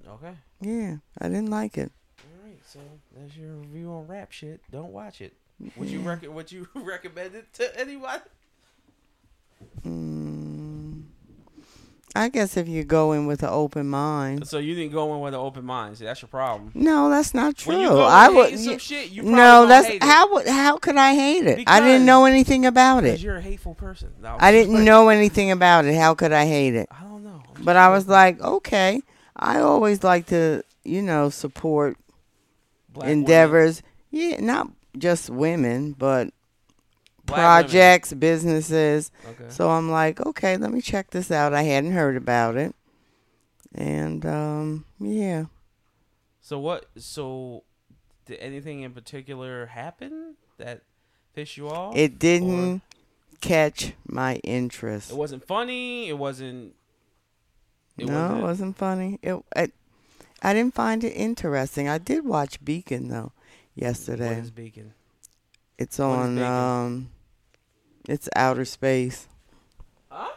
Okay. 0.07 0.35
Yeah, 0.61 0.97
I 1.19 1.29
didn't 1.29 1.51
like 1.51 1.79
it. 1.79 1.91
All 2.19 2.47
right. 2.47 2.59
So 2.67 2.81
that's 3.17 3.37
your 3.37 3.55
review 3.55 3.91
on 3.91 4.07
rap 4.07 4.33
shit. 4.33 4.61
Don't 4.71 4.93
watch 4.93 5.21
it. 5.21 5.33
Would 5.77 5.89
you 5.91 6.01
rec- 6.01 6.27
Would 6.29 6.51
you 6.53 6.69
recommend 6.75 7.35
it 7.35 7.53
to 7.55 7.79
anyone? 7.81 8.21
Mm, 9.85 11.03
I 12.15 12.29
guess 12.29 12.57
if 12.57 12.67
you 12.69 12.83
go 12.85 13.13
in 13.13 13.27
with 13.27 13.43
an 13.43 13.51
open 13.51 13.89
mind. 13.89 14.47
So 14.49 14.59
you 14.59 14.75
didn't 14.75 14.93
go 14.93 15.15
in 15.15 15.21
with 15.21 15.35
an 15.35 15.41
open 15.41 15.65
mind. 15.65 15.99
See, 15.99 16.05
that's 16.05 16.23
your 16.23 16.29
problem. 16.29 16.73
No, 16.75 17.09
that's 17.11 17.35
not 17.35 17.57
true. 17.57 17.75
When 17.75 17.83
you 17.83 17.89
go 17.89 18.01
I 18.03 18.29
would. 18.29 18.59
some 18.59 18.79
shit, 18.79 19.11
you 19.11 19.23
no, 19.23 19.67
that's 19.67 19.87
hate 19.87 19.97
it. 19.97 20.03
how 20.03 20.33
would 20.33 20.47
how 20.47 20.77
could 20.79 20.97
I 20.97 21.15
hate 21.15 21.47
it? 21.47 21.65
I 21.67 21.81
didn't 21.81 22.07
know 22.07 22.25
anything 22.25 22.67
about 22.67 23.03
Because 23.03 23.21
it. 23.21 23.25
you're 23.25 23.37
a 23.37 23.41
hateful 23.43 23.75
person. 23.75 24.13
No, 24.21 24.37
I 24.41 24.51
didn't 24.53 24.85
know 24.85 25.09
anything 25.09 25.51
about 25.51 25.85
it. 25.85 25.95
How 25.95 26.15
could 26.15 26.33
I 26.33 26.47
hate 26.47 26.75
it? 26.75 26.89
I 26.91 27.03
don't 27.03 27.23
know. 27.23 27.43
I'm 27.57 27.65
But 27.65 27.77
I 27.77 27.89
was 27.91 28.09
like, 28.09 28.41
okay. 28.41 29.03
I 29.37 29.61
always 29.61 30.03
like 30.03 30.27
to, 30.27 30.63
you 30.85 31.01
know, 31.03 31.31
support 31.31 31.97
Black 32.93 33.07
women. 33.07 33.19
endeavors. 33.21 33.83
Yeah, 34.11 34.41
not 34.41 34.69
just 34.97 35.31
women, 35.31 35.93
but 35.93 36.31
Black 37.25 37.39
women. 37.39 37.71
projects, 37.71 38.13
businesses. 38.13 39.11
Okay. 39.29 39.45
So 39.49 39.71
I'm 39.71 39.91
like, 39.91 40.25
okay, 40.27 40.57
let 40.57 40.73
me 40.73 40.81
check 40.81 41.11
this 41.11 41.31
out. 41.31 41.55
I 41.55 41.63
hadn't 41.63 41.93
heard 41.93 42.17
about 42.17 42.57
it. 42.57 42.75
And 43.75 44.25
um 44.27 44.85
yeah. 44.99 45.45
So 46.41 46.59
what? 46.59 46.87
So 46.99 47.65
did 48.27 48.39
anything 48.41 48.81
in 48.81 48.93
particular 48.93 49.67
happen 49.67 50.35
that 50.59 50.83
pissed 51.35 51.57
you 51.57 51.69
off? 51.69 51.97
It 51.97 52.19
didn't 52.19 52.83
catch 53.41 53.93
my 54.07 54.37
interest. 54.37 55.11
It 55.11 55.17
wasn't 55.17 55.47
funny. 55.47 56.09
It 56.09 56.19
wasn't. 56.19 56.75
It 57.97 58.07
no, 58.07 58.15
wasn't, 58.15 58.39
it 58.39 58.43
wasn't 58.43 58.77
funny. 58.77 59.19
It, 59.23 59.43
it 59.55 59.73
I 60.43 60.55
didn't 60.55 60.75
find 60.75 61.05
it 61.05 61.11
interesting. 61.11 61.89
I 61.89 61.99
did 61.99 62.25
watch 62.25 62.65
Beacon 62.65 63.09
though 63.09 63.33
What 63.75 63.87
yesterday. 63.87 64.39
is 64.39 64.51
Beacon? 64.51 64.95
It's 65.79 65.99
on 66.01 66.37
Beacon? 66.37 66.53
um 66.53 67.11
it's 68.09 68.29
outer 68.35 68.65
space. 68.65 69.29
Huh? 70.11 70.31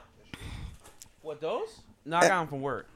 What 1.22 1.42
those? 1.42 1.82
No, 2.06 2.18
I 2.18 2.22
got 2.28 2.40
them 2.40 2.48
from 2.48 2.62
work. 2.62 2.88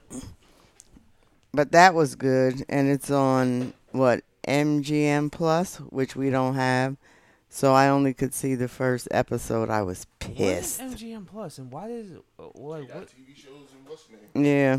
But 1.53 1.71
that 1.71 1.93
was 1.93 2.15
good 2.15 2.63
and 2.69 2.89
it's 2.89 3.09
on 3.09 3.73
what 3.91 4.21
MGM 4.47 5.31
Plus, 5.31 5.77
which 5.77 6.15
we 6.15 6.29
don't 6.29 6.55
have. 6.55 6.97
So 7.49 7.73
I 7.73 7.87
only 7.87 8.13
could 8.13 8.33
see 8.33 8.55
the 8.55 8.67
first 8.67 9.07
episode. 9.11 9.69
I 9.69 9.81
was 9.81 10.05
pissed. 10.19 10.81
What 10.81 10.91
is 10.91 11.01
MGM 11.01 11.25
Plus 11.25 11.57
and 11.57 11.71
why 11.71 11.87
does 11.87 12.11
uh, 12.11 12.43
what, 12.43 12.81
what? 12.81 13.07
TV 13.07 13.35
shows 13.35 13.69
and 13.73 13.87
what's 13.87 14.07
name 14.35 14.45
Yeah. 14.45 14.77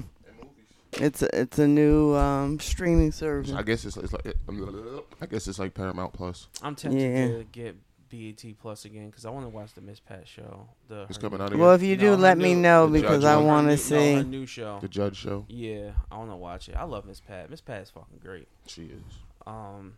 And 0.95 1.01
movies. 1.03 1.07
It's 1.07 1.23
a, 1.23 1.41
it's 1.41 1.59
a 1.59 1.67
new 1.69 2.15
um 2.15 2.59
streaming 2.61 3.13
service. 3.13 3.53
I 3.53 3.63
guess 3.63 3.85
it's, 3.85 3.97
it's 3.97 4.13
like 4.13 4.27
I 5.21 5.27
guess 5.27 5.49
it's 5.49 5.59
like 5.59 5.75
Paramount 5.75 6.13
Plus. 6.13 6.49
I'm 6.63 6.75
tempted 6.75 7.01
Yeah. 7.01 7.39
to 7.39 7.45
get 7.51 7.77
BET 8.11 8.43
Plus 8.61 8.85
again 8.87 9.09
because 9.11 9.27
I 9.27 9.31
want 9.31 9.45
to 9.45 9.51
watch 9.51 9.75
the 9.75 9.83
Miss 9.83 10.01
Pat 10.01 10.27
show. 10.27 10.67
The 10.89 11.03
It's 11.11 11.19
coming 11.19 11.41
out 11.41 11.49
again. 11.49 11.59
Well, 11.59 11.73
if 11.73 11.83
you 11.83 11.95
No, 11.97 12.01
do, 12.01 12.07
her 12.13 12.17
let 12.17 12.39
me 12.39 12.55
know 12.55 12.89
because 12.89 13.23
I 13.25 13.37
want 13.37 13.67
new- 13.67 13.77
to 13.77 13.83
no, 13.95 13.99
see. 14.01 14.15
her 14.15 14.25
new 14.25 14.47
show. 14.47 14.79
the 14.81 14.89
Judge 14.89 15.17
Show. 15.17 15.45
Yeah, 15.49 15.91
I 16.11 16.17
want 16.17 16.31
to 16.31 16.37
watch 16.37 16.69
it. 16.71 16.75
I 16.77 16.85
love 16.85 17.05
Miss 17.05 17.21
Pat. 17.21 17.51
Miss 17.51 17.61
Pat 17.61 17.83
is 17.83 17.91
fucking 17.91 18.19
great. 18.23 18.49
She 18.67 18.85
is. 18.85 19.03
Um, 19.47 19.95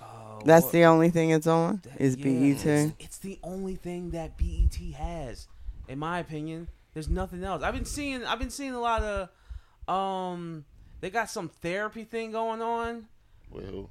uh, 0.00 0.04
That's 0.44 0.64
what- 0.64 0.72
the 0.72 0.84
only 0.84 1.10
thing 1.10 1.30
it's 1.30 1.46
on. 1.46 1.80
that- 1.84 2.00
Is 2.00 2.16
E 2.16 2.20
yeah, 2.22 2.54
BET? 2.54 2.66
It's, 2.66 2.92
it's 2.98 3.18
the 3.18 3.38
only 3.44 3.76
thing 3.76 4.10
that 4.10 4.36
BET 4.36 4.74
has, 4.96 5.46
in 5.86 5.98
my 6.00 6.18
opinion. 6.18 6.66
There's 6.94 7.08
nothing 7.08 7.44
else. 7.44 7.62
I've 7.62 7.74
been 7.74 7.84
seeing. 7.84 8.24
I've 8.24 8.40
been 8.40 8.50
seeing 8.50 8.72
a 8.74 8.80
lot 8.80 9.02
of. 9.04 9.28
Um, 9.88 10.64
they 11.00 11.10
got 11.10 11.30
some 11.30 11.48
therapy 11.48 12.04
thing 12.04 12.32
going 12.32 12.60
on. 12.62 13.06
Well, 13.50 13.90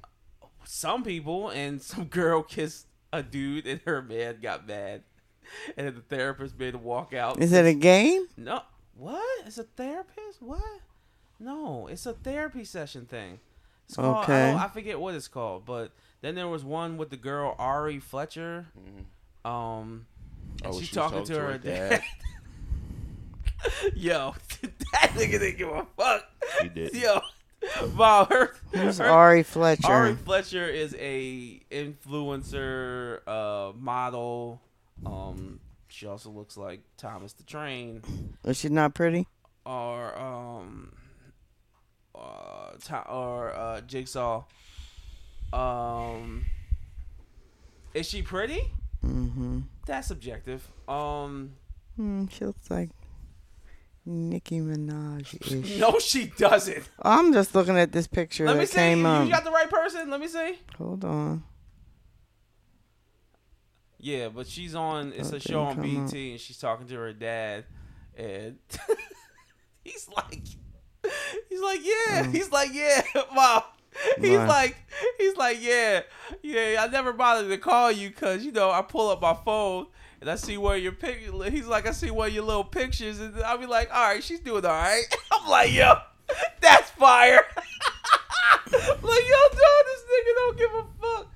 Some 0.64 1.02
people 1.02 1.48
and 1.50 1.80
some 1.82 2.04
girl 2.04 2.42
kissed 2.42 2.86
a 3.12 3.22
dude 3.22 3.66
and 3.66 3.80
her 3.86 4.02
man 4.02 4.38
got 4.42 4.66
mad, 4.68 5.02
and 5.76 5.86
then 5.86 5.94
the 5.94 6.00
therapist 6.02 6.58
made 6.58 6.74
him 6.74 6.84
walk 6.84 7.12
out. 7.14 7.40
Is 7.42 7.52
it 7.52 7.64
a 7.66 7.74
game? 7.74 8.26
No, 8.36 8.62
what? 8.94 9.46
It's 9.46 9.58
a 9.58 9.64
therapist? 9.64 10.40
What? 10.40 10.60
No, 11.40 11.86
it's 11.88 12.04
a 12.06 12.12
therapy 12.12 12.64
session 12.64 13.06
thing. 13.06 13.40
It's 13.86 13.96
called, 13.96 14.16
I, 14.16 14.22
Okay. 14.24 14.50
don't, 14.52 14.60
I 14.60 14.68
forget 14.68 15.00
what 15.00 15.14
it's 15.14 15.28
called, 15.28 15.64
but 15.64 15.92
then 16.20 16.34
there 16.34 16.48
was 16.48 16.64
one 16.64 16.96
with 16.98 17.10
the 17.10 17.16
girl 17.16 17.54
Ari 17.58 18.00
Fletcher. 18.00 18.66
Um, 19.44 20.06
and 20.62 20.72
Oh, 20.74 20.78
she's 20.78 20.88
she 20.88 20.94
talking, 20.94 21.18
talking 21.18 21.26
to 21.28 21.34
to 21.34 21.40
her 21.40 21.52
her 21.52 21.58
dad. 21.58 21.90
dad. 21.90 22.02
Yo, 23.94 24.34
that 24.62 25.10
nigga 25.14 25.32
didn't 25.32 25.58
give 25.58 25.68
a 25.68 25.86
fuck. 25.96 26.24
He 26.62 26.68
did. 26.68 26.94
Yo, 26.94 27.20
wow, 27.96 28.26
her, 28.30 28.54
Who's 28.72 28.98
her- 28.98 29.06
Ari 29.06 29.42
Fletcher? 29.42 29.86
Ari 29.86 30.14
Fletcher 30.16 30.66
is 30.66 30.94
a 30.98 31.60
influencer, 31.70 33.20
uh, 33.26 33.72
model. 33.76 34.60
Um, 35.06 35.60
she 35.88 36.06
also 36.06 36.30
looks 36.30 36.56
like 36.56 36.80
Thomas 36.96 37.32
the 37.34 37.44
Train, 37.44 38.02
Is 38.44 38.58
she 38.58 38.68
not 38.68 38.94
pretty? 38.94 39.26
or 39.64 40.18
um, 40.18 40.92
uh, 42.14 42.70
to, 42.86 43.00
or 43.08 43.54
uh, 43.54 43.80
Jigsaw. 43.82 44.44
Um, 45.52 46.44
is 47.94 48.08
she 48.08 48.22
pretty? 48.22 48.60
Mm-hmm. 49.04 49.60
That's 49.86 50.08
subjective. 50.08 50.66
Um, 50.88 51.52
Mm, 51.98 52.30
she 52.30 52.44
looks 52.44 52.70
like 52.70 52.90
Nicki 54.08 54.60
Minaj-ish. 54.60 55.78
no, 55.78 55.98
she 55.98 56.26
doesn't. 56.38 56.88
I'm 57.02 57.32
just 57.32 57.54
looking 57.54 57.76
at 57.78 57.92
this 57.92 58.06
picture 58.06 58.46
Let 58.46 58.54
me 58.56 58.60
that 58.60 58.68
see. 58.70 58.76
came 58.76 59.00
You 59.00 59.06
up. 59.06 59.28
got 59.28 59.44
the 59.44 59.50
right 59.50 59.68
person. 59.70 60.08
Let 60.10 60.20
me 60.20 60.28
see. 60.28 60.58
Hold 60.78 61.04
on. 61.04 61.44
Yeah, 63.98 64.28
but 64.28 64.46
she's 64.46 64.74
on. 64.74 65.12
It's 65.12 65.32
a 65.32 65.36
Okay, 65.36 65.52
show 65.52 65.62
on 65.62 65.74
come 65.76 65.82
BET, 65.82 66.08
up. 66.08 66.14
and 66.14 66.40
she's 66.40 66.58
talking 66.58 66.86
to 66.86 66.94
her 66.94 67.12
dad, 67.12 67.64
and 68.16 68.58
he's 69.84 70.08
like, 70.16 70.42
he's 71.48 71.60
like, 71.60 71.80
yeah, 71.82 72.22
Mm. 72.24 72.32
he's 72.32 72.50
like, 72.52 72.70
yeah, 72.72 73.02
mom. 73.34 73.62
He's 74.20 74.36
Right. 74.36 74.46
like, 74.46 74.76
he's 75.18 75.36
like, 75.36 75.58
yeah, 75.60 76.02
yeah. 76.42 76.76
I 76.80 76.86
never 76.88 77.12
bothered 77.12 77.48
to 77.50 77.58
call 77.58 77.90
you 77.90 78.10
because 78.10 78.44
you 78.44 78.52
know 78.52 78.70
I 78.70 78.82
pull 78.82 79.10
up 79.10 79.20
my 79.20 79.34
phone 79.44 79.86
and 80.20 80.30
I 80.30 80.36
see 80.36 80.56
where 80.56 80.76
your 80.76 80.92
pic. 80.92 81.20
He's 81.50 81.66
like, 81.66 81.86
I 81.86 81.92
see 81.92 82.10
one 82.10 82.28
of 82.28 82.34
your 82.34 82.44
little 82.44 82.64
pictures, 82.64 83.20
and 83.20 83.34
I'll 83.42 83.58
be 83.58 83.66
like, 83.66 83.90
all 83.94 84.08
right, 84.08 84.22
she's 84.22 84.40
doing 84.40 84.64
all 84.64 84.72
right. 84.72 85.04
I'm 85.32 85.48
like, 85.48 85.72
yo, 85.72 85.94
that's 86.60 86.90
fire. 86.90 87.44
like, 88.72 89.02
yo, 89.02 89.02
dog, 89.02 89.84
this 89.86 90.02
nigga 90.04 90.34
don't 90.34 90.58
give 90.58 90.70
a 90.74 90.84
fuck. 91.00 91.26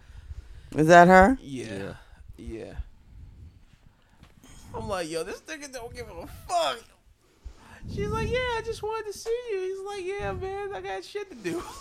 Is 0.77 0.87
that 0.89 1.09
her? 1.09 1.39
Yeah. 1.41 1.95
Yeah. 2.37 2.75
I'm 4.75 4.89
like, 4.89 5.11
yo, 5.11 5.23
this 5.23 5.41
nigga 5.43 5.73
don't 5.73 5.95
give 5.95 6.09
a 6.09 6.27
fuck. 6.49 6.79
She's 7.95 8.09
like, 8.09 8.31
yeah, 8.31 8.39
I 8.39 8.63
just 8.65 8.83
wanted 8.83 9.13
to 9.13 9.19
see 9.19 9.39
you. 9.51 9.61
He's 9.61 9.87
like, 9.87 10.05
yeah, 10.05 10.33
man, 10.33 10.75
I 10.75 10.81
got 10.81 11.05
shit 11.05 11.29
to 11.31 11.37
do. 11.37 11.63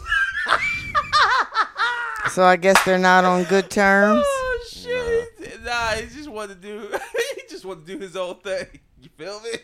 So 2.29 2.43
I 2.43 2.55
guess 2.55 2.81
they're 2.85 2.97
not 2.97 3.25
on 3.25 3.43
good 3.45 3.69
terms. 3.69 4.23
Oh, 4.25 4.50
shit! 4.69 5.63
Nah, 5.63 5.91
he 5.91 6.15
just 6.15 6.29
wanted 6.29 6.61
to 6.61 6.67
do. 6.67 6.97
he 7.35 7.41
just 7.49 7.65
wanted 7.65 7.85
to 7.85 7.93
do 7.93 7.99
his 7.99 8.15
own 8.15 8.35
thing. 8.35 8.67
You 9.01 9.09
feel 9.17 9.39
me? 9.41 9.49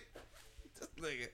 This 0.79 0.89
nigga. 0.99 1.27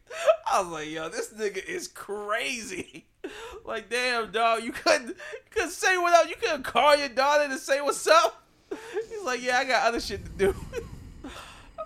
I 0.49 0.61
was 0.61 0.69
like, 0.69 0.89
yo, 0.89 1.09
this 1.09 1.33
nigga 1.33 1.63
is 1.65 1.87
crazy. 1.87 3.07
Like, 3.65 3.89
damn, 3.89 4.31
dog, 4.31 4.63
you 4.63 4.73
couldn't, 4.73 5.07
you 5.07 5.15
couldn't 5.49 5.69
say 5.69 5.97
what 5.97 6.13
up. 6.13 6.29
You 6.29 6.35
couldn't 6.35 6.63
call 6.63 6.97
your 6.97 7.07
daughter 7.07 7.47
to 7.47 7.57
say 7.57 7.79
what's 7.79 8.05
up. 8.05 8.43
He's 8.69 9.23
like, 9.23 9.41
yeah, 9.41 9.59
I 9.59 9.63
got 9.63 9.87
other 9.87 10.01
shit 10.01 10.25
to 10.25 10.31
do. 10.31 10.55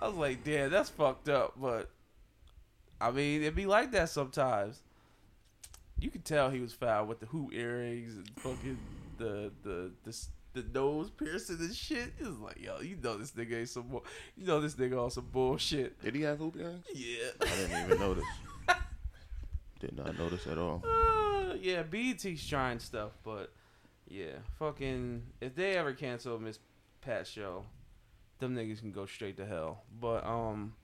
I 0.02 0.08
was 0.08 0.16
like, 0.16 0.42
damn, 0.42 0.70
that's 0.70 0.90
fucked 0.90 1.28
up. 1.28 1.54
But 1.56 1.90
I 3.00 3.12
mean, 3.12 3.44
it 3.44 3.54
be 3.54 3.66
like 3.66 3.92
that 3.92 4.08
sometimes. 4.08 4.82
You 6.00 6.10
could 6.10 6.24
tell 6.24 6.50
he 6.50 6.60
was 6.60 6.72
foul 6.72 7.06
with 7.06 7.20
the 7.20 7.26
hoop 7.26 7.52
earrings 7.52 8.16
and 8.16 8.28
fucking 8.36 8.78
the 9.18 9.52
the 9.62 9.92
the 10.04 10.26
the 10.62 10.78
nose 10.78 11.10
piercing 11.10 11.58
and 11.60 11.74
shit. 11.74 12.12
It 12.20 12.26
was 12.26 12.38
like, 12.38 12.60
yo, 12.60 12.80
you 12.80 12.96
know 13.02 13.16
this 13.18 13.32
nigga 13.32 13.60
ain't 13.60 13.68
some 13.68 13.88
more. 13.90 14.02
You 14.36 14.46
know 14.46 14.60
this 14.60 14.74
nigga 14.74 15.02
on 15.02 15.10
some 15.10 15.26
bullshit. 15.32 16.00
Did 16.02 16.14
he 16.14 16.22
have 16.22 16.38
hoop 16.38 16.56
earrings? 16.56 16.84
Yeah. 16.94 17.28
I 17.40 17.44
didn't 17.46 17.84
even 17.86 17.98
notice. 18.00 18.24
Did 19.80 19.96
not 19.96 20.18
notice 20.18 20.46
at 20.46 20.58
all. 20.58 20.82
Uh, 20.84 21.54
yeah, 21.60 21.82
BET's 21.82 22.46
trying 22.48 22.78
stuff, 22.80 23.12
but 23.22 23.52
yeah, 24.08 24.32
fucking 24.58 25.22
if 25.40 25.54
they 25.54 25.76
ever 25.76 25.92
cancel 25.92 26.38
Miss 26.38 26.58
Pat 27.00 27.26
show, 27.26 27.64
them 28.40 28.56
niggas 28.56 28.80
can 28.80 28.90
go 28.92 29.06
straight 29.06 29.36
to 29.36 29.46
hell. 29.46 29.82
But 30.00 30.26
um, 30.26 30.74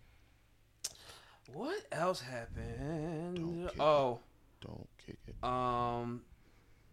what 1.53 1.85
else 1.93 2.21
happened? 2.21 3.37
Don't 3.37 3.81
Oh, 3.81 4.21
Don't 4.61 4.89
kick 5.05 5.19
it. 5.27 5.35
um, 5.45 6.23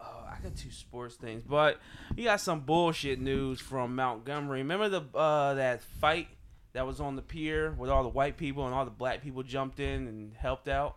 oh, 0.02 0.24
I 0.28 0.42
got 0.42 0.56
two 0.56 0.70
sports 0.70 1.16
things, 1.16 1.42
but 1.42 1.78
you 2.16 2.24
got 2.24 2.40
some 2.40 2.60
bullshit 2.60 3.20
news 3.20 3.60
from 3.60 3.94
Montgomery. 3.94 4.58
Remember 4.58 4.88
the 4.88 5.02
uh 5.16 5.54
that 5.54 5.82
fight 5.82 6.28
that 6.72 6.86
was 6.86 7.00
on 7.00 7.16
the 7.16 7.22
pier 7.22 7.72
with 7.72 7.90
all 7.90 8.02
the 8.02 8.08
white 8.08 8.36
people 8.36 8.66
and 8.66 8.74
all 8.74 8.84
the 8.84 8.90
black 8.90 9.22
people 9.22 9.42
jumped 9.42 9.78
in 9.80 10.08
and 10.08 10.34
helped 10.34 10.68
out 10.68 10.96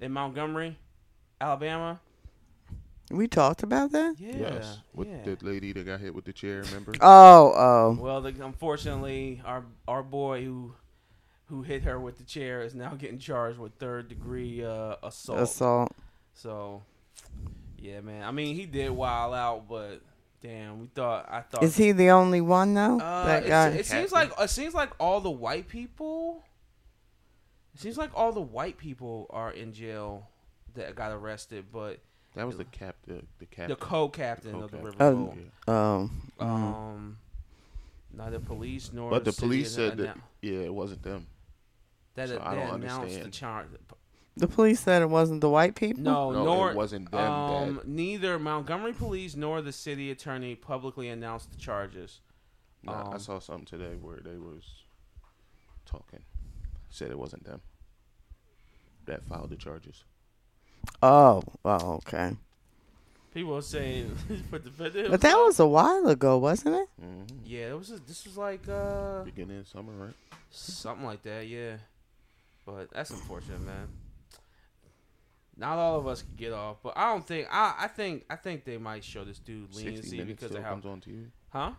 in 0.00 0.12
Montgomery, 0.12 0.78
Alabama. 1.40 2.00
We 3.10 3.28
talked 3.28 3.62
about 3.62 3.92
that. 3.92 4.16
Yeah, 4.18 4.36
yes. 4.36 4.78
With 4.94 5.08
yeah. 5.08 5.22
the 5.22 5.36
lady 5.42 5.72
that 5.72 5.84
got 5.84 6.00
hit 6.00 6.14
with 6.14 6.24
the 6.24 6.32
chair, 6.32 6.62
remember? 6.62 6.94
Oh, 7.00 7.52
oh. 7.54 7.98
Well, 8.00 8.22
the, 8.22 8.34
unfortunately, 8.44 9.42
our 9.44 9.64
our 9.86 10.02
boy 10.02 10.44
who 10.44 10.74
who 11.46 11.62
hit 11.62 11.82
her 11.82 12.00
with 12.00 12.16
the 12.16 12.24
chair 12.24 12.62
is 12.62 12.74
now 12.74 12.94
getting 12.98 13.18
charged 13.18 13.58
with 13.58 13.74
third 13.74 14.08
degree 14.08 14.64
uh, 14.64 14.96
assault. 15.02 15.40
Assault. 15.40 15.92
So, 16.34 16.82
yeah, 17.78 18.00
man. 18.00 18.22
I 18.24 18.30
mean, 18.30 18.54
he 18.54 18.66
did 18.66 18.90
wild 18.90 19.34
out, 19.34 19.68
but 19.68 20.00
damn, 20.40 20.80
we 20.80 20.86
thought 20.88 21.28
I 21.30 21.40
thought 21.40 21.62
Is 21.62 21.76
he 21.76 21.92
the 21.92 22.10
only 22.10 22.40
one 22.40 22.74
though? 22.74 22.98
Uh, 23.00 23.26
that 23.26 23.46
guy. 23.46 23.68
It 23.68 23.86
seems 23.86 24.12
like 24.12 24.32
it 24.40 24.50
seems 24.50 24.74
like 24.74 24.90
all 25.00 25.20
the 25.20 25.30
white 25.30 25.68
people. 25.68 26.42
It 27.74 27.80
seems 27.80 27.96
like 27.96 28.10
all 28.14 28.32
the 28.32 28.40
white 28.40 28.76
people 28.76 29.26
are 29.30 29.50
in 29.50 29.72
jail 29.72 30.28
that 30.74 30.94
got 30.94 31.10
arrested, 31.12 31.66
but 31.72 32.00
That 32.34 32.46
was 32.46 32.56
the 32.58 32.64
cap. 32.64 32.96
The, 33.06 33.22
the 33.38 33.46
captain. 33.46 33.68
the 33.70 33.76
co-captain 33.76 34.54
of 34.62 34.70
the 34.70 34.76
Co-captain. 34.78 35.26
riverboat, 35.26 35.36
Yeah. 35.36 35.72
oh. 35.74 36.10
mhm. 36.38 36.44
um, 36.44 37.18
neither 38.12 38.38
police 38.40 38.90
nor 38.92 39.10
But 39.10 39.24
the 39.24 39.32
city 39.32 39.46
police 39.46 39.72
annou- 39.72 39.74
said 39.88 39.98
that 39.98 40.18
yeah, 40.42 40.58
it 40.60 40.74
wasn't 40.74 41.02
them. 41.02 41.26
that 42.14 42.28
so 42.28 42.34
it- 42.36 42.42
I 42.42 42.54
they 42.54 42.60
don't 42.60 42.74
announced 42.82 43.08
the 43.08 43.20
understand. 43.22 43.32
charge. 43.32 43.66
The 44.36 44.48
police 44.48 44.80
said 44.80 45.02
it 45.02 45.10
wasn't 45.10 45.40
the 45.40 45.50
white 45.50 45.74
people. 45.74 46.02
No, 46.02 46.30
No, 46.32 46.44
nor 46.44 46.70
it 46.70 46.76
wasn't 46.76 47.10
them. 47.10 47.32
um, 47.32 47.80
neither 47.84 48.38
Montgomery 48.38 48.92
police 48.92 49.36
nor 49.36 49.60
the 49.62 49.72
city 49.72 50.10
attorney 50.10 50.54
publicly 50.54 51.08
announced 51.08 51.50
the 51.50 51.58
charges. 51.58 52.20
nah, 52.82 53.10
I 53.10 53.14
um, 53.14 53.18
saw 53.20 53.38
something 53.38 53.66
today 53.66 53.96
where 54.00 54.20
they 54.24 54.36
was 54.38 54.64
talking. 55.84 56.20
Said 56.90 57.10
it 57.10 57.18
wasn't 57.18 57.44
them 57.44 57.60
that 59.06 59.24
filed 59.24 59.50
the 59.50 59.56
charges. 59.56 60.04
Oh. 61.02 61.42
Oh. 61.64 61.94
Okay. 61.94 62.36
People 63.34 63.54
were 63.54 63.62
saying 63.62 64.14
for 64.50 64.58
defending 64.58 65.10
But 65.10 65.22
that 65.22 65.36
was 65.36 65.58
a 65.58 65.66
while 65.66 66.06
ago, 66.08 66.36
wasn't 66.38 66.76
it? 66.76 66.88
hmm 67.00 67.22
yeah, 67.44 67.70
it 67.70 67.78
was. 67.78 67.90
A, 67.90 67.98
this 68.00 68.24
was 68.26 68.36
like 68.36 68.68
uh 68.68 69.22
Beginning 69.24 69.58
of 69.60 69.68
summer, 69.68 69.92
right? 69.92 70.14
something 70.50 71.06
like 71.06 71.22
that. 71.22 71.46
Yeah, 71.48 71.76
but 72.66 72.90
that's 72.92 73.10
unfortunate, 73.10 73.60
man. 73.62 73.88
Not 75.56 75.78
all 75.78 75.98
of 75.98 76.06
us 76.06 76.22
can 76.22 76.34
get 76.36 76.52
off, 76.52 76.78
but 76.82 76.94
I 76.96 77.12
don't 77.12 77.26
think 77.26 77.46
I. 77.50 77.74
I 77.80 77.88
think 77.88 78.24
I 78.30 78.36
think 78.36 78.64
they 78.64 78.78
might 78.78 79.04
show 79.04 79.24
this 79.24 79.38
dude 79.38 79.74
leniency 79.74 80.16
minutes 80.16 80.28
because 80.28 80.50
still 80.50 80.58
of 80.58 80.64
how, 80.64 80.70
comes 80.70 80.86
on 80.86 81.00
TV. 81.00 81.26
huh? 81.50 81.72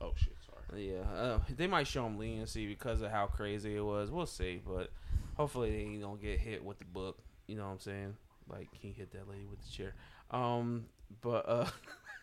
Oh 0.00 0.12
shit! 0.16 0.34
Sorry. 0.46 0.92
Yeah, 0.92 1.02
uh, 1.02 1.38
they 1.54 1.66
might 1.66 1.86
show 1.86 2.06
him 2.06 2.18
leniency 2.18 2.66
because 2.66 3.02
of 3.02 3.10
how 3.10 3.26
crazy 3.26 3.76
it 3.76 3.84
was. 3.84 4.10
We'll 4.10 4.24
see, 4.26 4.62
but 4.66 4.90
hopefully 5.36 5.70
they 5.70 6.00
don't 6.00 6.20
get 6.20 6.38
hit 6.38 6.64
with 6.64 6.78
the 6.78 6.86
book. 6.86 7.18
You 7.46 7.56
know 7.56 7.66
what 7.66 7.72
I'm 7.72 7.80
saying? 7.80 8.16
Like 8.48 8.68
he 8.72 8.92
hit 8.92 9.12
that 9.12 9.28
lady 9.28 9.44
with 9.44 9.62
the 9.62 9.70
chair. 9.70 9.94
Um, 10.30 10.86
but 11.20 11.44
uh, 11.46 11.68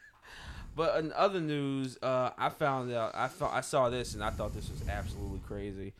but 0.76 0.99
in 0.99 1.13
other 1.13 1.39
news, 1.39 1.97
uh, 2.01 2.32
I 2.38 2.49
found 2.49 2.91
out 2.91 3.11
I 3.13 3.28
thought 3.28 3.53
I 3.53 3.61
saw 3.61 3.89
this 3.89 4.15
and 4.15 4.24
I 4.24 4.32
thought 4.32 4.53
this 4.53 4.69
was 4.69 4.88
absolutely 4.89 5.41
crazy. 5.47 5.93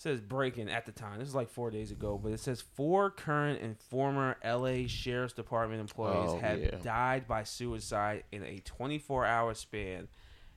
It 0.00 0.04
says 0.04 0.20
breaking 0.22 0.70
at 0.70 0.86
the 0.86 0.92
time. 0.92 1.18
This 1.18 1.28
is 1.28 1.34
like 1.34 1.50
four 1.50 1.70
days 1.70 1.90
ago, 1.90 2.16
but 2.16 2.32
it 2.32 2.40
says 2.40 2.62
four 2.62 3.10
current 3.10 3.60
and 3.60 3.78
former 3.78 4.38
LA 4.42 4.86
Sheriff's 4.86 5.34
Department 5.34 5.78
employees 5.78 6.30
Oh, 6.32 6.38
have 6.38 6.58
yeah. 6.58 6.70
died 6.82 7.28
by 7.28 7.42
suicide 7.44 8.24
in 8.32 8.42
a 8.42 8.60
24-hour 8.60 9.52
span. 9.52 10.08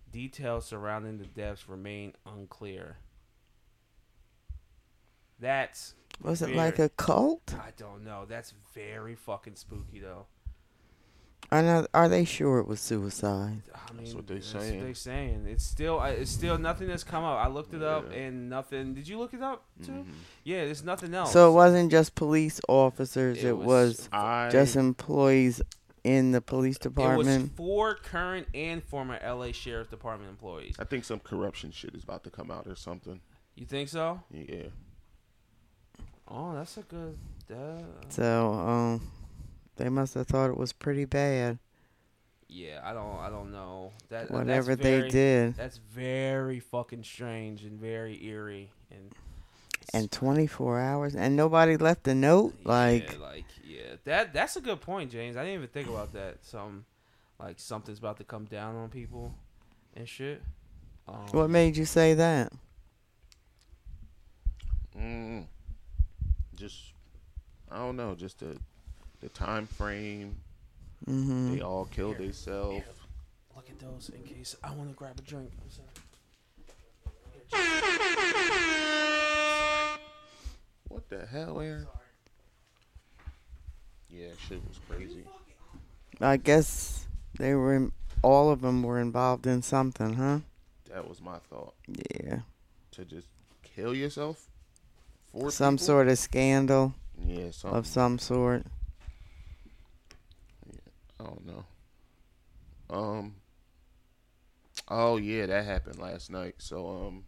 Details 0.10 0.66
surrounding 0.66 1.18
the 1.18 1.26
deaths 1.26 1.68
remain 1.68 2.14
unclear. 2.26 2.96
That's 5.40 5.94
Was 6.22 6.42
it 6.42 6.46
Weird. 6.46 6.58
like 6.58 6.80
a 6.80 6.88
cult? 6.88 7.54
I 7.60 7.72
don't 7.76 8.06
know. 8.06 8.24
That's 8.26 8.54
very 8.74 9.16
fucking 9.16 9.56
spooky 9.58 10.00
though. 10.00 10.28
Are 11.52 11.62
not, 11.62 11.88
Are 11.94 12.10
they 12.10 12.26
sure 12.26 12.60
it 12.60 12.68
was 12.68 12.80
suicide? 12.80 13.62
I 13.76 13.92
mean, 13.94 14.06
That's 14.06 14.16
what 14.16 14.28
they 14.28 14.36
that's 14.36 14.48
saying. 14.48 14.80
What 14.80 14.88
they 14.88 14.94
saying. 14.94 15.46
It's 15.48 15.64
still, 15.64 16.02
it's 16.04 16.32
still 16.32 16.58
nothing 16.58 16.88
that's 16.88 17.04
come 17.04 17.24
up. 17.24 17.38
I 17.44 17.48
looked 17.48 17.74
it 17.76 17.84
up 17.84 18.06
Yeah. 18.12 18.18
and 18.22 18.50
nothing. 18.50 18.94
Did 18.96 19.08
you 19.08 19.20
look 19.20 19.34
it 19.36 19.42
up 19.44 19.66
too? 19.86 19.92
Mhm. 19.92 20.06
Yeah, 20.44 20.66
there's 20.66 20.84
nothing 20.84 21.14
else. 21.14 21.32
So 21.32 21.50
it 21.52 21.54
wasn't 21.54 21.92
just 21.92 22.16
police 22.16 22.60
officers. 22.68 23.38
It 23.38 23.50
It, 23.50 23.58
was- 23.58 23.66
was, 23.68 24.10
I 24.12 24.50
just 24.52 24.76
employees 24.76 25.62
in 26.04 26.32
the 26.32 26.42
police 26.42 26.78
department. 26.80 27.30
it 27.30 27.42
was 27.44 27.50
four 27.56 27.96
current 27.96 28.48
and 28.54 28.84
former 28.84 29.20
LA 29.24 29.52
Sheriff's 29.52 29.90
Department 29.92 30.30
employees. 30.32 30.76
I 30.80 30.86
think 30.86 31.06
some 31.06 31.20
corruption 31.20 31.72
shit 31.72 31.94
is 31.94 32.04
about 32.04 32.24
to 32.24 32.30
come 32.32 32.50
out 32.52 32.66
or 32.68 32.76
something. 32.76 33.22
You 33.56 33.66
think 33.68 33.90
so? 33.90 34.22
Yeah. 34.32 34.64
Oh, 36.28 36.54
that's 36.56 36.78
a 36.78 36.82
good. 36.82 37.18
Uh, 37.54 37.82
So 38.10 38.54
um, 38.54 39.12
they 39.78 39.90
must 39.90 40.14
have 40.14 40.28
thought 40.28 40.50
it 40.50 40.58
was 40.58 40.74
pretty 40.74 41.06
bad. 41.06 41.60
yeah, 42.48 42.82
I 42.84 42.94
don't. 42.94 43.18
I 43.20 43.30
don't 43.30 43.52
know 43.52 43.92
that. 44.10 44.22
that's 44.22 44.32
Whatever 44.32 44.76
very- 44.76 45.02
they 45.02 45.10
did. 45.10 45.56
That's 45.58 45.78
very 45.78 46.60
fucking 46.60 47.04
strange 47.04 47.64
and 47.64 47.80
very 47.80 48.24
eerie 48.24 48.72
and. 48.92 49.12
And 49.94 50.10
24 50.10 50.80
hours, 50.80 51.14
and 51.14 51.36
nobody 51.36 51.76
left 51.76 52.08
a 52.08 52.16
note. 52.16 52.54
Like, 52.64 53.12
yeah, 53.12 53.20
like 53.20 53.46
yeah, 53.66 53.96
that 54.06 54.34
that's 54.34 54.56
a 54.56 54.62
good 54.62 54.80
point, 54.80 55.12
James. 55.12 55.36
I 55.36 55.42
didn't 55.42 55.56
even 55.56 55.68
think 55.68 55.90
about 55.90 56.14
that. 56.14 56.38
Some 56.42 56.86
like 57.38 57.60
something's 57.60 58.00
about 58.00 58.18
to 58.18 58.24
come 58.24 58.46
down 58.46 58.76
on 58.76 58.90
people 58.90 59.36
and 59.94 60.08
shit. 60.08 60.42
Um, 61.08 61.28
what 61.32 61.50
made 61.50 61.76
you 61.76 61.84
say 61.86 62.14
that? 62.14 62.54
Mm, 64.98 65.48
just 66.56 66.94
I 67.70 67.78
don't 67.78 67.98
know. 67.98 68.16
Just 68.16 68.40
the 68.40 68.58
the 69.24 69.30
time 69.30 69.66
frame. 69.66 70.36
hmm 71.06 71.56
They 71.56 71.62
all 71.62 71.86
killed 71.86 72.18
themselves. 72.18 72.84
Look 73.56 73.70
at 73.70 73.80
those 73.80 74.10
in 74.14 74.22
case 74.24 74.56
I 74.64 74.72
want 74.76 74.90
to 74.90 74.96
grab 74.96 75.18
a 75.18 75.22
drink. 75.22 75.52
I'm 75.64 75.70
sorry. 75.70 75.88
What 80.90 81.10
the 81.10 81.26
hell, 81.26 81.60
Aaron? 81.62 81.88
Yeah, 84.10 84.28
shit 84.48 84.62
was 84.68 84.78
crazy. 84.90 85.24
I 86.22 86.38
guess 86.38 87.08
they 87.40 87.56
were. 87.56 87.76
In, 87.76 87.92
all 88.22 88.52
of 88.52 88.62
them 88.62 88.84
were 88.84 89.00
involved 89.00 89.48
in 89.48 89.62
something, 89.62 90.14
huh? 90.14 90.40
That 90.90 91.08
was 91.10 91.20
my 91.22 91.38
thought. 91.50 91.74
Yeah. 91.88 92.40
To 92.92 93.06
just 93.06 93.28
kill 93.64 93.96
yourself. 93.96 94.46
For 95.32 95.50
Some 95.50 95.76
people? 95.78 95.86
sort 95.86 96.08
of 96.10 96.20
scandal 96.20 96.94
Yeah, 97.26 97.50
something. 97.52 97.78
of 97.80 97.88
some 97.88 98.20
sort. 98.20 98.64
I 101.24 101.28
don't 101.28 101.46
know. 101.46 101.66
Um. 102.90 103.36
Oh 104.90 105.18
yeah, 105.18 105.46
that 105.46 105.66
happened 105.66 106.00
last 106.00 106.30
night. 106.30 106.56
So 106.58 106.88
um. 106.88 107.24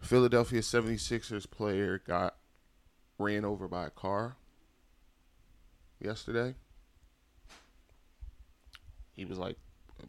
Philadelphia 0.00 0.60
76ers 0.60 1.50
player 1.50 2.00
got 2.06 2.36
ran 3.18 3.44
over 3.44 3.66
by 3.66 3.86
a 3.86 3.90
car 3.90 4.36
yesterday. 6.00 6.54
He 9.16 9.24
was 9.24 9.38
like 9.38 9.56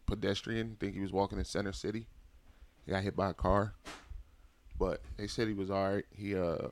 pedestrian, 0.05 0.77
think 0.79 0.93
he 0.93 1.01
was 1.01 1.11
walking 1.11 1.39
in 1.39 1.45
Center 1.45 1.73
City. 1.73 2.05
He 2.85 2.91
got 2.91 3.03
hit 3.03 3.15
by 3.15 3.31
a 3.31 3.33
car. 3.33 3.73
But 4.77 5.01
they 5.17 5.27
said 5.27 5.47
he 5.47 5.53
was 5.53 5.71
alright. 5.71 6.05
He 6.15 6.35
uh 6.35 6.69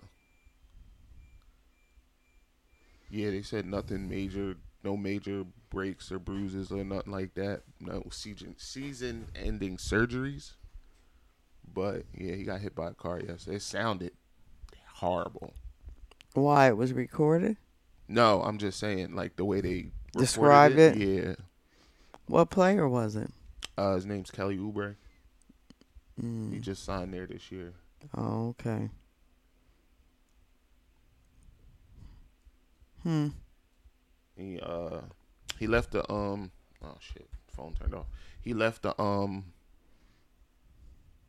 Yeah, 3.09 3.31
they 3.31 3.41
said 3.41 3.65
nothing 3.65 4.09
major, 4.09 4.55
no 4.87 4.95
major 4.95 5.43
breaks 5.69 6.13
or 6.13 6.17
bruises 6.19 6.71
or 6.71 6.81
nothing 6.85 7.11
like 7.11 7.33
that. 7.33 7.63
No 7.81 8.03
season 8.09 8.55
season 8.57 9.27
ending 9.35 9.75
surgeries. 9.75 10.53
But 11.73 12.03
yeah, 12.17 12.35
he 12.35 12.43
got 12.43 12.61
hit 12.61 12.73
by 12.73 12.87
a 12.87 12.93
car 12.93 13.19
yesterday. 13.19 13.57
It 13.57 13.61
sounded 13.63 14.13
horrible. 14.95 15.53
Why 16.33 16.69
it 16.69 16.77
was 16.77 16.93
recorded? 16.93 17.57
No, 18.07 18.41
I'm 18.43 18.57
just 18.57 18.79
saying, 18.79 19.13
like 19.13 19.35
the 19.35 19.43
way 19.43 19.59
they 19.59 19.69
reported 20.15 20.19
Described 20.19 20.79
it? 20.79 20.95
Yeah, 20.95 21.35
What 22.27 22.49
player 22.49 22.87
was 22.87 23.17
it? 23.17 23.29
uh, 23.77 23.95
his 23.95 24.05
name's 24.05 24.31
Kelly 24.31 24.57
Oubre. 24.57 24.95
He 26.15 26.23
Mm. 26.25 26.61
just 26.61 26.83
signed 26.85 27.13
there 27.13 27.27
this 27.27 27.51
year. 27.51 27.73
Oh, 28.15 28.49
okay. 28.49 28.89
Hmm. 33.03 33.27
He 34.37 34.59
uh, 34.61 35.01
he 35.59 35.67
left 35.67 35.91
the 35.91 36.09
um, 36.11 36.51
oh 36.83 36.95
shit, 36.99 37.27
phone 37.47 37.73
turned 37.73 37.93
off. 37.95 38.05
He 38.41 38.53
left 38.53 38.83
the 38.83 38.99
um. 39.01 39.45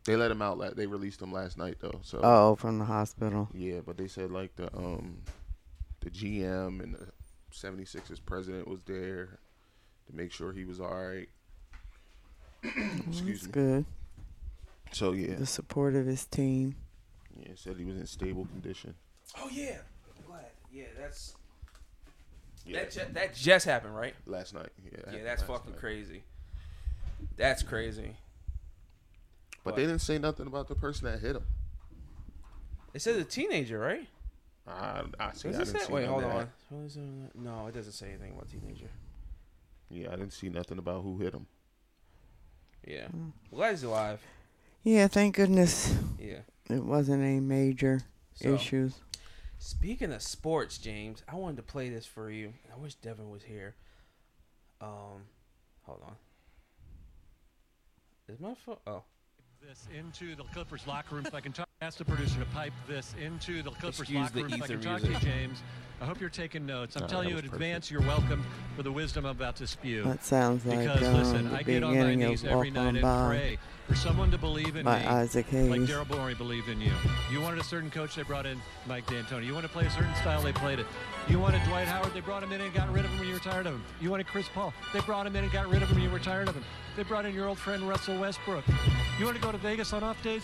They 0.05 0.17
let 0.17 0.31
him 0.31 0.41
out. 0.41 0.57
la- 0.59 0.71
They 0.71 0.87
released 0.87 1.21
him 1.21 1.33
last 1.33 1.59
night 1.59 1.77
though. 1.81 2.01
So 2.03 2.21
Oh, 2.23 2.57
from 2.57 2.79
the 2.79 2.85
hospital. 2.87 3.49
yeah, 3.53 3.81
but 3.85 3.97
they 3.99 4.09
said 4.09 4.31
like 4.31 4.55
the 4.57 4.75
um, 4.77 5.19
the 6.01 6.11
GM 6.11 6.83
and 6.83 6.95
the 6.95 7.09
76ers 7.53 8.21
president 8.25 8.69
was 8.69 8.83
there 8.85 9.39
to 10.07 10.15
make 10.17 10.33
sure 10.33 10.53
he 10.53 10.65
was 10.65 10.81
all 10.81 10.95
right. 10.95 11.29
Excuse 12.63 13.43
That's 13.43 13.47
me. 13.47 13.53
good. 13.53 13.85
So 14.93 15.13
yeah, 15.13 15.35
The 15.35 15.47
support 15.47 15.95
of 15.95 16.07
his 16.07 16.25
team. 16.25 16.77
yeah, 17.39 17.53
said 17.55 17.77
he 17.77 17.85
was 17.85 17.97
in 17.97 18.07
stable 18.07 18.47
condition. 18.47 18.95
Oh 19.39 19.49
yeah, 19.53 19.79
I'm 20.17 20.25
glad. 20.27 20.47
Yeah, 20.73 20.85
that's 20.99 21.35
Yeah, 22.69 22.81
that. 22.81 22.91
Ju- 22.93 23.13
that 23.15 23.35
just 23.35 23.65
happened, 23.67 23.97
right? 23.97 24.15
last 24.27 24.55
night. 24.55 24.69
Yeah, 24.85 25.13
Yeah, 25.17 25.25
that's 25.25 25.43
fucking 25.43 25.73
night. 25.73 25.81
crazy. 25.81 26.23
That's 27.37 27.63
crazy. 27.63 28.17
But 29.65 29.77
they 29.77 29.83
didn't 29.83 30.01
say 30.01 30.19
nothing 30.19 30.47
about 30.47 30.69
the 30.69 30.75
person 30.75 31.07
that 31.11 31.21
hit 31.21 31.37
him. 31.37 31.45
It 32.95 33.03
says 33.03 33.17
a 33.17 33.25
teenager, 33.25 33.79
right? 33.79 34.07
I, 34.67 35.03
I 35.19 35.33
see. 35.33 35.49
Does 35.49 35.57
I 35.57 35.65
didn't 35.65 35.79
say? 35.81 35.87
see 35.87 35.93
Wait, 35.93 36.07
hold 36.07 36.25
of 36.25 36.31
on. 36.31 36.37
that. 36.39 36.49
What 36.71 36.85
is 36.87 36.97
it? 36.97 37.03
No, 37.35 37.67
it 37.67 37.75
doesn't 37.75 37.93
say 37.93 38.09
anything 38.09 38.33
about 38.33 38.49
teenager. 38.51 38.89
Yeah, 39.91 40.09
I 40.09 40.17
didn't 40.17 40.33
see 40.33 40.49
nothing 40.49 40.79
about 40.79 41.03
who 41.03 41.19
hit 41.19 41.33
him. 41.35 41.47
Yeah, 42.87 43.09
glad 43.51 43.71
he's 43.73 43.83
alive. 43.83 44.21
Yeah, 44.85 45.09
thank 45.09 45.35
goodness 45.37 45.95
Yeah. 46.19 46.41
it 46.71 46.85
wasn't 46.85 47.23
any 47.23 47.41
major 47.41 48.03
So, 48.35 48.55
issues. 48.55 48.95
Speaking 49.59 50.13
of 50.13 50.23
sports, 50.23 50.79
James, 50.79 51.23
I 51.29 51.35
wanted 51.35 51.57
to 51.57 51.63
play 51.63 51.91
this 51.91 52.07
for 52.07 52.31
you. 52.31 52.53
I 52.73 52.79
wish 52.79 52.95
Devin 52.95 53.29
was 53.29 53.43
here. 53.43 53.75
Um, 54.81 55.25
hold 55.83 56.01
on. 56.07 56.15
Is 58.33 58.39
my 58.39 58.55
phone? 58.55 58.77
Oh, 58.87 59.03
this 59.67 59.89
into 59.97 60.37
the 60.37 60.45
Clippers 60.45 60.87
locker 60.87 61.17
room. 61.17 61.27
If 61.27 61.35
I 61.35 61.41
can 61.41 61.53
talk, 61.53 61.69
ask 61.81 61.99
the 61.99 62.05
producer 62.05 62.39
to 62.39 62.45
pipe 62.47 62.73
this 62.87 63.15
into 63.21 63.63
the 63.63 63.71
Clippers 63.71 64.01
Excuse 64.01 64.21
locker 64.21 64.35
the 64.35 64.43
room. 64.45 64.53
If 64.53 64.63
I 64.63 64.67
can 64.69 64.79
ether 64.79 64.89
talk 64.89 65.01
to 65.01 65.09
you. 65.09 65.19
James. 65.19 65.63
I 66.01 66.05
hope 66.05 66.21
you're 66.21 66.31
taking 66.31 66.65
notes. 66.65 66.95
I'm 66.95 67.03
No, 67.03 67.09
telling 67.09 67.29
you 67.29 67.39
in 67.39 67.45
was 67.45 67.53
advance, 67.53 67.91
you're 67.91 68.03
welcome 68.03 68.45
for 68.77 68.85
the 68.85 68.93
wisdom 68.93 69.25
I'm 69.25 69.33
about 69.33 69.57
to 69.57 69.67
spew. 69.67 70.05
That 70.05 70.25
sounds 70.25 70.65
like 70.65 70.79
because 70.79 71.03
um, 71.03 71.15
listen, 71.15 71.51
the 71.51 71.57
I 71.57 71.63
get 71.65 71.83
on 71.83 71.91
my 71.91 72.05
beginning 72.05 72.29
knees 72.29 72.45
of 72.45 72.51
every 72.51 72.71
night 72.71 72.87
On 72.87 72.97
and 72.97 73.03
By 73.03 73.27
pray 73.27 73.59
for 73.89 73.95
someone 73.95 74.31
to 74.31 74.37
believe 74.37 74.77
in 74.77 74.85
by 74.85 75.01
me. 75.01 75.07
Isaac 75.07 75.47
Like 75.51 75.81
Hayes. 75.81 75.89
Daryl 75.89 76.09
Morey 76.11 76.35
believed 76.35 76.69
in 76.69 76.79
you. 76.79 76.93
You 77.33 77.41
wanted 77.41 77.59
a 77.59 77.65
certain 77.65 77.91
coach, 77.91 78.15
they 78.15 78.23
brought 78.23 78.45
in 78.45 78.61
Mike 78.87 79.07
D'Antoni. 79.07 79.47
You 79.47 79.55
wanted 79.55 79.69
to 79.69 79.73
play 79.73 79.87
a 79.87 79.91
certain 79.91 80.15
style, 80.17 80.43
they 80.43 80.53
played 80.53 80.79
it. 80.79 80.87
You 81.27 81.39
wanted 81.41 81.63
Dwight 81.65 81.89
Howard, 81.89 82.13
they 82.13 82.21
brought 82.21 82.43
him 82.43 82.53
in 82.53 82.61
and 82.61 82.73
got 82.75 82.93
rid 82.93 83.07
of 83.07 83.11
him 83.11 83.19
when 83.19 83.29
you 83.29 83.35
were 83.35 83.41
tired 83.41 83.67
of 83.67 83.73
him. 83.73 83.83
You 84.01 84.11
wanted 84.11 84.27
Chris 84.27 84.47
Paul, 84.55 84.75
they 84.93 85.01
brought 85.01 85.27
him 85.27 85.35
in 85.37 85.45
and 85.45 85.53
got 85.53 85.69
rid 85.69 85.83
of 85.83 85.89
him 85.89 85.97
when 85.97 86.05
you 86.05 86.11
were 86.11 86.19
tired 86.19 86.49
of 86.49 86.55
him. 86.55 86.65
They 86.97 87.03
brought 87.03 87.25
in 87.25 87.35
your 87.35 87.49
old 87.49 87.59
friend 87.59 87.89
Russell 87.89 88.19
Westbrook. 88.19 88.65
You 89.19 89.25
want 89.25 89.37
to 89.37 89.43
go 89.43 89.53
to 89.53 89.59
Vegas 89.59 89.95
on 89.95 90.03
off 90.03 90.23
days? 90.23 90.43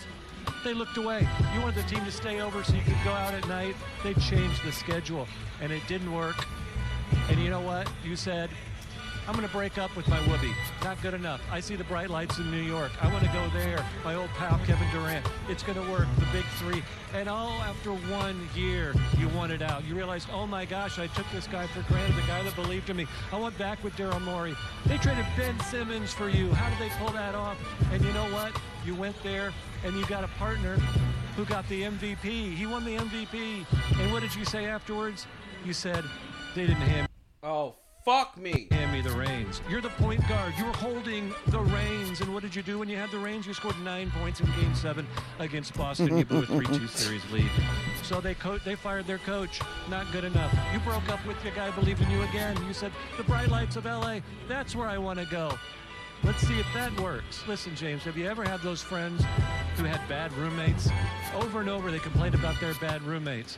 They 0.63 0.73
looked 0.73 0.97
away. 0.97 1.27
You 1.53 1.61
wanted 1.61 1.83
the 1.83 1.87
team 1.87 2.03
to 2.03 2.11
stay 2.11 2.41
over 2.41 2.63
so 2.63 2.73
you 2.73 2.81
could 2.81 2.97
go 3.03 3.11
out 3.11 3.33
at 3.35 3.47
night. 3.47 3.75
They 4.03 4.15
changed 4.15 4.63
the 4.63 4.71
schedule, 4.71 5.27
and 5.61 5.71
it 5.71 5.83
didn't 5.87 6.11
work. 6.11 6.43
And 7.29 7.39
you 7.39 7.51
know 7.51 7.61
what? 7.61 7.87
You 8.03 8.15
said, 8.15 8.49
I'm 9.27 9.33
going 9.33 9.47
to 9.47 9.53
break 9.53 9.79
up 9.79 9.95
with 9.95 10.07
my 10.07 10.19
whoopee. 10.27 10.53
Not 10.83 11.01
good 11.01 11.15
enough. 11.15 11.41
I 11.51 11.59
see 11.59 11.75
the 11.75 11.83
bright 11.85 12.11
lights 12.11 12.37
in 12.37 12.51
New 12.51 12.61
York. 12.61 12.91
I 13.01 13.11
want 13.11 13.25
to 13.25 13.31
go 13.31 13.49
there. 13.53 13.83
My 14.03 14.13
old 14.13 14.29
pal 14.29 14.59
Kevin 14.65 14.87
Durant. 14.91 15.25
It's 15.49 15.63
going 15.63 15.83
to 15.83 15.91
work. 15.91 16.07
The 16.19 16.27
big 16.31 16.45
three. 16.57 16.83
And 17.13 17.27
all 17.27 17.49
after 17.63 17.91
one 17.91 18.47
year, 18.53 18.93
you 19.17 19.27
wanted 19.29 19.63
out. 19.63 19.83
You 19.83 19.95
realized, 19.95 20.27
oh 20.31 20.45
my 20.45 20.65
gosh, 20.65 20.99
I 20.99 21.07
took 21.07 21.25
this 21.33 21.47
guy 21.47 21.65
for 21.67 21.81
granted, 21.91 22.15
the 22.15 22.27
guy 22.27 22.43
that 22.43 22.55
believed 22.55 22.89
in 22.91 22.97
me. 22.97 23.07
I 23.31 23.39
went 23.39 23.57
back 23.57 23.83
with 23.83 23.95
Daryl 23.95 24.21
Morey. 24.21 24.55
They 24.85 24.97
traded 24.97 25.25
Ben 25.35 25.59
Simmons 25.61 26.13
for 26.13 26.29
you. 26.29 26.51
How 26.53 26.69
did 26.69 26.77
they 26.77 26.93
pull 26.97 27.11
that 27.13 27.33
off? 27.33 27.57
And 27.91 28.03
you 28.05 28.13
know 28.13 28.25
what? 28.31 28.51
You 28.85 28.93
went 28.93 29.21
there 29.23 29.51
and 29.83 29.95
you 29.95 30.05
got 30.05 30.23
a 30.23 30.29
partner 30.39 30.77
who 31.35 31.45
got 31.45 31.67
the 31.67 31.81
MVP. 31.81 32.55
He 32.55 32.65
won 32.67 32.85
the 32.85 32.97
MVP. 32.97 33.65
And 33.99 34.11
what 34.11 34.21
did 34.21 34.35
you 34.35 34.45
say 34.45 34.65
afterwards? 34.65 35.25
You 35.65 35.73
said 35.73 36.03
they 36.53 36.67
didn't 36.67 36.81
hand 36.81 37.07
oh, 37.45 37.75
fuck 38.05 38.37
me. 38.37 38.67
hand 38.69 38.93
me 38.93 39.01
the 39.01 39.09
reins. 39.17 39.61
You're 39.67 39.81
the 39.81 39.89
point 39.89 40.25
guard. 40.29 40.53
You 40.57 40.65
were 40.65 40.73
holding 40.73 41.33
the 41.47 41.59
reins. 41.59 42.21
And 42.21 42.31
what 42.33 42.43
did 42.43 42.55
you 42.55 42.61
do 42.61 42.77
when 42.77 42.87
you 42.87 42.95
had 42.97 43.09
the 43.09 43.17
reins? 43.17 43.47
You 43.47 43.53
scored 43.53 43.79
nine 43.79 44.11
points 44.11 44.39
in 44.39 44.45
Game 44.51 44.75
Seven 44.75 45.07
against 45.39 45.75
Boston. 45.75 46.17
You 46.17 46.23
blew 46.23 46.43
a 46.43 46.45
three-two 46.45 46.87
series 46.87 47.29
lead. 47.31 47.49
So 48.03 48.21
they 48.21 48.35
co- 48.35 48.59
they 48.59 48.75
fired 48.75 49.07
their 49.07 49.17
coach. 49.17 49.59
Not 49.89 50.09
good 50.11 50.23
enough. 50.23 50.55
You 50.71 50.79
broke 50.79 51.09
up 51.09 51.25
with 51.25 51.41
the 51.43 51.49
guy 51.49 51.71
who 51.71 51.81
believed 51.81 52.01
in 52.01 52.11
you 52.11 52.21
again. 52.23 52.55
You 52.67 52.73
said 52.73 52.91
the 53.17 53.23
bright 53.23 53.49
lights 53.49 53.75
of 53.75 53.85
LA. 53.85 54.19
That's 54.47 54.75
where 54.75 54.87
I 54.87 54.99
want 54.99 55.17
to 55.19 55.25
go. 55.25 55.57
Let's 56.23 56.47
see 56.47 56.59
if 56.59 56.67
that 56.73 56.97
works. 57.01 57.43
Listen, 57.47 57.75
James, 57.75 58.03
have 58.03 58.17
you 58.17 58.27
ever 58.27 58.43
had 58.43 58.61
those 58.61 58.81
friends 58.81 59.23
who 59.77 59.83
had 59.83 59.99
bad 60.07 60.31
roommates? 60.33 60.89
Over 61.35 61.59
and 61.59 61.69
over, 61.69 61.91
they 61.91 61.99
complained 61.99 62.35
about 62.35 62.59
their 62.61 62.73
bad 62.75 63.01
roommates. 63.03 63.57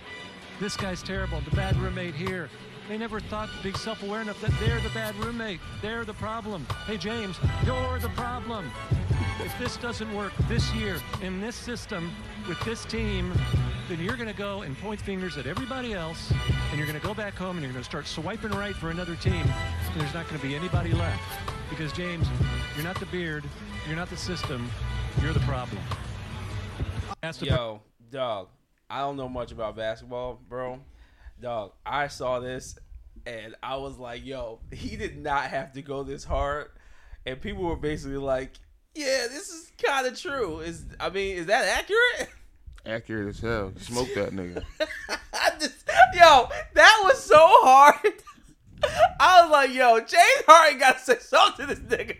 This 0.59 0.75
guy's 0.75 1.03
terrible. 1.03 1.39
The 1.41 1.55
bad 1.55 1.75
roommate 1.77 2.15
here. 2.15 2.49
They 2.87 2.97
never 2.97 3.19
thought 3.19 3.49
to 3.49 3.63
be 3.63 3.73
self-aware 3.73 4.21
enough 4.21 4.39
that 4.39 4.51
they're 4.59 4.79
the 4.79 4.89
bad 4.89 5.13
roommate. 5.15 5.59
They're 5.81 6.05
the 6.05 6.13
problem. 6.13 6.65
Hey, 6.85 6.97
James, 6.97 7.37
you're 7.65 7.99
the 7.99 8.09
problem. 8.09 8.71
If 9.41 9.57
this 9.59 9.75
doesn't 9.77 10.13
work 10.15 10.31
this 10.47 10.73
year 10.73 10.97
in 11.21 11.41
this 11.41 11.55
system 11.55 12.11
with 12.47 12.59
this 12.61 12.85
team, 12.85 13.33
then 13.89 13.99
you're 13.99 14.15
going 14.15 14.29
to 14.29 14.37
go 14.37 14.61
and 14.61 14.77
point 14.77 15.01
fingers 15.01 15.37
at 15.37 15.47
everybody 15.47 15.93
else, 15.93 16.31
and 16.69 16.77
you're 16.77 16.87
going 16.87 16.99
to 16.99 17.05
go 17.05 17.13
back 17.13 17.33
home 17.35 17.57
and 17.57 17.61
you're 17.61 17.73
going 17.73 17.83
to 17.83 17.89
start 17.89 18.07
swiping 18.07 18.51
right 18.51 18.75
for 18.75 18.89
another 18.89 19.15
team, 19.15 19.33
and 19.33 20.01
there's 20.01 20.13
not 20.13 20.27
going 20.29 20.39
to 20.39 20.47
be 20.47 20.55
anybody 20.55 20.93
left. 20.93 21.21
Because, 21.69 21.91
James, 21.91 22.25
you're 22.75 22.85
not 22.85 22.97
the 22.99 23.05
beard, 23.07 23.43
you're 23.85 23.97
not 23.97 24.09
the 24.09 24.17
system, 24.17 24.69
you're 25.21 25.33
the 25.33 25.41
problem. 25.41 25.81
Yo, 27.41 27.81
dog. 28.11 28.47
I 28.89 28.99
don't 28.99 29.17
know 29.17 29.27
much 29.27 29.51
about 29.51 29.75
basketball, 29.75 30.39
bro. 30.47 30.79
Dog, 31.39 31.73
I 31.85 32.07
saw 32.07 32.39
this 32.39 32.77
and 33.25 33.55
I 33.61 33.75
was 33.77 33.97
like, 33.97 34.25
yo, 34.25 34.59
he 34.71 34.95
did 34.95 35.17
not 35.17 35.43
have 35.45 35.73
to 35.73 35.81
go 35.81 36.03
this 36.03 36.23
hard. 36.23 36.69
And 37.25 37.41
people 37.41 37.63
were 37.63 37.75
basically 37.75 38.17
like, 38.17 38.53
yeah, 38.95 39.27
this 39.29 39.49
is 39.49 39.71
kind 39.85 40.07
of 40.07 40.19
true. 40.19 40.59
Is 40.59 40.85
I 40.99 41.09
mean, 41.09 41.37
is 41.37 41.45
that 41.47 41.65
accurate? 41.65 42.29
Accurate 42.85 43.27
as 43.27 43.39
hell. 43.39 43.73
Smoke 43.77 44.07
that 44.15 44.31
nigga. 44.31 44.63
I 45.33 45.51
just, 45.59 45.83
yo, 46.13 46.49
that 46.73 47.01
was 47.03 47.21
so 47.21 47.37
hard. 47.37 48.13
I 49.19 49.41
was 49.41 49.51
like, 49.51 49.73
yo, 49.73 49.99
James 49.99 50.45
Harden 50.47 50.79
got 50.79 50.97
to 50.99 51.03
say 51.03 51.19
something 51.19 51.67
to 51.67 51.75
this 51.75 51.79
nigga. 51.79 52.17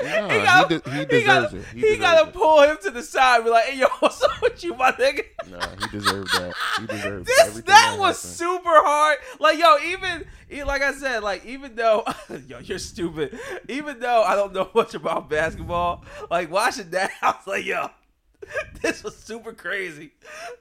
Nah, 0.00 0.28
he 0.28 0.38
gotta, 0.44 0.74
he, 0.74 0.80
de- 0.80 0.90
he 0.90 0.98
he 0.98 1.04
deserves 1.06 1.26
gotta, 1.26 1.56
it. 1.56 1.64
He, 1.74 1.80
he 1.80 1.96
gotta 1.96 2.28
it. 2.28 2.34
pull 2.34 2.62
him 2.62 2.76
to 2.82 2.90
the 2.90 3.02
side 3.02 3.36
and 3.36 3.44
be 3.46 3.50
like, 3.50 3.64
hey, 3.64 3.78
yo, 3.78 3.86
what's 3.98 4.22
up 4.22 4.40
with 4.40 4.62
you, 4.62 4.74
my 4.74 4.92
nigga? 4.92 5.24
Nah, 5.50 5.66
he 5.80 5.98
deserved 5.98 6.32
that. 6.34 6.54
He 6.80 6.86
deserved 6.86 7.26
this 7.26 7.40
everything 7.40 7.64
that 7.66 7.96
was 7.98 8.22
happened. 8.22 8.36
super 8.36 8.70
hard. 8.84 9.18
Like 9.40 9.58
yo, 9.58 9.76
even 9.86 10.24
like 10.66 10.82
I 10.82 10.92
said, 10.92 11.22
like 11.24 11.44
even 11.44 11.74
though 11.74 12.04
yo, 12.46 12.60
you're 12.60 12.78
stupid. 12.78 13.38
Even 13.68 13.98
though 13.98 14.22
I 14.22 14.36
don't 14.36 14.52
know 14.52 14.70
much 14.74 14.94
about 14.94 15.28
basketball, 15.28 16.04
like 16.30 16.50
watching 16.50 16.90
that, 16.90 17.10
I 17.20 17.30
was 17.32 17.46
like, 17.46 17.64
yo, 17.64 17.90
this 18.82 19.02
was 19.02 19.16
super 19.16 19.52
crazy 19.52 20.12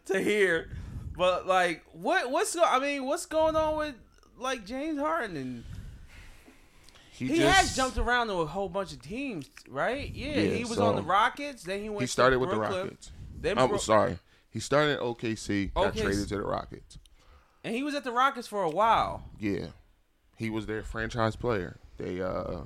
to 0.06 0.20
hear. 0.20 0.70
But 1.16 1.46
like, 1.48 1.84
what 1.94 2.32
what's 2.32 2.56
go- 2.56 2.64
I 2.64 2.80
mean, 2.80 3.06
what's 3.06 3.28
going 3.28 3.56
on 3.56 3.78
with 3.78 3.96
like 4.40 4.66
James 4.66 5.00
Harden 5.00 5.38
and 5.38 5.64
He, 7.18 7.28
He, 7.28 7.38
just 7.38 7.58
has 7.58 7.76
jumped 7.76 7.98
around 7.98 8.28
to 8.28 8.34
a 8.42 8.46
whole 8.46 8.70
bunch 8.70 8.94
of 8.94 9.02
teams, 9.02 9.50
right? 9.68 10.08
Yeah, 10.14 10.40
Yeah, 10.40 10.54
he 10.56 10.64
was 10.66 10.76
so- 10.78 10.86
on 10.86 10.96
the 10.96 11.02
Rockets. 11.02 11.64
Then 11.64 11.82
he 11.82 11.90
went. 11.90 12.02
He 12.02 12.08
started 12.08 12.38
with 12.40 12.52
the 12.52 12.58
Rockets. 12.60 13.12
Then 13.36 13.58
I'm 13.58 13.70
Bro- 13.70 13.80
sorry. 13.80 14.20
He 14.50 14.60
started 14.60 14.94
at 14.94 15.00
OKC, 15.00 15.74
got 15.74 15.94
OKC. 15.96 16.02
traded 16.04 16.28
to 16.30 16.36
the 16.38 16.44
Rockets. 16.44 16.98
and 17.64 17.74
he 17.76 17.82
was 17.84 17.96
at 17.96 18.04
the 18.04 18.12
Rockets 18.12 18.48
for 18.48 18.62
a 18.64 18.70
while. 18.70 19.24
Yeah. 19.40 19.68
He 20.38 20.50
was 20.52 20.68
their 20.68 20.84
franchise 20.84 21.36
player. 21.36 21.80
They 21.98 22.22
uh 22.22 22.62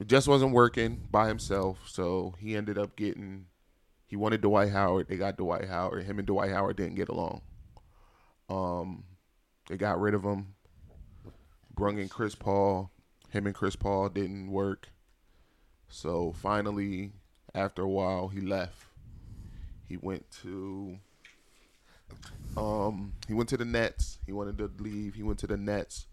it 0.00 0.06
just 0.08 0.28
wasn't 0.28 0.52
working 0.52 1.06
by 1.10 1.28
himself, 1.28 1.78
so 1.86 2.34
he 2.38 2.56
ended 2.56 2.78
up 2.78 2.96
getting 2.96 3.46
he 4.06 4.16
wanted 4.16 4.40
Dwight 4.40 4.70
Howard. 4.70 5.08
They 5.08 5.16
got 5.16 5.36
Dwight 5.36 5.68
Howard. 5.68 6.04
Him 6.04 6.18
and 6.18 6.26
Dwight 6.26 6.50
Howard 6.50 6.76
didn't 6.76 6.96
get 6.96 7.08
along. 7.08 7.42
Um 8.48 9.04
they 9.68 9.76
got 9.76 10.00
rid 10.00 10.14
of 10.14 10.24
him. 10.24 10.54
Brung 11.80 11.98
in 11.98 12.10
Chris 12.10 12.34
Paul. 12.34 12.90
Him 13.30 13.46
and 13.46 13.54
Chris 13.54 13.74
Paul 13.74 14.10
didn't 14.10 14.50
work. 14.50 14.90
So 15.88 16.34
finally, 16.36 17.12
after 17.54 17.80
a 17.80 17.88
while, 17.88 18.28
he 18.28 18.42
left. 18.42 18.84
He 19.88 19.96
went 19.96 20.30
to 20.42 20.98
um, 22.54 23.14
he 23.26 23.32
went 23.32 23.48
to 23.48 23.56
the 23.56 23.64
Nets. 23.64 24.18
He 24.26 24.32
wanted 24.32 24.58
to 24.58 24.70
leave. 24.78 25.14
He 25.14 25.22
went 25.22 25.38
to 25.38 25.46
the 25.46 25.56
Nets 25.56 26.06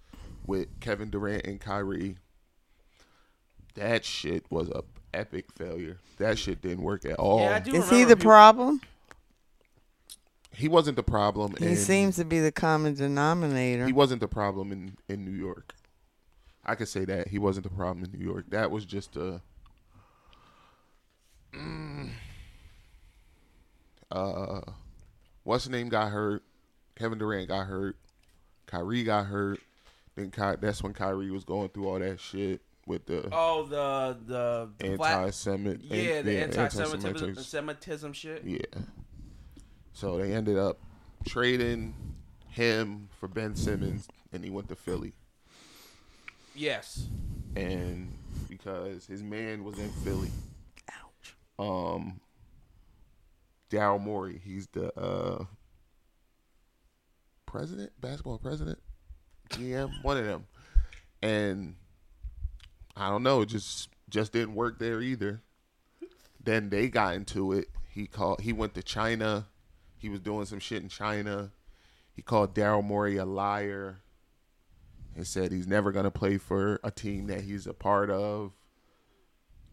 with 0.46 0.68
Kevin 0.80 1.10
Durant 1.10 1.46
and 1.46 1.60
Kyrie. 1.60 2.16
That 3.76 4.06
shit 4.06 4.46
was 4.50 4.70
a 4.70 4.84
epic 5.14 5.52
failure. 5.52 5.98
That 6.18 6.40
shit 6.40 6.62
didn't 6.62 6.84
work 6.84 7.04
at 7.04 7.18
all. 7.20 7.42
Yeah, 7.42 7.56
I 7.56 7.60
do 7.60 7.72
Is 7.72 7.76
remember 7.76 7.96
he 7.98 8.04
the 8.06 8.16
people- 8.16 8.32
problem? 8.32 8.82
He 10.52 10.68
wasn't 10.68 10.96
the 10.96 11.04
problem. 11.04 11.56
He 11.60 11.66
and 11.68 11.78
seems 11.78 12.16
to 12.16 12.26
be 12.26 12.40
the 12.40 12.52
common 12.52 12.96
denominator. 12.96 13.86
he 13.86 13.94
wasn't 13.94 14.22
the 14.22 14.28
problem 14.28 14.72
in 14.72 14.98
in 15.08 15.24
New 15.26 15.38
York. 15.38 15.74
I 16.66 16.76
could 16.76 16.88
say 16.88 17.06
that 17.06 17.30
he 17.30 17.40
wasn't 17.40 17.64
the 17.64 17.76
problem 17.76 18.04
in 18.06 18.20
New 18.20 18.26
York. 18.26 18.46
That 18.50 18.72
was 18.72 18.86
just 18.86 19.16
a. 19.16 19.42
Mm, 21.54 22.12
uh, 24.12 24.62
what's 25.44 25.66
the 25.66 25.72
name 25.72 25.90
got 25.90 26.12
hurt? 26.12 26.44
Kevin 26.96 27.18
Durant 27.18 27.48
got 27.48 27.68
hurt. 27.68 27.96
Kyrie 28.66 29.04
got 29.04 29.28
hurt. 29.28 29.60
Then 30.16 30.32
Ky- 30.32 30.58
that's 30.60 30.82
when 30.84 30.94
Kyrie 30.94 31.32
was 31.32 31.44
going 31.44 31.70
through 31.70 31.88
all 31.88 32.00
that 32.00 32.20
shit 32.20 32.62
with 32.86 33.06
the 33.06 33.30
Oh, 33.32 33.66
the 33.66 34.18
the 34.26 34.70
the 34.78 34.92
anti-Semit. 34.92 35.80
yeah, 35.84 36.22
the 36.22 36.42
anti-Semitism. 36.42 37.06
anti-Semitism 37.08 37.44
Semitism 37.44 38.14
shit. 38.14 38.44
Yeah. 38.44 38.82
So 39.98 40.20
they 40.20 40.32
ended 40.32 40.60
up 40.60 40.78
trading 41.26 41.96
him 42.50 43.10
for 43.20 43.28
Ben 43.28 43.56
Simmons, 43.56 44.08
and 44.32 44.44
he 44.44 44.52
went 44.52 44.70
to 44.70 44.76
Philly. 44.76 45.14
Yes. 46.54 47.08
and 47.56 48.16
because 48.48 49.08
his 49.08 49.24
man 49.24 49.64
was 49.64 49.80
in 49.80 49.90
Philly. 50.04 50.30
Ouch. 50.92 51.36
Um, 51.58 52.20
Daryl 53.72 54.00
Morey, 54.00 54.40
he's 54.46 54.68
the 54.68 54.96
uh, 54.96 55.46
president, 57.48 57.92
basketball 58.00 58.38
president, 58.38 58.78
GM, 59.50 60.04
one 60.04 60.18
of 60.18 60.26
them, 60.26 60.46
and 61.24 61.74
I 62.96 63.10
don't 63.10 63.24
know, 63.24 63.46
just 63.46 63.90
just 64.12 64.32
didn't 64.32 64.54
work 64.54 64.78
there 64.78 65.02
either. 65.02 65.42
Then 66.44 66.70
they 66.70 66.88
got 66.88 67.16
into 67.16 67.52
it. 67.54 67.70
He 67.90 68.06
called. 68.06 68.42
He 68.42 68.54
went 68.54 68.76
to 68.76 68.84
China. 68.84 69.48
He 69.98 70.10
was 70.10 70.20
doing 70.20 70.46
some 70.46 70.60
shit 70.60 70.84
in 70.84 70.90
China. 70.90 71.52
He 72.16 72.22
called 72.22 72.56
Daryl 72.56 72.84
Morey 72.84 73.18
a 73.18 73.26
liar 73.26 74.00
and 75.16 75.26
said 75.26 75.52
he's 75.52 75.68
never 75.68 75.92
going 75.92 76.06
to 76.06 76.12
play 76.12 76.38
for 76.38 76.80
a 76.84 76.92
team 76.92 77.28
that 77.28 77.42
he's 77.42 77.68
a 77.68 77.74
part 77.74 78.10
of. 78.10 78.54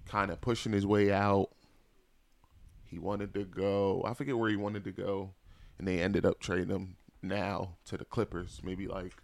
Kind 0.07 0.31
of 0.31 0.41
pushing 0.41 0.72
his 0.72 0.87
way 0.87 1.12
out. 1.12 1.51
He 2.85 2.99
wanted 2.99 3.35
to 3.35 3.45
go. 3.45 4.03
I 4.07 4.14
forget 4.14 4.37
where 4.37 4.51
he 4.51 4.57
wanted 4.57 4.85
to 4.85 4.93
go, 4.93 5.33
and 5.79 5.89
they 5.89 6.01
ended 6.01 6.25
up 6.25 6.41
trading 6.41 6.70
him 6.70 6.97
now 7.22 7.77
to 7.87 7.97
the 7.97 8.05
Clippers. 8.05 8.61
Maybe 8.62 8.87
like 8.87 9.14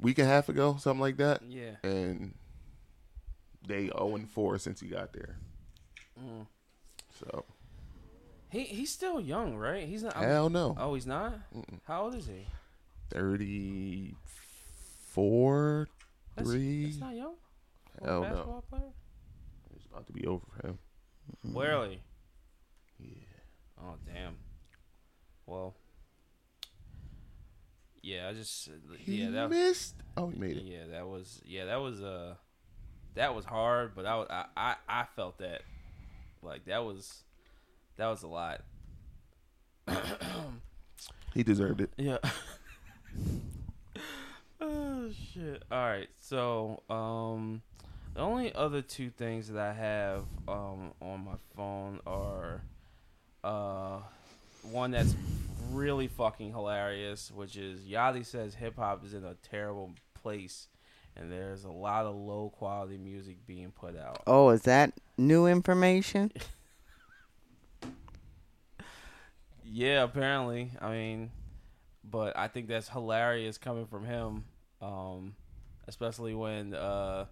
week 0.00 0.18
and 0.18 0.28
a 0.28 0.30
half 0.30 0.48
ago, 0.48 0.76
something 0.78 1.00
like 1.00 1.18
that. 1.18 1.42
Yeah. 1.48 1.76
And 1.84 2.34
they 3.66 3.86
0 3.86 4.16
and 4.16 4.28
4 4.28 4.58
since 4.58 4.80
he 4.80 4.88
got 4.88 5.12
there. 5.12 5.36
Mm. 6.20 6.46
So 7.18 7.44
He 8.52 8.64
he's 8.64 8.92
still 8.92 9.18
young, 9.20 9.56
right? 9.56 9.88
He's 9.88 10.02
not. 10.02 10.14
hell 10.14 10.50
no, 10.50 10.76
Oh, 10.78 10.92
he's 10.94 11.06
not. 11.06 11.34
How 11.88 12.02
old 12.04 12.14
is 12.14 12.26
he? 12.26 12.46
thirty 13.10 14.14
four, 15.10 15.88
three. 16.38 16.84
That's 16.86 16.98
not 17.00 17.14
young. 17.16 17.34
For 17.98 18.04
Hell 18.06 18.20
no. 18.22 18.28
basketball 18.28 18.64
player. 18.70 18.92
It's 19.74 19.86
about 19.86 20.06
to 20.06 20.12
be 20.12 20.26
over 20.26 20.44
for 20.60 20.66
him. 20.68 20.78
Really? 21.44 22.02
Yeah. 23.00 23.08
Oh 23.80 23.94
damn. 24.06 24.36
Well. 25.46 25.74
Yeah, 28.02 28.28
I 28.28 28.32
just 28.34 28.68
He 28.98 29.22
yeah 29.22 29.30
that 29.30 29.50
missed. 29.50 29.94
Oh, 30.16 30.28
he 30.28 30.38
made 30.38 30.56
it. 30.56 30.64
yeah 30.64 30.86
that 30.90 31.06
was 31.06 31.40
yeah 31.46 31.66
that 31.66 31.80
was 31.80 32.02
uh 32.02 32.34
that 33.14 33.34
was 33.34 33.44
hard, 33.44 33.94
but 33.94 34.04
I 34.06 34.24
I 34.28 34.44
I, 34.56 34.74
I 34.88 35.04
felt 35.16 35.38
that 35.38 35.62
like 36.42 36.64
that 36.66 36.84
was 36.84 37.22
that 37.96 38.06
was 38.06 38.22
a 38.22 38.28
lot. 38.28 38.62
He 41.34 41.42
deserved 41.42 41.80
it. 41.80 41.90
Yeah. 41.96 42.18
oh 44.60 45.10
shit. 45.32 45.62
All 45.70 45.78
right. 45.78 46.08
So, 46.20 46.82
um 46.90 47.62
the 48.14 48.20
only 48.20 48.54
other 48.54 48.82
two 48.82 49.08
things 49.08 49.48
that 49.48 49.58
I 49.58 49.72
have 49.72 50.24
um 50.46 50.92
on 51.00 51.24
my 51.24 51.36
phone 51.56 52.00
are 52.06 52.62
uh 53.42 54.00
one 54.70 54.90
that's 54.90 55.14
really 55.70 56.06
fucking 56.06 56.50
hilarious, 56.50 57.30
which 57.34 57.56
is 57.56 57.80
Yachty 57.80 58.24
says 58.24 58.54
hip 58.54 58.76
hop 58.76 59.04
is 59.04 59.14
in 59.14 59.24
a 59.24 59.34
terrible 59.42 59.92
place 60.14 60.68
and 61.16 61.30
there's 61.30 61.64
a 61.64 61.70
lot 61.70 62.06
of 62.06 62.14
low 62.14 62.50
quality 62.56 62.96
music 62.96 63.46
being 63.46 63.70
put 63.70 63.98
out. 63.98 64.22
Oh, 64.26 64.50
is 64.50 64.62
that 64.62 64.92
new 65.16 65.46
information? 65.46 66.30
Yeah, 69.72 70.02
apparently. 70.02 70.70
I 70.80 70.90
mean, 70.90 71.30
but 72.04 72.36
I 72.36 72.48
think 72.48 72.68
that's 72.68 72.90
hilarious 72.90 73.56
coming 73.56 73.86
from 73.86 74.04
him, 74.04 74.44
um, 74.82 75.34
especially 75.88 76.34
when 76.34 76.74
uh, 76.74 77.24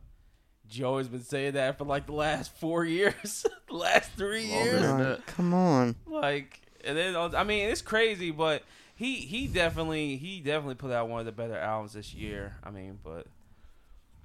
Joey's 0.66 1.09
been 1.09 1.22
saying 1.22 1.53
that 1.53 1.76
for 1.76 1.84
like 1.84 2.07
the 2.07 2.14
last 2.14 2.57
four 2.59 2.84
years, 2.86 3.45
the 3.68 3.74
last 3.74 4.12
three 4.12 4.47
years. 4.47 4.80
than 4.80 5.11
Like, 5.11 5.26
come 5.26 5.53
on. 5.53 5.97
Like, 6.07 6.62
and 6.82 6.97
then 6.97 7.14
I 7.14 7.45
mean, 7.45 7.68
it's 7.68 7.82
crazy, 7.82 8.30
but 8.30 8.62
he 8.95 9.16
he 9.16 9.47
definitely 9.47 10.16
he 10.16 10.41
definitely 10.41 10.76
put 10.76 10.93
out 10.93 11.11
one 11.11 11.20
of 11.20 11.26
the 11.26 11.32
better 11.32 11.57
albums 11.59 11.93
this 11.93 12.14
year. 12.14 12.57
I 12.64 12.70
mean, 12.70 12.99
but 13.05 13.26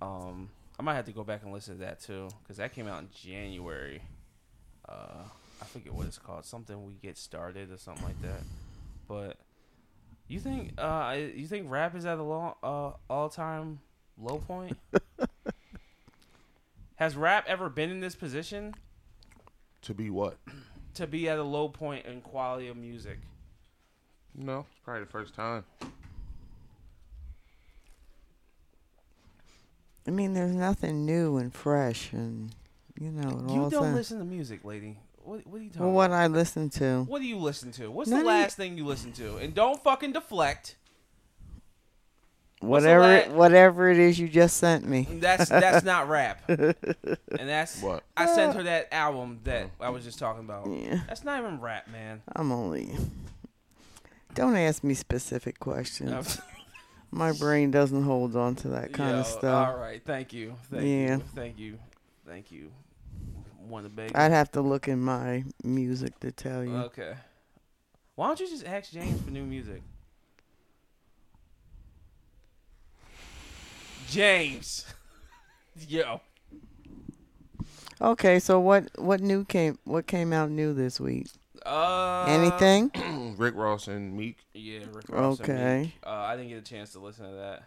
um, 0.01 0.49
I 0.79 0.83
might 0.83 0.95
have 0.95 1.05
to 1.05 1.11
go 1.11 1.25
back 1.25 1.43
and 1.43 1.51
listen 1.51 1.75
to 1.75 1.81
that 1.81 1.99
too 1.99 2.29
because 2.43 2.57
that 2.57 2.73
came 2.73 2.87
out 2.87 3.01
in 3.01 3.09
January. 3.13 4.01
Uh, 4.87 5.23
I 5.61 5.65
forget 5.65 5.93
what 5.93 6.07
it's 6.07 6.17
called. 6.17 6.45
Something 6.45 6.85
we 6.85 6.93
get 7.01 7.17
started 7.17 7.71
or 7.71 7.77
something 7.77 8.03
like 8.05 8.21
that. 8.21 8.41
But 9.07 9.37
you 10.27 10.39
think 10.39 10.73
uh 10.77 11.15
you 11.35 11.47
think 11.47 11.69
rap 11.69 11.95
is 11.95 12.05
at 12.05 12.17
a 12.17 12.23
long 12.23 12.53
uh 12.63 12.91
all 13.09 13.29
time 13.29 13.79
low 14.17 14.37
point? 14.39 14.77
Has 16.97 17.15
rap 17.17 17.45
ever 17.47 17.69
been 17.69 17.89
in 17.91 17.99
this 17.99 18.15
position 18.15 18.73
To 19.83 19.93
be 19.93 20.09
what? 20.09 20.37
to 20.95 21.05
be 21.07 21.27
at 21.29 21.37
a 21.37 21.43
low 21.43 21.67
point 21.67 22.05
in 22.05 22.21
quality 22.21 22.67
of 22.69 22.77
music? 22.77 23.19
No, 24.33 24.59
it's 24.71 24.79
probably 24.83 25.03
the 25.03 25.09
first 25.09 25.33
time. 25.35 25.65
I 30.07 30.11
mean, 30.11 30.33
there's 30.33 30.53
nothing 30.53 31.05
new 31.05 31.37
and 31.37 31.53
fresh, 31.53 32.13
and 32.13 32.51
you 32.99 33.11
know, 33.11 33.29
You 33.49 33.69
don't 33.69 33.71
sounds- 33.71 33.95
listen 33.95 34.19
to 34.19 34.25
music, 34.25 34.63
lady. 34.63 34.97
What, 35.25 35.45
what 35.47 35.59
are 35.59 35.63
you 35.63 35.69
talking 35.69 35.81
Well, 35.83 35.91
what 35.91 36.05
about? 36.11 36.21
I 36.21 36.27
listen 36.27 36.69
to. 36.71 37.01
What 37.07 37.19
do 37.19 37.25
you 37.27 37.37
listen 37.37 37.71
to? 37.73 37.89
What's 37.89 38.09
None 38.09 38.19
the 38.23 38.25
of 38.29 38.33
you- 38.35 38.41
last 38.41 38.57
thing 38.57 38.77
you 38.77 38.85
listen 38.85 39.11
to? 39.13 39.37
And 39.37 39.53
don't 39.55 39.81
fucking 39.83 40.13
deflect. 40.13 40.75
What's 42.61 42.83
Whatever, 42.83 43.29
la- 43.29 43.35
whatever 43.35 43.89
it 43.91 43.99
is 43.99 44.17
you 44.17 44.27
just 44.29 44.57
sent 44.57 44.87
me. 44.87 45.05
Mm, 45.05 45.19
that's 45.19 45.49
that's 45.49 45.83
not 45.85 46.07
rap. 46.09 46.41
And 46.47 46.75
that's 47.37 47.81
What? 47.81 48.03
I 48.15 48.27
sent 48.27 48.51
uh, 48.51 48.57
her 48.57 48.63
that 48.63 48.93
album 48.93 49.39
that 49.43 49.69
I 49.79 49.89
was 49.89 50.03
just 50.03 50.17
talking 50.19 50.43
about. 50.45 50.67
Yeah, 50.71 51.01
That's 51.07 51.23
not 51.23 51.39
even 51.39 51.59
rap, 51.59 51.87
man. 51.89 52.21
I'm 52.35 52.51
only. 52.51 52.95
Don't 54.35 54.55
ask 54.55 54.83
me 54.83 54.93
specific 54.93 55.59
questions. 55.59 56.39
My 57.11 57.31
brain 57.33 57.71
doesn't 57.71 58.03
hold 58.03 58.35
on 58.35 58.55
to 58.57 58.69
that 58.69 58.93
kind 58.93 59.11
Yo, 59.15 59.19
of 59.21 59.27
stuff. 59.27 59.69
All 59.69 59.77
right, 59.77 60.01
thank 60.03 60.33
you, 60.33 60.55
thank 60.71 60.83
Yeah. 60.83 61.15
you, 61.17 61.23
thank 61.35 61.59
you, 61.59 61.77
thank 62.27 62.51
you. 62.51 62.71
One 63.67 63.83
to 63.83 63.89
beg. 63.89 64.15
I'd 64.15 64.31
have 64.31 64.51
to 64.51 64.61
look 64.61 64.87
in 64.87 64.99
my 64.99 65.43
music 65.63 66.19
to 66.19 66.31
tell 66.31 66.63
you. 66.63 66.75
Okay. 66.75 67.13
Why 68.15 68.27
don't 68.27 68.39
you 68.39 68.47
just 68.47 68.65
ask 68.65 68.91
James 68.91 69.21
for 69.21 69.31
new 69.31 69.43
music? 69.43 69.81
James. 74.09 74.85
Yo. 75.87 76.21
Okay, 78.01 78.39
so 78.39 78.59
what 78.59 78.89
what 78.97 79.21
new 79.21 79.45
came 79.45 79.77
what 79.83 80.05
came 80.07 80.31
out 80.33 80.49
new 80.49 80.73
this 80.73 80.99
week? 80.99 81.27
Uh, 81.65 82.25
Anything? 82.27 82.91
Rick 83.37 83.55
Ross 83.55 83.87
and 83.87 84.15
Meek. 84.15 84.37
Yeah, 84.53 84.79
Rick 84.91 85.09
Ross 85.09 85.39
and 85.39 85.49
Okay. 85.49 85.93
Uh, 86.05 86.09
I 86.09 86.35
didn't 86.35 86.49
get 86.49 86.59
a 86.59 86.61
chance 86.61 86.91
to 86.91 86.99
listen 86.99 87.25
to 87.25 87.35
that. 87.35 87.63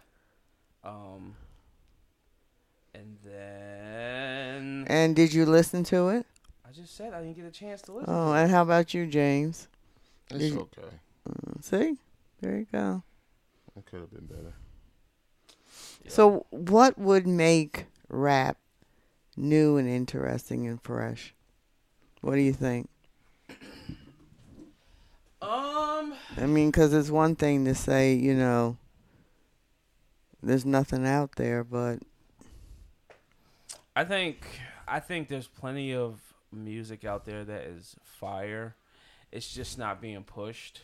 Um, 0.83 1.35
and 2.99 3.17
then 3.23 4.85
And 4.87 5.15
did 5.15 5.33
you 5.33 5.45
listen 5.45 5.83
to 5.85 6.09
it? 6.09 6.25
I 6.67 6.71
just 6.71 6.95
said 6.95 7.13
I 7.13 7.21
didn't 7.21 7.35
get 7.35 7.45
a 7.45 7.51
chance 7.51 7.81
to 7.83 7.93
listen. 7.93 8.13
Oh, 8.13 8.31
to 8.33 8.37
it. 8.37 8.41
and 8.43 8.51
how 8.51 8.61
about 8.61 8.93
you, 8.93 9.05
James? 9.07 9.67
It's 10.29 10.39
Did 10.39 10.53
you- 10.53 10.59
okay. 10.77 10.87
Uh, 11.29 11.61
See, 11.61 11.97
there 12.41 12.57
you 12.57 12.67
go. 12.71 13.03
It 13.77 13.85
could 13.85 14.01
have 14.01 14.11
been 14.11 14.25
better. 14.25 14.53
Yeah. 16.03 16.11
So, 16.11 16.45
what 16.49 16.97
would 16.97 17.25
make 17.27 17.85
rap 18.09 18.57
new 19.37 19.77
and 19.77 19.87
interesting 19.87 20.67
and 20.67 20.81
fresh? 20.81 21.33
What 22.21 22.35
do 22.35 22.41
you 22.41 22.53
think? 22.53 22.89
Um, 25.41 26.13
I 26.37 26.45
mean, 26.47 26.69
because 26.69 26.93
it's 26.93 27.09
one 27.09 27.35
thing 27.37 27.63
to 27.63 27.73
say, 27.73 28.13
you 28.13 28.33
know, 28.35 28.75
there's 30.43 30.65
nothing 30.65 31.07
out 31.07 31.37
there, 31.37 31.63
but 31.63 31.99
I 33.99 34.05
think 34.05 34.47
I 34.87 35.01
think 35.01 35.27
there's 35.27 35.49
plenty 35.49 35.93
of 35.93 36.21
music 36.53 37.03
out 37.03 37.25
there 37.25 37.43
that 37.43 37.63
is 37.63 37.97
fire. 38.01 38.77
It's 39.29 39.53
just 39.53 39.77
not 39.77 39.99
being 39.99 40.23
pushed. 40.23 40.83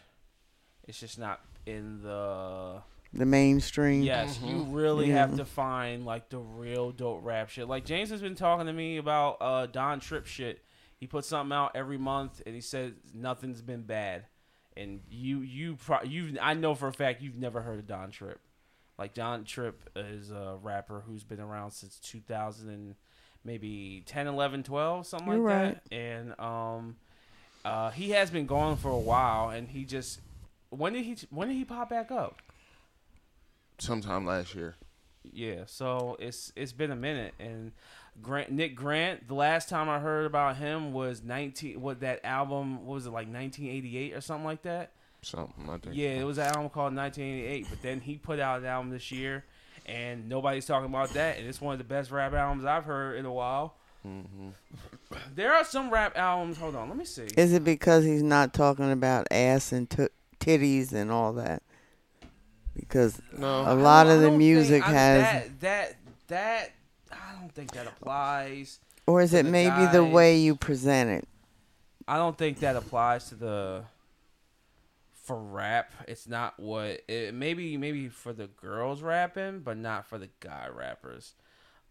It's 0.84 1.00
just 1.00 1.18
not 1.18 1.40
in 1.66 2.02
the 2.04 2.82
the 3.14 3.26
mainstream. 3.26 4.04
Yes, 4.04 4.38
you 4.44 4.64
really 4.64 5.12
have 5.12 5.38
to 5.38 5.46
find 5.46 6.06
like 6.06 6.28
the 6.28 6.40
real 6.40 6.92
dope 6.92 7.22
rap 7.24 7.50
shit. 7.50 7.70
Like 7.70 7.86
James 7.86 8.10
has 8.10 8.22
been 8.22 8.36
talking 8.36 8.66
to 8.66 8.74
me 8.74 8.98
about 8.98 9.38
uh 9.40 9.66
Don 9.68 10.02
Trip 10.02 10.26
shit. 10.26 10.62
He 10.98 11.08
puts 11.08 11.30
something 11.30 11.56
out 11.56 11.72
every 11.74 11.98
month, 11.98 12.42
and 12.46 12.54
he 12.54 12.60
says 12.60 12.92
nothing's 13.14 13.62
been 13.62 13.84
bad. 13.84 14.26
And 14.76 15.00
you, 15.10 15.40
you, 15.40 15.78
pro- 15.78 16.04
you, 16.04 16.36
I 16.42 16.54
know 16.54 16.76
for 16.76 16.90
a 16.90 16.94
fact 16.94 17.22
you've 17.22 17.38
never 17.38 17.62
heard 17.62 17.80
of 17.80 17.88
Don 17.88 18.12
Trip. 18.12 18.42
Like 19.00 19.14
Don 19.14 19.46
Trip 19.46 19.90
is 19.96 20.32
a 20.32 20.58
rapper 20.62 21.02
who's 21.08 21.24
been 21.24 21.40
around 21.40 21.72
since 21.72 21.98
2000 22.00 22.70
and 22.70 22.96
maybe 23.46 24.04
10, 24.08 24.28
11, 24.28 24.64
12, 24.64 25.08
something 25.08 25.28
You're 25.28 25.38
like 25.38 25.46
right. 25.46 25.90
that. 25.90 25.96
And 25.96 26.40
um, 26.40 26.96
uh, 27.64 27.92
he 27.92 28.10
has 28.12 28.30
been 28.30 28.46
gone 28.48 28.76
for 28.76 28.90
a 28.90 28.98
while, 28.98 29.50
and 29.50 29.70
he 29.70 29.86
just 29.86 30.20
when 30.70 30.94
did 30.94 31.06
he 31.06 31.16
when 31.30 31.48
did 31.48 31.56
he 31.56 31.64
pop 31.66 31.90
back 31.90 32.12
up? 32.12 32.42
Sometime 33.78 34.26
last 34.26 34.56
year. 34.56 34.76
Yeah, 35.24 35.64
so 35.66 36.18
it's 36.20 36.52
it's 36.56 36.72
been 36.72 36.92
a 36.92 36.96
minute, 36.96 37.34
and 37.40 37.72
Grant 38.22 38.52
Nick 38.52 38.76
Grant. 38.76 39.28
The 39.28 39.34
last 39.34 39.70
time 39.70 39.90
I 39.90 40.00
heard 40.00 40.26
about 40.26 40.58
him 40.58 40.94
was 40.94 41.24
nineteen. 41.24 41.82
What 41.82 42.02
that 42.02 42.24
album? 42.24 42.86
What 42.86 42.96
was 42.96 43.06
it 43.06 43.12
like? 43.12 43.28
Nineteen 43.28 43.70
eighty 43.70 43.98
eight 43.98 44.14
or 44.14 44.22
something 44.22 44.46
like 44.46 44.62
that. 44.64 44.92
Something, 45.22 45.68
I 45.70 45.78
think. 45.78 45.96
Yeah, 45.96 46.10
it 46.10 46.24
was 46.24 46.38
an 46.38 46.46
album 46.46 46.70
called 46.70 46.94
nineteen 46.94 47.40
eighty 47.40 47.48
eight. 47.48 47.68
But 47.70 47.82
then 47.82 48.00
he 48.02 48.18
put 48.18 48.40
out 48.40 48.60
an 48.60 48.68
album 48.68 48.92
this 48.92 49.12
year, 49.12 49.44
and 49.86 50.28
nobody's 50.30 50.66
talking 50.66 50.90
about 50.90 51.10
that. 51.12 51.38
And 51.38 51.48
it's 51.48 51.62
one 51.62 51.74
of 51.74 51.78
the 51.78 51.84
best 51.84 52.12
rap 52.12 52.34
albums 52.34 52.66
I've 52.66 52.86
heard 52.86 53.18
in 53.18 53.26
a 53.26 53.34
while. 53.34 53.76
hmm 54.04 54.50
There 55.36 55.54
are 55.54 55.64
some 55.64 55.90
rap 55.90 56.18
albums. 56.18 56.58
Hold 56.58 56.76
on, 56.76 56.90
let 56.90 56.98
me 56.98 57.06
see. 57.06 57.28
Is 57.38 57.54
it 57.54 57.64
because 57.64 58.04
he's 58.04 58.24
not 58.24 58.54
talking 58.54 58.92
about 58.92 59.28
ass 59.32 59.72
and 59.72 59.90
t- 59.90 60.08
titties 60.40 60.92
and 60.94 61.12
all 61.12 61.34
that? 61.34 61.62
Because 62.76 63.22
No. 63.38 63.62
a 63.72 63.76
lot 63.76 64.08
of 64.08 64.22
the 64.22 64.32
music 64.32 64.84
think- 64.84 64.86
I- 64.88 64.92
has, 65.00 65.22
that 65.24 65.60
that 65.62 65.96
that. 66.28 66.72
I 67.12 67.40
don't 67.40 67.54
think 67.54 67.72
that 67.72 67.88
applies. 67.88 68.80
or 69.08 69.22
is 69.22 69.34
it 69.34 69.46
the 69.46 69.52
maybe 69.52 69.86
the 69.92 70.04
way 70.04 70.38
you 70.38 70.56
present 70.56 71.10
it? 71.12 71.28
I 72.08 72.18
don't 72.18 72.38
think 72.38 72.60
that 72.60 72.76
applies 72.76 73.30
to 73.30 73.36
the 73.36 73.84
for 75.26 75.38
rap. 75.42 75.92
It's 76.08 76.28
not 76.28 76.60
what 76.60 77.02
it 77.08 77.34
maybe 77.34 77.78
maybe 77.78 78.08
for 78.10 78.34
the 78.34 78.48
girls 78.48 79.02
rapping, 79.02 79.60
but 79.60 79.78
not 79.78 80.06
for 80.06 80.18
the 80.18 80.30
guy 80.40 80.68
rappers. 80.74 81.34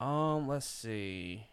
Um, 0.01 0.49
let's 0.49 0.67
see. 0.67 1.47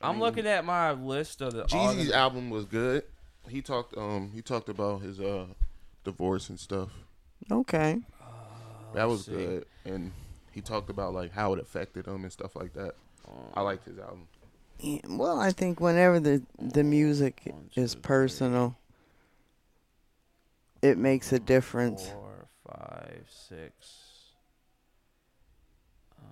I 0.00 0.08
I'm 0.08 0.14
mean, 0.16 0.20
looking 0.22 0.46
at 0.46 0.64
my 0.64 0.92
list 0.92 1.40
of 1.40 1.52
the 1.54 1.62
all 1.62 1.94
Jeezy's 1.94 2.08
the- 2.08 2.14
album 2.16 2.50
was 2.50 2.64
good. 2.64 3.04
He 3.48 3.62
talked 3.62 3.96
um 3.96 4.30
he 4.34 4.42
talked 4.42 4.68
about 4.68 5.02
his 5.02 5.18
uh 5.20 5.46
divorce 6.04 6.48
and 6.50 6.58
stuff. 6.60 6.90
Okay. 7.50 7.98
That 8.94 9.08
was 9.08 9.24
see. 9.26 9.32
good. 9.32 9.66
And 9.84 10.12
he 10.52 10.60
talked 10.60 10.90
about 10.90 11.14
like 11.14 11.32
how 11.32 11.52
it 11.54 11.60
affected 11.60 12.06
him 12.06 12.22
and 12.24 12.32
stuff 12.32 12.56
like 12.56 12.72
that. 12.74 12.94
I 13.54 13.60
liked 13.60 13.84
his 13.84 13.98
album. 13.98 14.26
Yeah, 14.80 15.00
well, 15.08 15.38
I 15.40 15.50
think 15.50 15.80
whenever 15.80 16.20
the 16.20 16.42
the 16.58 16.84
music 16.84 17.40
One, 17.44 17.68
two, 17.74 17.80
is 17.82 17.92
three, 17.94 18.02
personal, 18.02 18.76
it 20.82 20.98
makes 20.98 21.32
a 21.32 21.38
difference. 21.38 22.08
Four, 22.08 22.48
five, 22.66 23.26
six. 23.28 24.32
Uh, 26.18 26.24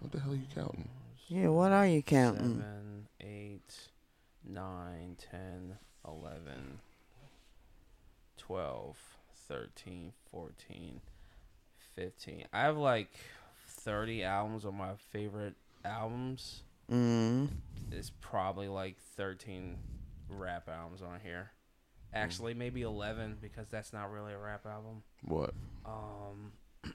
What 0.00 0.12
the 0.12 0.20
hell 0.20 0.32
are 0.32 0.36
you 0.36 0.46
counting? 0.54 0.88
Yeah, 1.28 1.48
what 1.48 1.72
are 1.72 1.86
you 1.86 2.02
counting? 2.02 2.56
Seven, 2.56 3.08
eight, 3.20 3.74
nine, 4.44 5.16
ten, 5.30 5.76
eleven, 6.06 6.80
twelve, 8.36 8.96
thirteen, 9.48 10.12
fourteen, 10.30 11.00
fifteen. 11.94 12.46
I 12.52 12.62
have 12.62 12.76
like 12.76 13.10
thirty 13.66 14.24
albums 14.24 14.64
of 14.64 14.74
my 14.74 14.94
favorite 15.12 15.54
albums. 15.84 16.62
Mm. 16.90 17.48
It's 17.92 18.10
probably 18.20 18.66
like 18.66 18.96
thirteen 19.16 19.76
rap 20.28 20.68
albums 20.68 21.02
on 21.02 21.20
here. 21.22 21.50
Actually, 22.12 22.54
maybe 22.54 22.82
eleven 22.82 23.36
because 23.40 23.68
that's 23.68 23.92
not 23.92 24.10
really 24.10 24.32
a 24.32 24.38
rap 24.38 24.66
album. 24.66 25.02
What? 25.24 25.54
Um, 25.86 26.52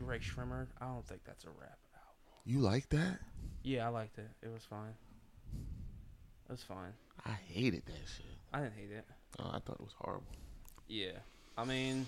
Rae 0.00 0.18
Sremmurd. 0.20 0.68
I 0.80 0.86
don't 0.86 1.06
think 1.06 1.22
that's 1.24 1.44
a 1.44 1.48
rap 1.50 1.78
album. 1.94 2.42
You 2.44 2.60
like 2.60 2.88
that? 2.90 3.18
Yeah, 3.64 3.86
I 3.86 3.90
liked 3.90 4.18
it. 4.18 4.28
It 4.42 4.52
was 4.52 4.62
fine. 4.64 4.94
It 6.48 6.52
was 6.52 6.62
fine. 6.62 6.92
I 7.26 7.30
hated 7.48 7.84
that 7.86 7.92
shit. 8.16 8.26
I 8.52 8.60
didn't 8.60 8.74
hate 8.74 8.90
it. 8.90 9.04
Oh, 9.38 9.48
I 9.52 9.58
thought 9.60 9.76
it 9.76 9.80
was 9.80 9.94
horrible. 9.98 10.26
Yeah. 10.88 11.18
I 11.56 11.64
mean 11.64 12.06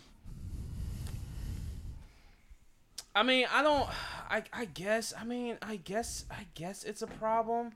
I 3.15 3.23
mean, 3.23 3.47
I 3.53 3.63
don't 3.63 3.89
I 4.29 4.43
I 4.53 4.65
guess 4.67 5.13
I 5.19 5.25
mean, 5.25 5.57
I 5.63 5.77
guess 5.77 6.25
I 6.31 6.47
guess 6.55 6.85
it's 6.85 7.03
a 7.03 7.07
problem. 7.07 7.73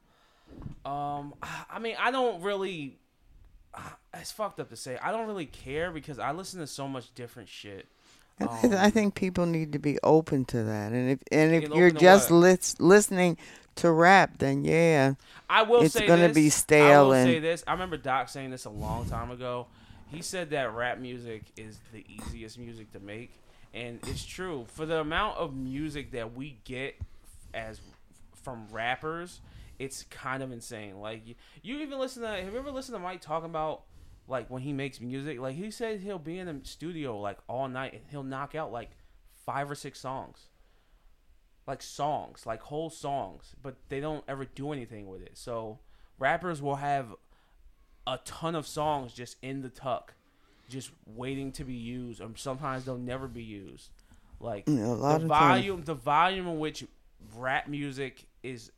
Um 0.85 1.35
I- 1.43 1.65
I 1.71 1.79
mean, 1.79 1.97
I 1.99 2.11
don't 2.11 2.43
really 2.43 2.99
it's 4.15 4.33
fucked 4.33 4.61
up 4.61 4.69
to 4.71 4.77
say. 4.77 4.99
I 5.03 5.13
don't 5.13 5.27
really 5.27 5.47
care 5.47 5.91
because 5.91 6.19
I 6.19 6.33
listen 6.33 6.61
to 6.61 6.67
so 6.67 6.89
much 6.89 7.15
different 7.15 7.49
shit. 7.49 7.87
I, 8.41 8.47
th- 8.61 8.73
I 8.75 8.85
Um, 8.87 8.91
think 8.93 9.15
people 9.15 9.47
need 9.47 9.73
to 9.73 9.79
be 9.79 9.99
open 10.03 10.45
to 10.47 10.63
that, 10.63 10.93
and 10.93 11.11
if 11.11 11.19
and 11.33 11.53
if 11.55 11.71
you're 11.71 11.91
just 11.91 12.31
lis- 12.31 12.79
listening 12.79 13.37
to 13.77 13.91
rap, 13.91 14.39
then 14.39 14.65
yeah, 14.65 15.15
I 15.51 15.63
will 15.63 15.83
It's 15.83 15.95
say 15.95 16.07
gonna 16.07 16.29
this, 16.29 16.35
be 16.37 16.47
I 16.47 16.49
stale 16.51 17.07
will 17.07 17.13
and- 17.15 17.27
say 17.29 17.39
this. 17.41 17.65
I 17.67 17.73
remember 17.73 17.97
Doc 17.97 18.29
saying 18.29 18.51
this 18.51 18.65
a 18.65 18.71
long 18.71 19.07
time 19.09 19.31
ago. 19.33 19.67
He 20.07 20.23
said 20.23 20.51
that 20.51 20.73
rap 20.73 20.99
music 20.99 21.43
is 21.57 21.79
the 21.93 22.05
easiest 22.09 22.59
music 22.59 22.93
to 22.93 23.01
make, 23.01 23.33
and 23.75 23.99
it's 24.07 24.25
true. 24.25 24.67
For 24.69 24.87
the 24.87 25.01
amount 25.01 25.37
of 25.39 25.55
music 25.55 26.13
that 26.13 26.35
we 26.35 26.59
get 26.65 26.97
as 27.53 27.81
from 28.43 28.67
rappers, 28.71 29.41
it's 29.79 30.05
kind 30.05 30.43
of 30.43 30.53
insane. 30.53 30.99
Like 31.01 31.27
you, 31.27 31.35
you 31.63 31.79
even 31.79 31.99
listen 31.99 32.23
to. 32.23 32.29
Have 32.29 32.53
you 32.53 32.59
ever 32.59 32.71
listened 32.71 32.97
to 32.97 33.01
Mike 33.01 33.21
talking 33.21 33.51
about 33.51 33.83
like 34.27 34.51
when 34.51 34.63
he 34.63 34.73
makes 34.73 35.01
music? 35.01 35.41
Like 35.41 35.57
he 35.57 35.71
said 35.71 36.01
he'll 36.01 36.19
be 36.19 36.39
in 36.39 36.47
the 36.47 36.61
studio 36.65 37.19
like 37.19 37.39
all 37.49 37.69
night 37.69 37.93
and 37.95 38.03
he'll 38.11 38.23
knock 38.23 38.55
out 38.55 38.73
like 38.73 38.91
five 39.45 39.71
or 39.71 39.75
six 39.75 40.01
songs 40.01 40.49
like 41.69 41.83
songs, 41.83 42.47
like 42.47 42.63
whole 42.63 42.89
songs, 42.89 43.55
but 43.63 43.77
they 43.91 44.01
don't 44.01 44.25
ever 44.27 44.47
do 44.47 44.73
anything 44.73 45.07
with 45.07 45.21
it. 45.21 45.33
So 45.35 45.79
rappers 46.19 46.63
will 46.63 46.77
have 46.77 47.15
a 48.07 48.19
ton 48.25 48.55
of 48.55 48.67
songs 48.67 49.13
just 49.13 49.37
in 49.43 49.61
the 49.61 49.69
tuck, 49.69 50.15
just 50.71 50.91
waiting 51.07 51.53
to 51.53 51.65
be 51.65 51.75
used, 51.75 52.23
or 52.23 52.31
sometimes 52.37 52.87
they'll 52.87 52.97
never 52.97 53.29
be 53.29 53.43
used. 53.43 53.91
Like 54.41 54.65
Yeah, 54.67 54.87
a 54.87 54.95
lot 54.95 55.21
the 55.21 55.27
volume, 55.27 55.83
the 55.85 55.95
volume 55.95 56.49
in 56.49 56.59
which 56.59 56.87
rap 57.37 57.69
music 57.69 58.28
is 58.43 58.71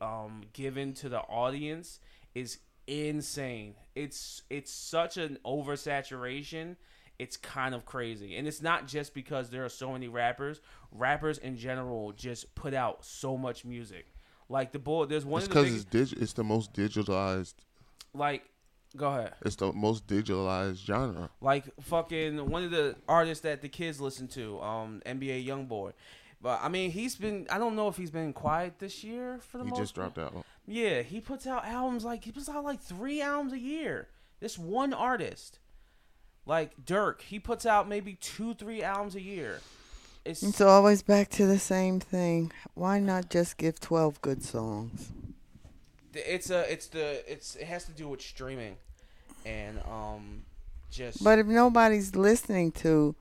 um, 0.00 0.42
given 0.52 0.92
to 0.94 1.08
the 1.08 1.20
audience 1.20 2.00
is 2.34 2.58
insane. 2.86 3.74
It's 3.94 4.42
it's 4.50 4.70
such 4.70 5.16
an 5.16 5.38
oversaturation. 5.44 6.76
It's 7.18 7.36
kind 7.38 7.74
of 7.74 7.86
crazy, 7.86 8.36
and 8.36 8.46
it's 8.46 8.60
not 8.60 8.86
just 8.86 9.14
because 9.14 9.48
there 9.48 9.64
are 9.64 9.70
so 9.70 9.92
many 9.92 10.06
rappers. 10.08 10.60
Rappers 10.92 11.38
in 11.38 11.56
general 11.56 12.12
just 12.12 12.54
put 12.54 12.74
out 12.74 13.04
so 13.04 13.36
much 13.38 13.64
music. 13.64 14.06
Like 14.50 14.72
the 14.72 14.78
bull, 14.78 15.06
there's 15.06 15.24
one 15.24 15.38
It's 15.40 15.48
because 15.48 15.74
it's 15.74 15.84
dig- 15.84 16.20
it's 16.22 16.34
the 16.34 16.44
most 16.44 16.72
digitalized. 16.74 17.54
like. 18.14 18.44
Go 18.96 19.08
ahead. 19.08 19.34
It's 19.44 19.56
the 19.56 19.72
most 19.74 20.06
digitalized 20.06 20.76
genre. 20.86 21.28
Like 21.42 21.64
fucking 21.82 22.48
one 22.48 22.64
of 22.64 22.70
the 22.70 22.96
artists 23.06 23.42
that 23.42 23.60
the 23.60 23.68
kids 23.68 24.00
listen 24.00 24.26
to, 24.28 24.58
um, 24.62 25.02
NBA 25.04 25.46
YoungBoy. 25.46 25.92
But 26.40 26.60
I 26.62 26.68
mean, 26.68 26.90
he's 26.90 27.16
been. 27.16 27.46
I 27.50 27.58
don't 27.58 27.74
know 27.76 27.88
if 27.88 27.96
he's 27.96 28.10
been 28.10 28.32
quiet 28.32 28.78
this 28.78 29.02
year 29.02 29.38
for 29.40 29.58
the 29.58 29.64
He 29.64 29.70
most. 29.70 29.78
just 29.80 29.94
dropped 29.94 30.18
out. 30.18 30.44
Yeah, 30.66 31.02
he 31.02 31.20
puts 31.20 31.46
out 31.46 31.64
albums 31.64 32.04
like 32.04 32.24
he 32.24 32.32
puts 32.32 32.48
out 32.48 32.64
like 32.64 32.80
three 32.80 33.22
albums 33.22 33.52
a 33.52 33.58
year. 33.58 34.08
This 34.40 34.58
one 34.58 34.92
artist, 34.92 35.58
like 36.44 36.72
Durk, 36.84 37.22
he 37.22 37.38
puts 37.38 37.64
out 37.64 37.88
maybe 37.88 38.14
two, 38.14 38.52
three 38.54 38.82
albums 38.82 39.14
a 39.14 39.20
year. 39.22 39.60
It's 40.24 40.42
It's 40.42 40.60
always 40.60 41.02
back 41.02 41.30
to 41.30 41.46
the 41.46 41.58
same 41.58 42.00
thing. 42.00 42.52
Why 42.74 42.98
not 42.98 43.30
just 43.30 43.56
give 43.56 43.78
12 43.80 44.20
good 44.20 44.42
songs? 44.42 45.10
it's 46.14 46.48
a 46.50 46.70
it's 46.72 46.86
the 46.88 47.22
it's 47.30 47.56
it 47.56 47.64
has 47.66 47.84
to 47.84 47.92
do 47.92 48.08
with 48.08 48.22
streaming, 48.22 48.76
and 49.44 49.78
um, 49.88 50.42
just 50.90 51.22
But 51.22 51.38
if 51.38 51.46
nobody's 51.46 52.16
listening 52.16 52.72
to 52.72 53.14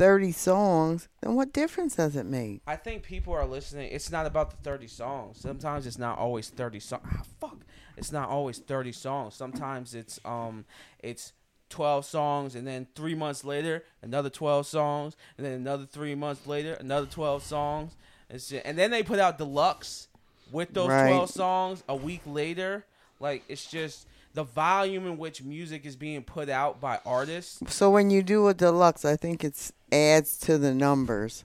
30 0.00 0.32
songs, 0.32 1.08
then 1.20 1.34
what 1.34 1.52
difference 1.52 1.96
does 1.96 2.16
it 2.16 2.24
make? 2.24 2.62
I 2.66 2.76
think 2.76 3.02
people 3.02 3.34
are 3.34 3.44
listening. 3.44 3.92
It's 3.92 4.10
not 4.10 4.24
about 4.24 4.50
the 4.50 4.56
30 4.56 4.86
songs. 4.86 5.38
Sometimes 5.38 5.86
it's 5.86 5.98
not 5.98 6.16
always 6.16 6.48
30 6.48 6.80
songs. 6.80 7.02
Ah, 7.06 7.22
fuck. 7.38 7.58
It's 7.98 8.10
not 8.10 8.30
always 8.30 8.56
30 8.60 8.92
songs. 8.92 9.34
Sometimes 9.34 9.94
it's 9.94 10.18
um 10.24 10.64
it's 11.00 11.34
12 11.68 12.06
songs 12.06 12.54
and 12.54 12.66
then 12.66 12.86
3 12.94 13.14
months 13.14 13.44
later 13.44 13.84
another 14.00 14.30
12 14.30 14.66
songs 14.66 15.16
and 15.36 15.46
then 15.46 15.52
another 15.52 15.84
3 15.84 16.14
months 16.14 16.46
later 16.46 16.72
another 16.80 17.06
12 17.06 17.42
songs. 17.42 17.94
And, 18.30 18.40
shit. 18.40 18.62
and 18.64 18.78
then 18.78 18.90
they 18.90 19.02
put 19.02 19.18
out 19.18 19.36
deluxe 19.36 20.08
with 20.50 20.72
those 20.72 20.88
Right. 20.88 21.08
12 21.08 21.28
songs 21.28 21.84
a 21.90 21.94
week 21.94 22.22
later. 22.24 22.86
Like 23.20 23.44
it's 23.48 23.70
just 23.70 24.06
the 24.34 24.44
volume 24.44 25.06
in 25.06 25.18
which 25.18 25.42
music 25.42 25.84
is 25.84 25.96
being 25.96 26.22
put 26.22 26.48
out 26.48 26.80
by 26.80 27.00
artists. 27.04 27.60
So 27.72 27.90
when 27.90 28.10
you 28.10 28.22
do 28.22 28.48
a 28.48 28.54
deluxe, 28.54 29.04
I 29.04 29.16
think 29.16 29.44
it's 29.44 29.72
adds 29.92 30.38
to 30.38 30.56
the 30.56 30.72
numbers 30.72 31.44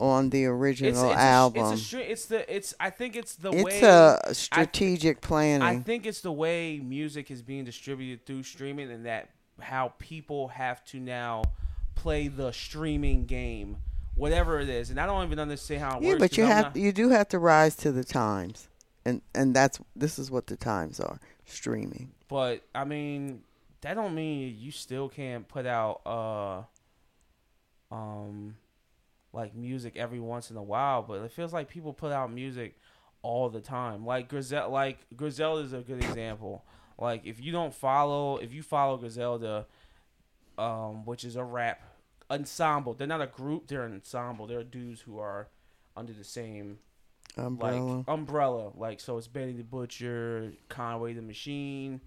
on 0.00 0.30
the 0.30 0.46
original 0.46 1.04
It's, 1.04 1.12
it's 1.12 1.20
album. 1.20 1.62
A, 1.64 1.72
it's 1.74 1.92
a 1.92 2.10
it's 2.10 2.26
the 2.26 2.56
it's 2.56 2.74
I 2.80 2.90
think 2.90 3.16
it's 3.16 3.36
the 3.36 3.52
way 3.52 3.58
it's 3.58 3.82
way 3.82 4.18
a 4.24 4.34
strategic 4.34 5.20
plan. 5.20 5.62
I 5.62 5.66
planning. 5.66 5.82
think 5.82 6.06
it's 6.06 6.20
the 6.20 6.32
way 6.32 6.80
music 6.82 7.30
is 7.30 7.42
being 7.42 7.64
distributed 7.64 8.24
through 8.26 8.42
streaming, 8.44 8.90
and 8.90 9.06
that 9.06 9.30
how 9.60 9.92
people 9.98 10.48
have 10.48 10.84
to 10.86 10.98
now 11.00 11.42
play 11.94 12.28
the 12.28 12.52
streaming 12.52 13.24
game, 13.24 13.78
whatever 14.14 14.60
it 14.60 14.68
is. 14.68 14.90
And 14.90 15.00
I 15.00 15.06
don't 15.06 15.24
even 15.24 15.38
understand 15.38 15.80
how 15.80 15.98
it 15.98 16.02
yeah, 16.02 16.08
works. 16.10 16.20
but 16.20 16.36
you 16.36 16.44
I'm 16.44 16.50
have 16.50 16.64
not- 16.66 16.76
you 16.76 16.92
do 16.92 17.08
have 17.10 17.28
to 17.28 17.38
rise 17.38 17.76
to 17.76 17.92
the 17.92 18.04
times, 18.04 18.68
and 19.04 19.22
and 19.34 19.54
that's 19.54 19.78
this 19.94 20.18
is 20.18 20.30
what 20.30 20.46
the 20.46 20.56
times 20.56 21.00
are 21.00 21.20
streaming. 21.46 22.12
but 22.28 22.62
I 22.74 22.84
mean, 22.84 23.42
that 23.80 23.94
don't 23.94 24.14
mean 24.14 24.56
you 24.58 24.70
still 24.70 25.08
can't 25.08 25.46
put 25.48 25.66
out 25.66 26.00
uh, 26.06 27.94
um, 27.94 28.56
like 29.32 29.54
music 29.54 29.96
every 29.96 30.20
once 30.20 30.50
in 30.50 30.56
a 30.56 30.62
while. 30.62 31.02
But 31.02 31.22
it 31.22 31.32
feels 31.32 31.52
like 31.52 31.68
people 31.68 31.92
put 31.92 32.12
out 32.12 32.32
music 32.32 32.78
all 33.22 33.48
the 33.48 33.60
time. 33.60 34.04
Like 34.04 34.28
Griselda, 34.28 34.68
like 34.68 34.98
Griselda 35.14 35.62
is 35.62 35.72
a 35.72 35.80
good 35.80 36.02
example. 36.04 36.64
Like 36.98 37.24
if 37.24 37.40
you 37.40 37.52
don't 37.52 37.74
follow, 37.74 38.38
if 38.38 38.52
you 38.52 38.62
follow 38.62 38.96
Griselda, 38.96 39.66
um, 40.58 41.04
which 41.04 41.24
is 41.24 41.36
a 41.36 41.44
rap 41.44 41.82
ensemble, 42.30 42.94
they're 42.94 43.06
not 43.06 43.20
a 43.20 43.26
group, 43.26 43.68
they're 43.68 43.84
an 43.84 43.94
ensemble. 43.94 44.46
They're 44.46 44.64
dudes 44.64 45.02
who 45.02 45.18
are 45.18 45.48
under 45.96 46.12
the 46.12 46.24
same 46.24 46.78
Umbrella. 47.36 47.96
like 47.98 48.04
umbrella. 48.08 48.72
Like 48.76 49.00
so, 49.00 49.18
it's 49.18 49.26
Benny 49.28 49.52
the 49.52 49.62
Butcher, 49.64 50.52
Conway 50.68 51.12
the 51.14 51.22
Machine, 51.22 52.00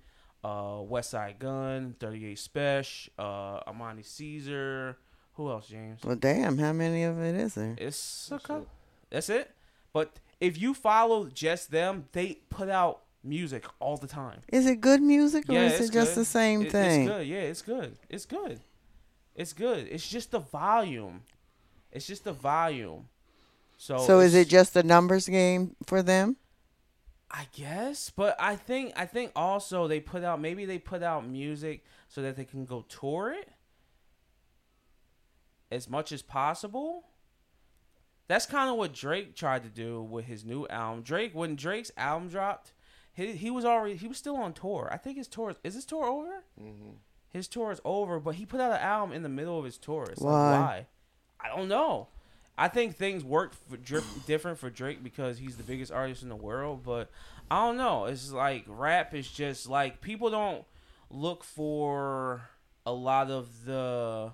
uh, 0.43 0.79
Westside 0.81 1.39
Gunn, 1.39 1.95
Thirty 1.99 2.25
Eight 2.25 2.37
Spesh, 2.37 3.09
uh, 3.17 3.59
Armani 3.71 4.05
Caesar. 4.05 4.97
Who 5.33 5.49
else, 5.49 5.67
James? 5.67 6.01
well, 6.03 6.15
damn, 6.17 6.57
how 6.57 6.73
many 6.73 7.03
of 7.03 7.19
it 7.19 7.35
is 7.35 7.55
there? 7.55 7.75
It's 7.77 8.29
a 8.31 8.39
couple. 8.39 8.67
That's 9.09 9.29
it. 9.29 9.49
But 9.93 10.19
if 10.39 10.59
you 10.61 10.73
follow 10.73 11.27
just 11.27 11.71
them, 11.71 12.05
they 12.11 12.39
put 12.49 12.69
out 12.69 13.01
music 13.23 13.65
all 13.79 13.97
the 13.97 14.07
time. 14.07 14.39
Is 14.49 14.65
it 14.65 14.81
good 14.81 15.01
music 15.01 15.49
or 15.49 15.53
yeah, 15.53 15.65
is 15.67 15.73
it's 15.79 15.89
it 15.89 15.93
just 15.93 16.15
good. 16.15 16.21
the 16.21 16.25
same 16.25 16.61
It- 16.63 16.71
thing? 16.71 17.01
It's 17.03 17.09
good. 17.09 17.27
Yeah, 17.27 17.37
it's 17.39 17.61
good. 17.61 17.97
It's 18.09 18.25
good. 18.25 18.59
It's 19.35 19.53
good. 19.53 19.87
It's 19.89 20.07
just 20.09 20.31
the 20.31 20.39
volume. 20.39 21.21
It's 21.91 22.05
just 22.07 22.23
the 22.25 22.33
volume. 22.33 23.07
So 23.79 23.97
So 23.97 24.19
is 24.19 24.35
it 24.35 24.49
just 24.49 24.75
a 24.75 24.83
numbers 24.83 25.29
game 25.29 25.77
for 25.85 26.03
them? 26.03 26.35
I 27.31 27.47
guess, 27.53 28.09
but 28.09 28.35
I 28.37 28.57
think 28.57 28.91
I 28.97 29.05
think 29.05 29.31
also 29.35 29.87
they 29.87 30.01
put 30.01 30.23
out 30.23 30.41
maybe 30.41 30.65
they 30.65 30.79
put 30.79 31.01
out 31.01 31.25
music 31.25 31.85
so 32.09 32.21
that 32.21 32.35
they 32.35 32.43
can 32.43 32.65
go 32.65 32.83
tour 32.89 33.31
it 33.31 33.49
as 35.71 35.89
much 35.89 36.11
as 36.11 36.21
possible. 36.21 37.05
That's 38.27 38.45
kind 38.45 38.69
of 38.69 38.75
what 38.75 38.93
Drake 38.93 39.33
tried 39.33 39.63
to 39.63 39.69
do 39.69 40.01
with 40.01 40.25
his 40.25 40.43
new 40.43 40.67
album. 40.67 41.01
Drake 41.01 41.33
when 41.33 41.55
Drake's 41.55 41.91
album 41.95 42.27
dropped, 42.27 42.73
he 43.13 43.31
he 43.31 43.49
was 43.49 43.63
already 43.63 43.95
he 43.95 44.09
was 44.09 44.17
still 44.17 44.35
on 44.35 44.51
tour. 44.51 44.89
I 44.91 44.97
think 44.97 45.15
his 45.15 45.29
tour 45.29 45.55
is 45.63 45.75
his 45.75 45.85
tour 45.85 46.03
over. 46.03 46.43
Mm-hmm. 46.61 46.97
His 47.29 47.47
tour 47.47 47.71
is 47.71 47.79
over, 47.85 48.19
but 48.19 48.35
he 48.35 48.45
put 48.45 48.59
out 48.59 48.73
an 48.73 48.79
album 48.79 49.15
in 49.15 49.23
the 49.23 49.29
middle 49.29 49.57
of 49.57 49.63
his 49.63 49.77
tour. 49.77 50.07
It's 50.11 50.19
Why? 50.19 50.31
like 50.31 50.59
why? 50.59 50.87
I 51.39 51.55
don't 51.55 51.69
know. 51.69 52.09
I 52.59 52.67
think 52.67 52.97
things 52.97 53.23
work 53.23 53.53
for 53.53 53.77
different 53.77 54.59
for 54.59 54.69
Drake 54.69 55.01
because 55.01 55.37
he's 55.37 55.55
the 55.55 55.63
biggest 55.63 55.93
artist 55.93 56.23
in 56.23 56.29
the 56.29 56.35
world. 56.35 56.81
But 56.83 57.09
I 57.49 57.65
don't 57.65 57.77
know. 57.77 58.05
It's 58.05 58.33
like 58.33 58.65
rap 58.67 59.15
is 59.15 59.31
just 59.31 59.69
like 59.69 60.01
people 60.01 60.29
don't 60.29 60.65
look 61.09 61.45
for 61.45 62.41
a 62.85 62.91
lot 62.91 63.31
of 63.31 63.65
the 63.65 64.33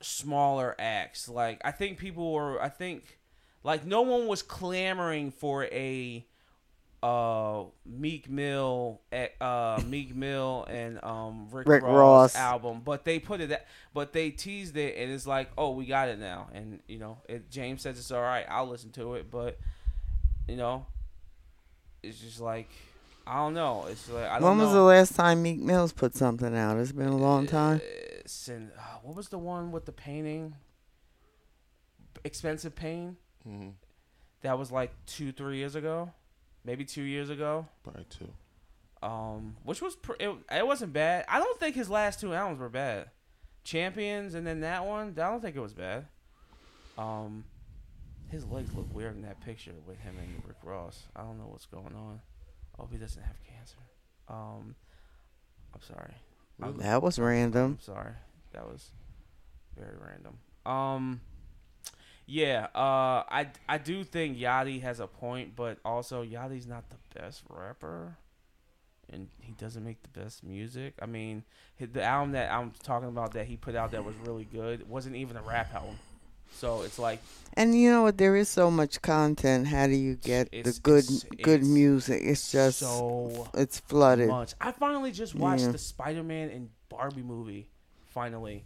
smaller 0.00 0.74
acts. 0.76 1.28
Like 1.28 1.60
I 1.64 1.70
think 1.70 1.98
people 1.98 2.32
were. 2.32 2.60
I 2.60 2.68
think 2.68 3.20
like 3.62 3.86
no 3.86 4.02
one 4.02 4.26
was 4.26 4.42
clamoring 4.42 5.30
for 5.30 5.66
a 5.66 6.26
uh 7.06 7.64
Meek 7.84 8.28
Mill 8.28 9.00
eh, 9.12 9.28
uh 9.40 9.80
Meek 9.86 10.14
Mill 10.14 10.64
and 10.68 10.98
um 11.04 11.48
Rick, 11.52 11.68
Rick 11.68 11.82
Ross, 11.82 11.94
Ross. 11.94 12.36
album 12.36 12.80
but 12.84 13.04
they 13.04 13.18
put 13.18 13.40
it 13.40 13.50
at, 13.50 13.66
but 13.94 14.12
they 14.12 14.30
teased 14.30 14.76
it 14.76 14.96
and 14.96 15.12
it's 15.12 15.26
like 15.26 15.50
oh 15.58 15.70
we 15.70 15.84
got 15.86 16.08
it 16.08 16.18
now 16.18 16.48
and 16.54 16.80
you 16.88 16.98
know 16.98 17.18
it, 17.28 17.50
James 17.50 17.82
says 17.82 17.98
it's 17.98 18.10
all 18.10 18.22
right 18.22 18.46
I'll 18.48 18.66
listen 18.68 18.90
to 18.92 19.14
it 19.14 19.30
but 19.30 19.58
you 20.48 20.56
know 20.56 20.86
it's 22.02 22.18
just 22.18 22.40
like 22.40 22.70
I 23.26 23.36
don't 23.36 23.54
know 23.54 23.86
it's 23.90 24.08
like 24.10 24.24
I 24.24 24.38
don't 24.38 24.48
When 24.48 24.58
know 24.58 24.64
was 24.64 24.72
the 24.72 24.80
last 24.82 25.14
time 25.14 25.42
Meek 25.42 25.60
Mills 25.60 25.92
put 25.92 26.14
something 26.14 26.56
out? 26.56 26.76
It's 26.78 26.92
been 26.92 27.08
a 27.08 27.16
long 27.16 27.46
time. 27.46 27.80
It's 28.20 28.48
in- 28.48 28.70
uh, 28.78 28.98
what 29.02 29.16
was 29.16 29.28
the 29.28 29.38
one 29.38 29.70
with 29.72 29.84
the 29.84 29.92
painting 29.92 30.54
expensive 32.24 32.74
pain 32.74 33.16
Mm-hmm. 33.48 33.68
that 34.42 34.58
was 34.58 34.72
like 34.72 34.90
two 35.06 35.30
three 35.30 35.58
years 35.58 35.76
ago 35.76 36.10
maybe 36.66 36.84
two 36.84 37.02
years 37.02 37.30
ago 37.30 37.66
Probably 37.84 38.04
two. 38.10 38.28
um, 39.06 39.56
which 39.62 39.80
was 39.80 39.96
pr- 39.96 40.14
it, 40.20 40.30
it 40.50 40.66
wasn't 40.66 40.92
bad. 40.92 41.24
I 41.28 41.38
don't 41.38 41.58
think 41.60 41.74
his 41.76 41.88
last 41.88 42.20
two 42.20 42.34
albums 42.34 42.58
were 42.60 42.68
bad. 42.68 43.10
Champions 43.64 44.34
and 44.34 44.46
then 44.46 44.60
that 44.60 44.84
one, 44.84 45.08
I 45.16 45.28
don't 45.30 45.40
think 45.40 45.56
it 45.56 45.60
was 45.60 45.72
bad. 45.74 46.06
Um, 46.98 47.44
his 48.30 48.44
legs 48.46 48.74
look 48.74 48.92
weird 48.94 49.14
in 49.16 49.22
that 49.22 49.40
picture 49.44 49.72
with 49.86 49.98
him 50.00 50.16
and 50.18 50.42
Rick 50.46 50.56
Ross. 50.62 51.04
I 51.14 51.22
don't 51.22 51.38
know 51.38 51.46
what's 51.48 51.66
going 51.66 51.94
on. 51.94 52.20
I 52.76 52.80
hope 52.82 52.90
he 52.92 52.98
doesn't 52.98 53.22
have 53.22 53.36
cancer. 53.48 53.76
Um, 54.28 54.74
I'm 55.74 55.82
sorry. 55.82 56.14
I'm, 56.62 56.76
That 56.78 57.02
was 57.02 57.18
random. 57.18 57.78
I'm 57.78 57.80
sorry. 57.80 58.12
That 58.52 58.66
was 58.66 58.90
very 59.78 59.94
random. 60.00 60.38
Um, 60.64 61.20
yeah. 62.26 62.66
Uh, 62.74 63.22
I 63.28 63.48
I 63.68 63.78
do 63.78 64.04
think 64.04 64.36
Yachty 64.38 64.82
has 64.82 65.00
a 65.00 65.06
point, 65.06 65.56
but 65.56 65.78
also 65.84 66.24
Yachty's 66.24 66.66
not 66.66 66.84
the 66.90 66.96
best 67.18 67.42
rapper, 67.48 68.16
and 69.10 69.28
he 69.40 69.52
doesn't 69.52 69.84
make 69.84 70.02
the 70.02 70.20
best 70.20 70.42
music. 70.44 70.94
I 71.00 71.06
mean, 71.06 71.44
the 71.78 72.02
album 72.02 72.32
that 72.32 72.50
I'm 72.52 72.72
talking 72.82 73.08
about 73.08 73.32
that 73.34 73.46
he 73.46 73.56
put 73.56 73.74
out 73.74 73.92
that 73.92 74.04
was 74.04 74.14
really 74.26 74.44
good 74.44 74.88
wasn't 74.88 75.16
even 75.16 75.36
a 75.36 75.42
rap 75.42 75.72
album. 75.74 75.98
So 76.52 76.82
it's 76.82 76.98
like 76.98 77.20
And 77.54 77.78
you 77.78 77.90
know 77.90 78.02
what? 78.04 78.18
There 78.18 78.36
is 78.36 78.48
so 78.48 78.70
much 78.70 79.02
content. 79.02 79.66
How 79.66 79.86
do 79.88 79.92
you 79.94 80.14
get 80.14 80.50
the 80.52 80.78
good 80.82 81.04
it's- 81.04 81.24
good 81.42 81.60
it's 81.60 81.68
music? 81.68 82.20
It's 82.24 82.50
just 82.52 82.78
so 82.78 83.48
it's 83.52 83.80
flooded. 83.80 84.28
much. 84.28 84.54
I 84.60 84.70
finally 84.72 85.10
just 85.12 85.34
watched 85.34 85.64
Yeah. 85.64 85.72
the 85.72 85.78
Spider-Man 85.78 86.50
and 86.50 86.70
Barbie 86.88 87.22
movie. 87.22 87.68
Finally, 88.06 88.64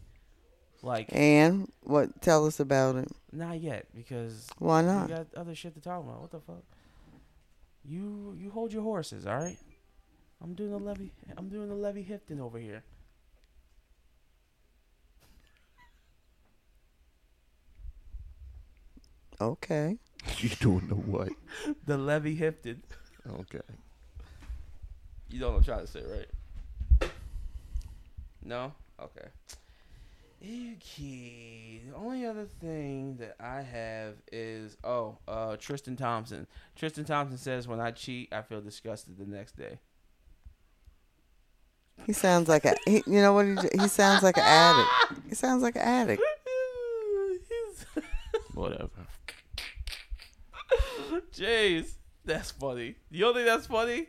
like 0.82 1.08
And 1.12 1.70
what? 1.82 2.20
Tell 2.22 2.46
us 2.46 2.60
about 2.60 2.96
it. 2.96 3.08
not 3.32 3.60
yet 3.60 3.86
because 3.94 4.46
Why 4.58 4.80
We 4.82 4.86
not? 4.88 5.08
got 5.08 5.26
other 5.34 5.54
shit 5.54 5.74
to 5.74 5.80
talk 5.80 6.02
about. 6.02 6.20
What 6.20 6.30
the 6.30 6.40
fuck? 6.40 6.62
You 7.84 8.34
you 8.38 8.50
hold 8.50 8.72
your 8.72 8.82
horses, 8.82 9.26
all 9.26 9.36
right? 9.36 9.58
I'm 10.42 10.54
doing 10.54 10.70
the 10.70 10.78
levy. 10.78 11.12
I'm 11.36 11.48
doing 11.48 11.68
the 11.68 11.74
levy 11.74 12.04
Hifton 12.04 12.40
over 12.40 12.58
here. 12.58 12.82
Okay. 19.40 19.98
You 20.38 20.50
doing 20.50 20.86
the 20.88 20.94
what? 20.94 21.30
The 21.86 21.96
levy 21.96 22.36
Hifton. 22.36 22.78
Okay. 23.26 23.60
You 25.30 25.38
don't 25.40 25.40
know 25.40 25.48
what 25.50 25.56
I'm 25.58 25.64
trying 25.64 25.86
to 25.86 25.86
say, 25.86 26.02
right? 26.04 27.10
No. 28.44 28.72
Okay. 29.00 29.28
Okay. 30.42 31.82
The 31.86 31.94
only 31.94 32.24
other 32.24 32.46
thing 32.46 33.16
that 33.18 33.36
I 33.38 33.60
have 33.60 34.14
is 34.32 34.76
oh, 34.82 35.18
uh, 35.28 35.56
Tristan 35.56 35.96
Thompson. 35.96 36.46
Tristan 36.76 37.04
Thompson 37.04 37.36
says, 37.36 37.68
"When 37.68 37.80
I 37.80 37.90
cheat, 37.90 38.32
I 38.32 38.42
feel 38.42 38.60
disgusted 38.60 39.18
the 39.18 39.26
next 39.26 39.56
day." 39.58 39.80
He 42.06 42.14
sounds 42.14 42.48
like 42.48 42.64
a. 42.64 42.74
He, 42.86 43.02
you 43.06 43.20
know 43.20 43.34
what? 43.34 43.46
He, 43.46 43.82
he 43.82 43.88
sounds 43.88 44.22
like 44.22 44.38
an 44.38 44.44
addict. 44.44 44.88
He 45.28 45.34
sounds 45.34 45.62
like 45.62 45.76
an 45.76 45.82
addict. 45.82 46.22
Whatever. 48.54 48.88
Jeez, 51.34 51.92
that's 52.24 52.50
funny. 52.50 52.94
You 53.10 53.20
don't 53.20 53.34
think 53.34 53.46
that's 53.46 53.66
funny? 53.66 54.06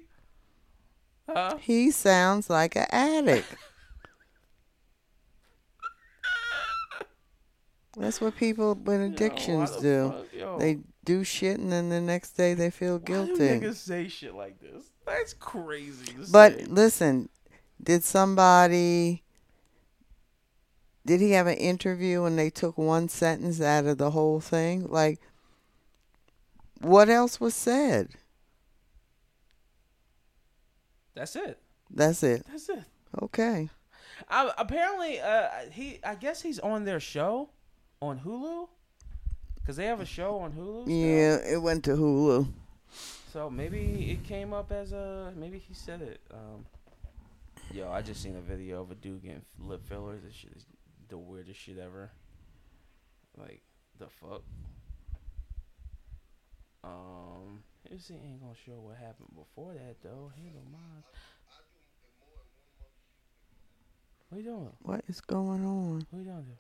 Huh? 1.27 1.57
He 1.59 1.91
sounds 1.91 2.49
like 2.49 2.75
an 2.75 2.87
addict. 2.91 3.53
That's 7.97 8.21
what 8.21 8.35
people 8.37 8.73
with 8.75 9.01
addictions 9.01 9.71
Yo, 9.75 9.81
do. 9.81 10.09
fuck, 10.11 10.33
yo? 10.33 10.59
They 10.59 10.79
do 11.03 11.23
shit 11.23 11.59
and 11.59 11.71
then 11.71 11.89
the 11.89 11.99
next 11.99 12.31
day 12.33 12.53
they 12.53 12.69
feel 12.69 12.93
Why 12.99 13.05
do 13.05 13.13
guilty. 13.13 13.41
niggas 13.59 13.75
say 13.75 14.07
shit 14.07 14.33
like 14.35 14.59
this? 14.59 14.85
That's 15.05 15.33
crazy. 15.33 16.05
to 16.13 16.31
But 16.31 16.59
say. 16.59 16.65
listen, 16.65 17.29
did 17.83 18.03
somebody 18.03 19.23
did 21.05 21.19
he 21.19 21.31
have 21.31 21.47
an 21.47 21.57
interview 21.57 22.23
and 22.23 22.37
they 22.37 22.49
took 22.51 22.77
one 22.77 23.09
sentence 23.09 23.59
out 23.59 23.85
of 23.85 23.97
the 23.97 24.11
whole 24.11 24.39
thing? 24.39 24.87
Like 24.87 25.19
what 26.79 27.09
else 27.09 27.39
was 27.39 27.53
said? 27.55 28.09
that's 31.13 31.35
it. 31.35 31.59
That's 31.89 32.23
it. 32.23 32.45
That's 32.49 32.69
it. 32.69 32.83
Okay. 33.21 33.69
I, 34.29 34.51
apparently, 34.57 35.19
uh, 35.19 35.47
he. 35.71 35.99
I 36.03 36.15
guess 36.15 36.41
he's 36.41 36.57
on 36.59 36.85
their 36.85 36.99
show 37.01 37.49
on 38.01 38.19
Hulu. 38.19 38.67
Cause 39.65 39.75
they 39.75 39.85
have 39.85 40.01
a 40.01 40.05
show 40.05 40.39
on 40.39 40.51
Hulu. 40.51 40.83
still. 40.83 40.95
Yeah, 40.95 41.35
it 41.53 41.61
went 41.61 41.83
to 41.85 41.91
Hulu. 41.91 42.47
So 43.31 43.49
maybe 43.49 44.11
it 44.11 44.23
came 44.23 44.53
up 44.53 44.71
as 44.71 44.91
a. 44.91 45.31
Maybe 45.37 45.59
he 45.59 45.73
said 45.73 46.01
it. 46.01 46.19
Um, 46.31 46.65
yo, 47.71 47.89
I 47.89 48.01
just 48.01 48.21
seen 48.21 48.35
a 48.35 48.41
video 48.41 48.81
of 48.81 48.91
a 48.91 48.95
dude 48.95 49.21
getting 49.21 49.43
lip 49.59 49.85
fillers. 49.87 50.23
This 50.23 50.33
shit 50.33 50.51
is 50.55 50.65
the 51.07 51.17
weirdest 51.17 51.59
shit 51.59 51.77
ever. 51.77 52.11
Like 53.37 53.61
the 53.99 54.07
fuck. 54.07 54.41
Um, 56.83 57.63
this 57.89 58.11
ain't 58.11 58.41
gonna 58.41 58.53
show 58.65 58.79
what 58.79 58.97
happened 58.97 59.29
before 59.35 59.73
that 59.73 60.01
though. 60.03 60.31
Halo 60.35 60.63
Mines. 60.71 61.05
What 64.29 64.37
you 64.39 64.43
doing? 64.43 64.69
What 64.81 65.03
is 65.07 65.21
going 65.21 65.65
on? 65.65 66.05
What 66.09 66.19
you 66.19 66.25
doing? 66.25 66.57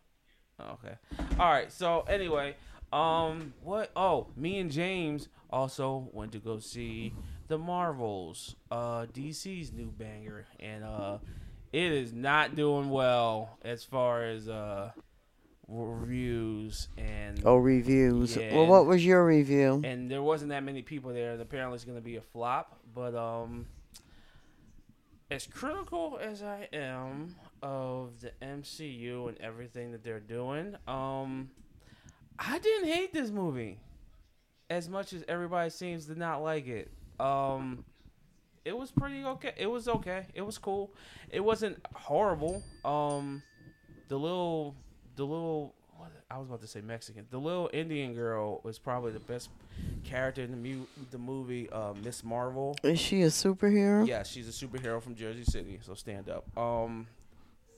Okay. 0.73 0.95
All 1.39 1.49
right. 1.51 1.71
So 1.71 2.01
anyway, 2.07 2.55
um, 2.93 3.53
what? 3.63 3.91
Oh, 3.95 4.27
me 4.35 4.59
and 4.59 4.71
James 4.71 5.27
also 5.49 6.09
went 6.13 6.31
to 6.33 6.39
go 6.39 6.59
see 6.59 7.13
the 7.47 7.57
Marvels, 7.57 8.55
uh, 8.71 9.05
DC's 9.13 9.73
new 9.73 9.87
banger, 9.87 10.45
and 10.59 10.83
uh, 10.83 11.17
it 11.73 11.91
is 11.91 12.13
not 12.13 12.55
doing 12.55 12.89
well 12.89 13.57
as 13.63 13.83
far 13.83 14.23
as 14.23 14.47
uh 14.47 14.91
reviews 15.67 16.89
and 16.97 17.41
Oh, 17.45 17.55
reviews. 17.57 18.35
Yeah. 18.35 18.55
Well, 18.55 18.67
what 18.67 18.85
was 18.85 19.05
your 19.05 19.25
review? 19.25 19.81
and 19.83 20.09
there 20.11 20.21
wasn't 20.21 20.49
that 20.49 20.63
many 20.63 20.81
people 20.81 21.13
there. 21.13 21.31
And 21.33 21.41
apparently, 21.41 21.75
it's 21.75 21.85
gonna 21.85 22.01
be 22.01 22.17
a 22.17 22.21
flop. 22.21 22.77
But 22.93 23.15
um, 23.15 23.67
as 25.29 25.47
critical 25.47 26.19
as 26.21 26.43
I 26.43 26.67
am 26.73 27.35
of 27.61 28.19
the 28.21 28.31
MCU 28.41 29.29
and 29.29 29.37
everything 29.39 29.91
that 29.91 30.03
they're 30.03 30.19
doing, 30.19 30.75
um, 30.87 31.49
I 32.39 32.59
didn't 32.59 32.89
hate 32.89 33.13
this 33.13 33.29
movie 33.29 33.79
as 34.69 34.89
much 34.89 35.13
as 35.13 35.23
everybody 35.27 35.69
seems 35.69 36.05
to 36.07 36.17
not 36.17 36.41
like 36.41 36.67
it. 36.67 36.91
Um, 37.19 37.83
it 38.65 38.77
was 38.77 38.91
pretty 38.91 39.23
okay. 39.23 39.53
It 39.57 39.67
was 39.67 39.87
okay. 39.87 40.25
It 40.33 40.41
was 40.41 40.57
cool. 40.57 40.91
It 41.29 41.39
wasn't 41.41 41.77
horrible. 41.93 42.63
Um, 42.85 43.41
the 44.07 44.17
little, 44.17 44.75
the 45.15 45.23
little. 45.25 45.75
What, 45.97 46.11
I 46.31 46.37
was 46.37 46.47
about 46.47 46.61
to 46.61 46.67
say 46.67 46.81
Mexican. 46.81 47.25
The 47.29 47.37
little 47.37 47.69
Indian 47.73 48.13
girl 48.13 48.61
was 48.63 48.79
probably 48.79 49.11
the 49.11 49.19
best 49.19 49.49
character 50.03 50.41
in 50.41 50.51
the 50.51 50.57
mu- 50.57 50.85
the 51.11 51.17
movie. 51.17 51.69
Uh, 51.69 51.93
Miss 52.03 52.23
Marvel. 52.23 52.75
Is 52.83 52.99
she 52.99 53.21
a 53.23 53.27
superhero? 53.27 54.07
Yeah, 54.07 54.23
she's 54.23 54.47
a 54.47 54.65
superhero 54.65 55.01
from 55.01 55.15
Jersey 55.15 55.43
City. 55.43 55.79
So 55.83 55.93
stand 55.95 56.29
up. 56.29 56.45
Um, 56.57 57.07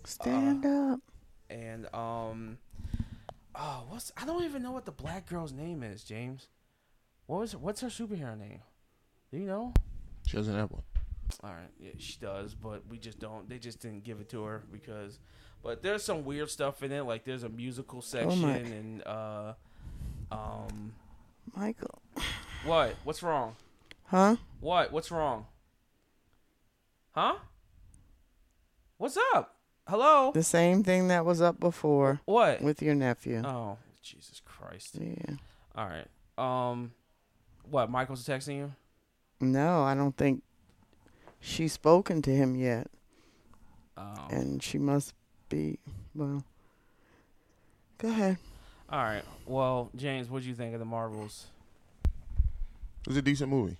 Stand 0.05 0.65
up. 0.65 0.99
and 1.49 1.87
um, 1.93 2.57
oh, 3.55 3.83
what's 3.89 4.11
I 4.17 4.25
don't 4.25 4.43
even 4.43 4.61
know 4.61 4.71
what 4.71 4.85
the 4.85 4.91
black 4.91 5.27
girl's 5.29 5.53
name 5.53 5.83
is. 5.83 6.03
James, 6.03 6.47
what 7.25 7.39
was 7.39 7.55
what's 7.55 7.81
her 7.81 7.87
superhero 7.87 8.37
name? 8.37 8.59
Do 9.31 9.37
you 9.37 9.45
know? 9.47 9.73
She 10.27 10.37
doesn't 10.37 10.55
have 10.55 10.71
one. 10.71 10.83
All 11.43 11.51
right, 11.51 11.71
yeah, 11.79 11.91
she 11.97 12.17
does, 12.19 12.53
but 12.53 12.83
we 12.89 12.97
just 12.97 13.19
don't. 13.19 13.49
They 13.49 13.57
just 13.57 13.79
didn't 13.79 14.03
give 14.03 14.19
it 14.19 14.29
to 14.29 14.43
her 14.43 14.63
because. 14.71 15.19
But 15.63 15.81
there's 15.81 16.03
some 16.03 16.25
weird 16.25 16.49
stuff 16.49 16.83
in 16.83 16.91
it, 16.91 17.03
like 17.03 17.23
there's 17.23 17.43
a 17.43 17.49
musical 17.49 18.01
section 18.01 18.41
my- 18.41 18.57
and 18.57 19.01
uh, 19.07 19.53
um, 20.29 20.93
Michael. 21.55 22.01
what? 22.65 22.95
What's 23.05 23.23
wrong? 23.23 23.55
Huh? 24.07 24.35
What? 24.59 24.91
What's 24.91 25.09
wrong? 25.09 25.45
Huh? 27.11 27.35
What's 28.97 29.17
up? 29.33 29.52
Hello? 29.87 30.31
The 30.33 30.43
same 30.43 30.83
thing 30.83 31.09
that 31.09 31.25
was 31.25 31.41
up 31.41 31.59
before 31.59 32.21
What? 32.25 32.61
with 32.61 32.81
your 32.81 32.95
nephew. 32.95 33.41
Oh, 33.45 33.77
Jesus 34.01 34.41
Christ! 34.45 34.97
Yeah. 34.99 35.35
All 35.75 35.87
right. 35.87 36.07
Um, 36.37 36.93
what? 37.69 37.89
Michael's 37.89 38.25
texting 38.25 38.57
you? 38.57 38.71
No, 39.41 39.83
I 39.83 39.93
don't 39.93 40.15
think 40.15 40.41
she's 41.39 41.73
spoken 41.73 42.21
to 42.21 42.31
him 42.31 42.55
yet. 42.55 42.87
Oh. 43.97 44.27
And 44.29 44.63
she 44.63 44.77
must 44.77 45.13
be, 45.49 45.79
well. 46.15 46.43
Go 47.97 48.07
ahead. 48.09 48.37
All 48.89 49.03
right. 49.03 49.23
Well, 49.45 49.89
James, 49.95 50.29
what 50.29 50.43
do 50.43 50.49
you 50.49 50.55
think 50.55 50.73
of 50.73 50.79
the 50.79 50.85
Marvels? 50.85 51.47
It 52.05 53.07
was 53.09 53.17
a 53.17 53.21
decent 53.21 53.49
movie. 53.49 53.77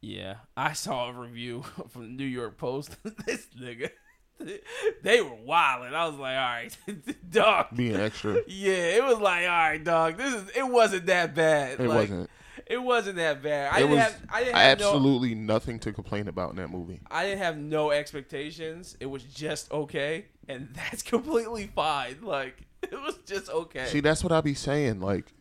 Yeah, 0.00 0.36
I 0.56 0.72
saw 0.72 1.08
a 1.10 1.12
review 1.12 1.62
from 1.90 2.02
the 2.02 2.08
New 2.08 2.24
York 2.24 2.56
Post. 2.56 2.96
this 3.26 3.46
nigga, 3.60 3.90
they 5.02 5.20
were 5.20 5.34
wild, 5.34 5.86
and 5.86 5.96
I 5.96 6.06
was 6.06 6.16
like, 6.16 6.36
all 6.36 6.42
right, 6.44 6.76
dog. 7.30 7.66
Being 7.74 7.96
extra, 7.96 8.40
Yeah, 8.46 8.72
it 8.96 9.04
was 9.04 9.18
like, 9.18 9.42
all 9.42 9.48
right, 9.48 9.82
dog. 9.82 10.16
This 10.16 10.34
is. 10.34 10.50
It 10.56 10.68
wasn't 10.68 11.06
that 11.06 11.34
bad. 11.34 11.80
it 11.80 11.86
Like, 11.86 12.08
wasn't. 12.10 12.30
It 12.66 12.82
wasn't 12.82 13.16
that 13.16 13.42
bad. 13.42 13.72
I 13.72 13.76
It 13.76 13.80
didn't 13.80 13.90
was 13.92 14.00
have. 14.00 14.20
I 14.30 14.44
didn't 14.44 14.56
have 14.56 14.78
no. 14.80 14.86
absolutely 14.88 15.34
nothing 15.34 15.78
to 15.80 15.92
complain 15.92 16.28
about 16.28 16.50
in 16.50 16.56
that 16.56 16.68
movie. 16.68 17.00
I 17.10 17.24
didn't 17.24 17.38
have 17.38 17.56
no 17.56 17.90
expectations. 17.92 18.96
It 19.00 19.06
was 19.06 19.22
just 19.22 19.70
okay, 19.72 20.26
and 20.48 20.68
that's 20.74 21.02
completely 21.02 21.70
fine. 21.74 22.18
Like 22.22 22.66
it 22.82 22.92
was 22.92 23.18
just 23.26 23.48
okay. 23.50 23.86
See, 23.86 24.00
that's 24.00 24.22
what 24.22 24.32
I 24.32 24.40
be 24.42 24.54
saying. 24.54 25.00
Like, 25.00 25.32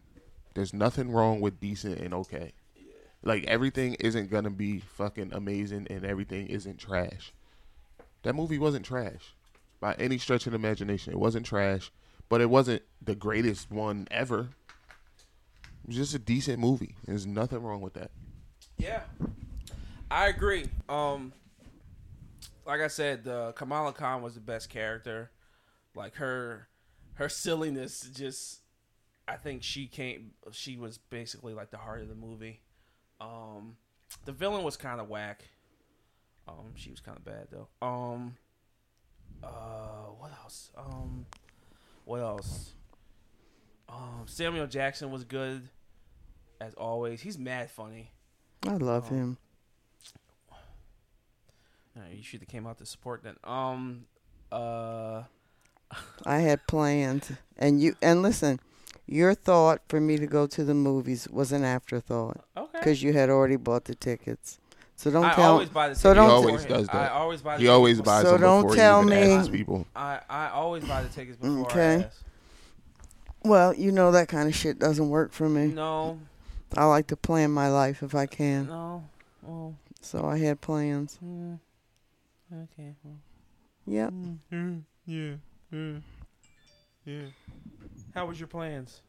there's 0.54 0.74
nothing 0.74 1.12
wrong 1.12 1.42
with 1.42 1.60
decent 1.60 2.00
and 2.00 2.14
okay. 2.14 2.54
Like 3.24 3.44
everything 3.46 3.96
isn't 3.96 4.30
gonna 4.30 4.50
be 4.52 4.80
fucking 4.80 5.34
amazing, 5.34 5.88
and 5.90 6.06
everything 6.06 6.48
isn't 6.48 6.78
trash. 6.78 7.34
That 8.28 8.36
movie 8.36 8.60
wasn't 8.60 8.86
trash 8.86 9.34
by 9.80 9.94
any 9.94 10.18
stretch 10.18 10.48
of 10.48 10.54
imagination. 10.54 11.14
It 11.14 11.18
wasn't 11.18 11.46
trash, 11.46 11.94
but 12.28 12.42
it 12.42 12.50
wasn't 12.50 12.82
the 13.02 13.16
greatest 13.16 13.72
one 13.72 14.06
ever. 14.12 14.50
It 15.62 15.88
was 15.88 15.96
just 15.96 16.14
a 16.14 16.20
decent 16.20 16.60
movie. 16.60 16.96
There's 17.06 17.26
nothing 17.26 17.64
wrong 17.64 17.80
with 17.80 17.94
that. 17.94 18.12
Yeah, 18.78 19.04
I 20.12 20.28
agree. 20.28 20.66
Um, 20.90 21.32
like 22.66 22.82
I 22.82 22.88
said, 22.88 23.24
the 23.24 23.54
Kamala 23.56 23.94
Khan 23.94 24.22
was 24.22 24.34
the 24.34 24.42
best 24.42 24.70
character. 24.70 25.32
Like 25.96 26.16
her, 26.16 26.68
her 27.14 27.30
silliness 27.30 28.10
just. 28.14 28.60
I 29.26 29.38
think 29.38 29.64
she 29.64 29.88
came. 29.88 30.32
She 30.52 30.76
was 30.76 30.98
basically 30.98 31.54
like 31.54 31.72
the 31.72 31.78
heart 31.78 32.02
of 32.02 32.10
the 32.10 32.16
movie. 32.16 32.60
Um, 33.22 33.78
the 34.26 34.34
villain 34.34 34.66
was 34.66 34.76
kind 34.76 35.00
of 35.00 35.08
whack. 35.08 35.46
Um, 36.48 36.72
she 36.76 36.90
was 36.92 37.00
kind 37.00 37.18
of 37.18 37.26
bad 37.26 37.48
though. 37.52 37.68
Um, 37.86 38.36
uh, 39.44 39.48
what 40.18 40.32
else? 40.44 40.72
Um, 40.78 41.26
what 42.06 42.22
else? 42.22 42.74
Um, 43.90 44.24
Samuel 44.26 44.68
Jackson 44.68 45.12
was 45.12 45.24
good, 45.24 45.70
as 46.60 46.74
always. 46.76 47.22
He's 47.22 47.38
mad 47.38 47.70
funny. 47.72 48.12
I 48.68 48.76
love 48.78 49.08
Oh. 49.12 49.16
him. 49.16 49.38
You 52.16 52.22
should 52.22 52.42
have 52.42 52.50
came 52.50 52.68
out 52.68 52.78
to 52.78 52.86
support 52.86 53.24
that. 53.24 53.38
Um, 53.50 54.06
uh, 54.52 55.24
I 56.26 56.40
had 56.40 56.68
plans. 56.68 57.32
And 57.58 57.82
you 57.82 57.96
and 58.02 58.22
listen, 58.22 58.60
your 59.08 59.34
thought 59.34 59.82
for 59.90 60.00
me 60.00 60.18
to 60.18 60.28
go 60.28 60.46
to 60.48 60.64
the 60.64 60.76
movies 60.76 61.28
was 61.30 61.52
an 61.52 61.64
afterthought 61.64 62.46
okay. 62.56 62.78
because 62.80 63.02
you 63.02 63.14
had 63.14 63.30
already 63.32 63.56
bought 63.56 63.86
the 63.86 63.96
tickets. 63.96 64.60
So 64.98 65.12
don't 65.12 65.24
I 65.26 65.34
tell. 65.34 65.52
always 65.54 65.70
buy 65.70 65.90
the 65.90 65.96
so 65.96 66.14
don't- 66.14 66.26
He 66.28 66.32
always 66.36 66.62
beforehand. 66.64 66.70
does 66.70 66.88
that. 66.88 67.12
I 67.12 67.16
always 67.16 67.42
buy 67.42 67.54
the 67.54 67.58
He 67.60 67.64
tickets 67.66 67.74
always 67.76 67.98
beforehand. 68.00 68.24
buys 68.24 68.28
So 68.28 68.32
them 68.34 68.42
don't 68.42 68.62
before 68.64 68.76
tell 68.76 69.02
he 69.04 69.08
even 69.08 69.20
me- 69.30 69.34
asks 69.36 69.50
people. 69.50 69.88
I, 69.96 70.20
I 70.30 70.50
always 70.50 70.84
buy 70.86 71.04
the 71.04 71.10
tickets 71.10 71.38
before 71.38 71.60
Okay. 71.68 71.96
I 71.96 72.04
ask. 72.06 72.24
Well, 73.44 73.74
you 73.76 73.92
know 73.92 74.12
that 74.12 74.28
kind 74.28 74.50
of 74.50 74.56
shit 74.56 74.80
doesn't 74.80 75.08
work 75.10 75.32
for 75.32 75.48
me. 75.48 75.68
No, 75.68 76.20
I 76.76 76.86
like 76.86 77.08
to 77.08 77.16
plan 77.16 77.52
my 77.52 77.70
life 77.70 78.02
if 78.04 78.14
I 78.16 78.26
can. 78.26 78.66
no. 78.68 79.04
Well, 79.44 79.76
So 80.02 80.26
I 80.26 80.38
had 80.40 80.60
plans. 80.62 81.18
mm, 81.24 81.60
okay. 82.52 82.96
Well. 83.04 83.14
Yep. 83.86 84.14
Mm, 84.52 84.82
yeah, 85.06 85.34
yeah, 85.72 85.94
yeah. 87.06 87.22
How 88.16 88.26
was 88.26 88.40
your 88.40 88.48
plans? 88.48 89.02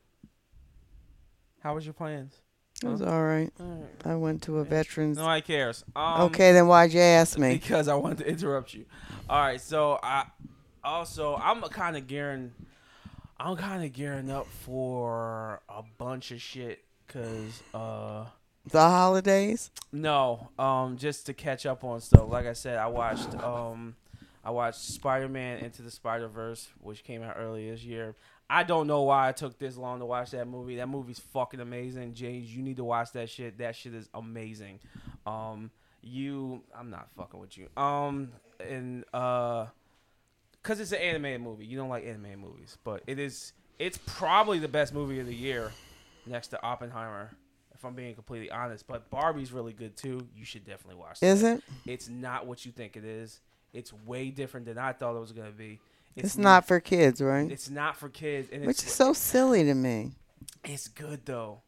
How 1.61 1.75
was 1.75 1.85
your 1.87 1.95
plans? 1.95 2.35
It 2.83 2.87
was 2.89 3.03
all 3.03 3.25
right. 3.25 3.51
All 3.59 3.67
right. 3.67 4.07
I 4.07 4.15
went 4.15 4.43
to 4.43 4.59
a 4.59 4.65
veterans. 4.65 5.19
Nobody 5.19 5.43
cares. 5.43 5.85
Um, 5.97 6.23
okay, 6.23 6.53
then 6.53 6.67
why'd 6.69 6.93
you 6.93 7.01
ask 7.01 7.37
me? 7.39 7.55
Because 7.55 7.89
I 7.89 7.95
wanted 7.95 8.19
to 8.19 8.29
interrupt 8.29 8.73
you. 8.75 8.85
All 9.29 9.41
right, 9.41 9.61
so 9.61 9.99
I 10.03 10.27
also 10.85 11.35
I'm 11.37 11.61
kind 11.63 11.97
of 11.97 12.07
gearing, 12.07 12.53
I'm 13.39 13.57
kind 13.57 13.85
of 13.85 13.93
gearing 13.93 14.31
up 14.31 14.47
for 14.65 15.61
a 15.69 15.83
bunch 15.99 16.31
of 16.31 16.41
shit. 16.41 16.85
Cause 17.09 17.63
uh, 17.75 18.27
The 18.71 18.81
holidays? 18.81 19.71
no, 19.93 20.51
um, 20.59 20.99
just 20.99 21.27
to 21.27 21.35
catch 21.35 21.65
up 21.67 21.83
on 21.85 22.01
stuff. 22.01 22.29
Like 22.29 22.47
I 22.47 22.53
said, 22.53 22.79
I 22.79 22.87
watched 22.87 23.35
um, 23.43 23.97
I 24.45 24.51
watched 24.51 24.81
Spider 24.81 25.29
Man 25.29 25.59
Into 25.59 25.83
the 25.83 25.91
Spider 25.91 26.29
Verse, 26.29 26.69
which 26.81 27.03
came 27.03 27.23
out 27.23 27.37
earlier 27.39 27.73
this 27.73 27.83
year. 27.83 28.15
I 28.51 28.63
don't 28.63 28.87
know 28.87 29.03
why 29.03 29.29
I 29.29 29.33
took 29.33 29.59
this 29.59 29.77
long 29.77 29.99
to 29.99 30.07
watch 30.07 30.31
that 30.31 30.49
movie. 30.49 30.77
That 30.77 30.89
movie's 30.89 31.19
fucking 31.19 31.61
amazing, 31.61 32.15
James. 32.15 32.55
You 32.55 32.63
need 32.63 32.79
to 32.79 32.85
watch 32.85 33.13
that 33.13 33.29
shit. 33.29 33.59
That 33.59 33.77
shit 33.77 33.95
is 33.95 34.09
amazing. 34.15 34.81
Um, 35.27 35.71
you, 36.03 36.63
I'm 36.77 36.89
not 36.91 37.09
fucking 37.17 37.39
with 37.39 37.59
you. 37.59 37.69
Um, 37.77 38.31
and 38.67 39.05
uh, 39.13 39.67
cause 40.63 40.81
it's 40.81 40.93
an 40.93 40.99
animated 40.99 41.43
movie. 41.43 41.67
You 41.67 41.77
don't 41.77 41.91
like 41.91 42.07
animated 42.07 42.39
movies, 42.39 42.79
but 42.85 43.03
it 43.07 43.19
is. 43.19 43.53
It's 43.79 43.99
probably 44.07 44.59
the 44.59 44.69
best 44.69 44.95
movie 44.95 45.21
of 45.21 45.27
the 45.27 45.35
year, 45.35 45.71
next 46.27 46.49
to 46.49 46.63
Oppenheimer. 46.63 47.31
If 47.75 47.85
I'm 47.85 47.95
being 47.95 48.15
completely 48.15 48.51
honest, 48.51 48.89
but 48.89 49.09
Barbie's 49.09 49.53
really 49.53 49.73
good 49.73 49.97
too. 49.97 50.27
You 50.35 50.45
should 50.45 50.65
definitely 50.65 51.01
watch. 51.01 51.23
Is 51.23 51.43
that. 51.43 51.59
it? 51.59 51.65
It's 51.87 52.09
not 52.09 52.47
what 52.47 52.67
you 52.67 52.73
think 52.73 52.97
it 52.97 53.05
is. 53.05 53.41
It's 53.73 53.93
way 53.93 54.31
different 54.31 54.67
than 54.67 54.79
I 54.79 54.93
thought 54.93 55.15
it 55.15 55.21
was 55.21 55.33
gonna 55.33 55.51
be. 55.51 55.79
It's, 56.17 56.37
not 56.37 56.67
for 56.67 56.81
kids, 56.81 57.21
right? 57.21 57.51
It's 57.51 57.71
not 57.71 57.97
for 57.97 58.09
kids, 58.09 58.49
and 58.51 58.63
Which 58.67 58.79
it's 58.79 58.87
is 58.89 58.93
so 58.93 59.13
silly 59.13 59.63
to 59.65 59.75
me. 59.75 60.13
it's 60.65 60.89
good 60.89 61.25
though. 61.25 61.61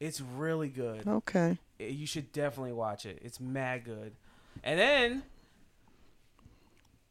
It's 0.00 0.20
really 0.20 0.68
good. 0.68 1.06
Okay. 1.06 1.58
Eh, 1.80 1.86
You 1.88 2.06
should 2.06 2.32
definitely 2.32 2.72
watch 2.72 3.04
it. 3.04 3.18
It's 3.22 3.38
mad 3.40 3.84
good. 3.84 4.12
And 4.64 4.78
then 4.80 5.22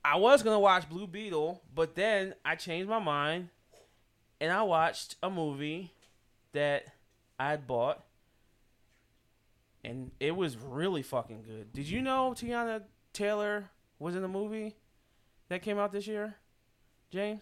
I 0.04 0.16
was 0.18 0.42
gonna 0.42 0.60
watch 0.60 0.90
Blue 0.90 1.06
Beetle, 1.06 1.62
but 1.76 1.96
then 1.96 2.34
I 2.44 2.56
changed 2.56 2.90
my 2.90 3.00
mind, 3.00 3.50
and 4.42 4.52
I 4.52 4.64
watched 4.64 5.16
a 5.22 5.30
movie 5.30 5.92
that 6.54 6.86
I 7.40 7.50
had 7.52 7.68
bought, 7.68 8.04
and 9.84 10.12
it 10.20 10.36
was 10.36 10.58
really 10.58 11.04
fucking 11.04 11.44
good. 11.44 11.74
Did 11.74 11.88
you 11.90 12.02
know 12.02 12.34
Teyana 12.36 12.84
Taylor 13.14 13.70
was 14.00 14.16
in 14.16 14.22
the 14.22 14.28
movie 14.28 14.76
that 15.50 15.62
came 15.62 15.78
out 15.78 15.92
this 15.92 16.08
year, 16.08 16.36
James? 17.12 17.42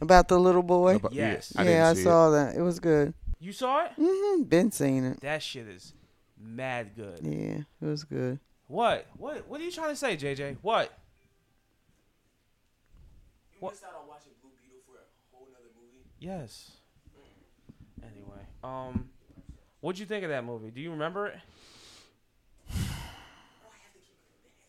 About 0.00 0.28
the 0.28 0.38
little 0.38 0.62
boy? 0.62 0.96
About- 0.96 1.12
Yes. 1.12 1.52
I 1.56 1.62
didn't 1.64 1.76
yeah, 1.78 1.88
I 1.90 1.94
see 1.94 2.02
saw 2.02 2.30
that. 2.30 2.56
It 2.56 2.62
was 2.62 2.80
good. 2.80 3.14
You 3.38 3.52
saw 3.52 3.84
it? 3.86 3.92
hmm 3.96 4.42
Been 4.42 4.70
seeing 4.72 5.04
it. 5.04 5.20
That 5.20 5.42
shit 5.42 5.66
is 5.68 5.94
mad 6.40 6.90
good. 6.96 7.20
Yeah, 7.22 7.62
it 7.80 7.84
was 7.86 8.04
good. 8.04 8.38
What? 8.66 9.06
What? 9.16 9.46
What 9.48 9.60
are 9.60 9.64
you 9.64 9.70
trying 9.70 9.90
to 9.90 9.96
say, 9.96 10.16
JJ? 10.16 10.56
What? 10.62 10.92
You 13.60 13.68
missed 13.68 13.84
out 13.84 13.94
on 14.00 14.08
watching 14.08 14.32
Blue 14.40 14.50
Beetle 14.60 14.80
for 14.86 14.96
a 14.96 15.36
whole 15.36 15.46
nother 15.52 15.70
movie. 15.76 16.04
Yes. 16.18 16.70
Anyway, 18.02 18.40
um, 18.64 19.08
what'd 19.80 19.98
you 20.00 20.06
think 20.06 20.24
of 20.24 20.30
that 20.30 20.44
movie? 20.44 20.70
Do 20.70 20.80
you 20.80 20.90
remember 20.90 21.26
it? 21.28 21.36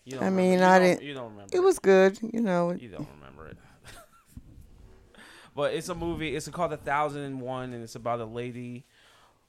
You 0.05 0.17
I 0.17 0.25
remember- 0.25 0.41
mean, 0.41 0.59
you 0.59 0.65
I 0.65 0.79
don't- 0.79 0.87
didn't- 0.87 1.03
You 1.03 1.13
don't 1.13 1.31
remember. 1.31 1.55
It 1.55 1.59
was 1.61 1.79
good. 1.79 2.19
You 2.21 2.41
know, 2.41 2.71
You 2.73 2.89
don't 2.89 3.07
remember 3.19 3.47
it. 3.47 3.57
but 5.55 5.73
it's 5.73 5.89
a 5.89 5.95
movie. 5.95 6.35
It's 6.35 6.47
called 6.49 6.73
A 6.73 6.77
Thousand 6.77 7.21
and 7.21 7.41
One, 7.41 7.73
and 7.73 7.83
it's 7.83 7.95
about 7.95 8.19
a 8.19 8.25
lady 8.25 8.85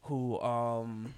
who 0.02 0.40
um. 0.40 1.14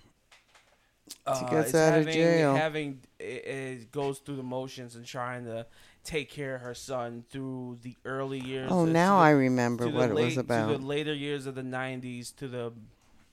Uh, 1.24 1.49
gets 1.51 1.68
is 1.68 1.74
out 1.76 1.89
of 1.91 1.95
having, 2.07 2.14
jail. 2.14 2.55
Having 2.57 3.01
it, 3.20 3.24
it 3.24 3.93
goes 3.93 4.18
through 4.18 4.37
the 4.37 4.43
motions 4.43 4.97
and 4.97 5.05
trying 5.07 5.45
to 5.45 5.64
take 6.03 6.28
care 6.30 6.57
of 6.57 6.62
her 6.62 6.74
son 6.74 7.24
through 7.30 7.78
the 7.82 7.95
early 8.05 8.41
years. 8.41 8.70
oh, 8.72 8.84
now 8.84 9.16
the- 9.16 9.22
I 9.22 9.30
remember 9.30 9.84
the 9.84 9.91
what 9.97 10.11
it 10.11 10.14
was 10.14 10.37
about. 10.37 10.68
To 10.72 10.78
the 10.78 10.84
later 10.84 11.14
years 11.14 11.47
of 11.47 11.55
the 11.55 11.62
'90s 11.62 12.34
to 12.37 12.49
the 12.49 12.72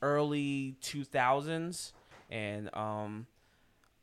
early 0.04 0.76
2000s, 0.84 1.94
and 2.30 2.70
um, 2.76 3.26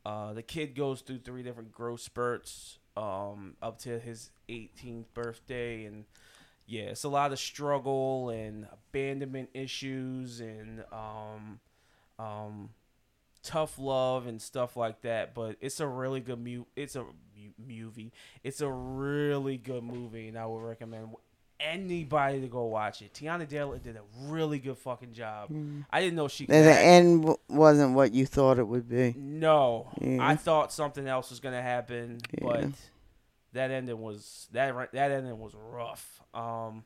uh, 0.05 0.33
the 0.33 0.41
kid 0.41 0.75
goes 0.75 1.01
through 1.01 1.19
three 1.19 1.43
different 1.43 1.71
growth 1.71 2.01
spurts 2.01 2.79
um, 2.97 3.55
up 3.61 3.79
to 3.79 3.99
his 3.99 4.31
18th 4.49 5.05
birthday, 5.13 5.85
and 5.85 6.05
yeah, 6.65 6.83
it's 6.83 7.03
a 7.03 7.09
lot 7.09 7.31
of 7.31 7.39
struggle 7.39 8.29
and 8.29 8.67
abandonment 8.71 9.49
issues 9.53 10.39
and 10.39 10.83
um, 10.91 11.59
um, 12.17 12.69
tough 13.43 13.77
love 13.77 14.27
and 14.27 14.41
stuff 14.41 14.75
like 14.75 15.01
that. 15.01 15.33
But 15.33 15.57
it's 15.61 15.79
a 15.79 15.87
really 15.87 16.19
good 16.19 16.43
mu. 16.43 16.63
It's 16.75 16.95
a 16.95 17.03
mu- 17.03 17.51
movie. 17.67 18.11
It's 18.43 18.61
a 18.61 18.69
really 18.69 19.57
good 19.57 19.83
movie, 19.83 20.27
and 20.27 20.37
I 20.37 20.45
would 20.45 20.63
recommend 20.63 21.09
anybody 21.63 22.41
to 22.41 22.47
go 22.47 22.65
watch 22.65 23.01
it. 23.01 23.13
Teyana 23.13 23.47
Taylor 23.47 23.77
did 23.77 23.95
a 23.95 24.01
really 24.27 24.59
good 24.59 24.77
fucking 24.77 25.13
job. 25.13 25.49
I 25.89 26.01
didn't 26.01 26.15
know 26.15 26.27
she 26.27 26.45
could 26.45 26.55
And 26.55 26.65
the 26.67 26.71
act. 26.71 26.81
end 26.85 27.21
w- 27.21 27.37
wasn't 27.49 27.93
what 27.93 28.13
you 28.13 28.25
thought 28.25 28.59
it 28.59 28.67
would 28.67 28.87
be. 28.89 29.13
No, 29.17 29.87
Yeah. 29.99 30.17
I 30.27 30.35
thought 30.35 30.71
something 30.71 31.07
else 31.07 31.29
was 31.29 31.39
gonna 31.39 31.61
happen, 31.61 32.19
Yeah. 32.31 32.43
but 32.47 32.65
that 33.53 33.71
ending 33.71 33.99
was 34.01 34.47
that 34.51 34.73
that 34.93 35.11
ending 35.11 35.39
was 35.39 35.53
rough. 35.55 36.21
Um, 36.33 36.83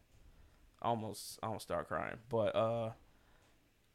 I 0.82 0.88
almost 0.90 1.40
I 1.42 1.48
almost 1.48 1.64
start 1.66 1.88
crying, 1.88 2.18
but 2.30 2.56
uh, 2.56 2.92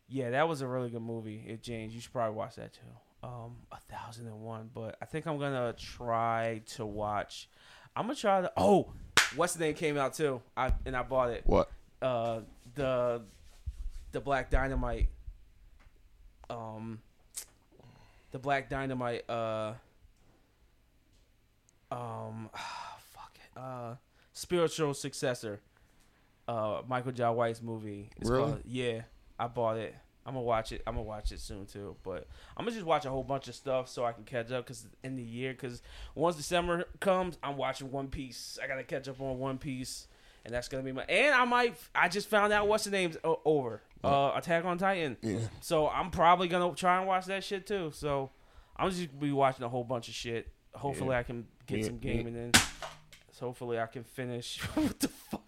yeah, 0.09 0.31
that 0.31 0.49
was 0.49 0.61
a 0.61 0.67
really 0.67 0.91
good 0.91 1.03
movie. 1.03 1.45
It 1.47 1.63
James, 1.63 1.95
you 1.95 2.01
should 2.01 2.13
probably 2.13 2.37
watch 2.37 2.57
that 2.57 2.73
too. 2.73 2.81
Um, 3.23 3.57
a 3.71 3.79
thousand 3.79 4.27
and 4.29 4.41
one, 4.41 4.71
but 4.73 4.97
I 5.01 5.05
think 5.05 5.27
I'm 5.27 5.39
gonna 5.39 5.75
try 5.75 6.63
to 6.77 6.87
watch. 6.87 7.49
I'm 7.95 8.05
gonna 8.07 8.15
try 8.17 8.41
to. 8.41 8.53
Oh, 8.57 8.93
what's 9.37 9.55
the 9.55 9.61
name 9.65 9.75
came 9.75 9.97
out 9.97 10.15
too? 10.15 10.41
I 10.57 10.73
and 10.85 10.97
I 10.97 11.03
bought 11.03 11.31
it. 11.31 11.43
What? 11.47 11.71
Uh, 12.03 12.41
the 12.75 13.23
the 14.13 14.21
Black 14.21 14.51
Dynamite. 14.51 15.09
Um, 16.49 17.01
the 18.33 18.39
Black 18.39 18.69
Dynamite. 18.69 19.29
Uh, 19.29 19.73
um, 21.91 22.51
fuck 23.13 23.33
it. 23.37 23.59
Uh, 23.59 23.95
spiritual 24.33 24.95
successor. 24.95 25.61
Uh, 26.49 26.83
Michael 26.89 27.13
Jai 27.13 27.31
White's 27.31 27.63
movie. 27.63 28.11
It's 28.17 28.29
Really? 28.29 28.45
called- 28.53 28.63
yeah, 28.65 29.03
I 29.39 29.47
bought 29.47 29.77
it. 29.77 29.95
I'm 30.27 30.35
gonna 30.35 30.45
watch 30.45 30.73
it. 30.73 30.83
I'm 30.87 30.95
gonna 30.95 31.05
watch 31.07 31.33
it 31.33 31.41
soon 31.41 31.67
too. 31.67 31.97
But 32.03 32.27
I'm 32.57 32.65
gonna 32.65 32.75
just 32.75 32.87
watch 32.87 33.05
a 33.07 33.11
whole 33.11 33.25
bunch 33.25 33.49
of 33.49 33.55
stuff 33.55 33.89
so 33.89 34.05
I 34.05 34.13
can 34.13 34.25
catch 34.25 34.51
up. 34.53 34.67
Cause 34.67 34.87
in 35.03 35.17
the 35.17 35.23
year, 35.23 35.55
cause 35.55 35.83
once 36.15 36.37
December 36.37 36.85
comes, 37.01 37.39
I'm 37.43 37.57
watching 37.57 37.91
One 37.91 38.09
Piece. 38.09 38.59
I 38.63 38.67
gotta 38.67 38.85
catch 38.85 39.09
up 39.09 39.21
on 39.21 39.39
One 39.39 39.57
Piece, 39.59 40.07
and 40.45 40.55
that's 40.55 40.69
gonna 40.69 40.83
be 40.83 40.93
my. 40.93 41.05
And 41.05 41.35
I 41.35 41.45
might. 41.47 41.75
I 41.95 42.09
just 42.09 42.29
found 42.29 42.53
out 42.53 42.69
what's 42.69 42.85
the 42.85 42.91
name's 42.91 43.17
over. 43.25 43.81
Uh, 44.05 44.33
Attack 44.35 44.65
on 44.65 44.79
Titan. 44.79 45.17
Yeah. 45.23 45.39
So 45.61 45.89
I'm 45.89 46.11
probably 46.11 46.49
gonna 46.49 46.75
try 46.75 46.99
and 46.99 47.07
watch 47.07 47.27
that 47.27 47.43
shit 47.45 47.67
too. 47.67 47.91
So 47.95 48.31
I'm 48.77 48.91
just 48.91 49.09
gonna 49.11 49.21
be 49.21 49.33
watching 49.33 49.65
a 49.65 49.69
whole 49.69 49.85
bunch 49.85 50.09
of 50.09 50.15
shit. 50.15 50.49
Hopefully 50.75 51.11
Yeah. 51.11 51.19
I 51.19 51.23
can 51.23 51.47
get 51.67 51.79
Yeah, 51.81 51.87
some 51.87 51.99
gaming 51.99 52.35
in. 52.37 52.53
So 53.33 53.47
hopefully 53.47 53.79
I 53.81 53.87
can 53.87 54.05
finish. 54.05 54.59
what 54.75 55.01
the 55.01 55.09
fuck? 55.09 55.43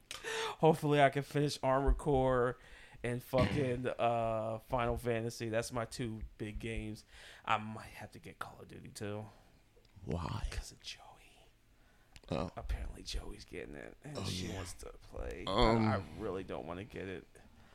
Hopefully 0.59 1.01
I 1.03 1.11
can 1.11 1.23
finish 1.23 1.59
Armored 1.63 1.99
Core 1.99 2.57
and 3.05 3.23
fucking 3.23 3.89
uh, 3.99 4.59
Final 4.71 4.97
Fantasy. 4.97 5.49
That's 5.49 5.73
my 5.73 5.85
two 5.87 6.21
big 6.39 6.59
games. 6.59 7.05
I 7.45 7.59
might 7.59 7.91
have 7.97 8.11
to 8.13 8.19
get 8.19 8.39
Call 8.39 8.57
of 8.61 8.69
Duty 8.69 8.91
too 8.95 9.25
Why? 10.05 10.43
because 10.51 10.71
of 10.73 10.81
Joey. 10.81 11.01
Oh. 12.31 12.51
Apparently 12.57 13.03
Joey's 13.03 13.45
getting 13.45 13.75
it 13.75 13.95
and 14.05 14.17
Oh, 14.17 14.25
she 14.29 14.47
yeah. 14.47 14.55
wants 14.55 14.73
to 14.75 14.87
play. 15.13 15.45
Um, 15.47 15.87
I 15.89 15.99
really 16.19 16.45
don't 16.45 16.67
want 16.67 16.79
to 16.79 16.85
get 16.85 17.09
it. 17.09 17.27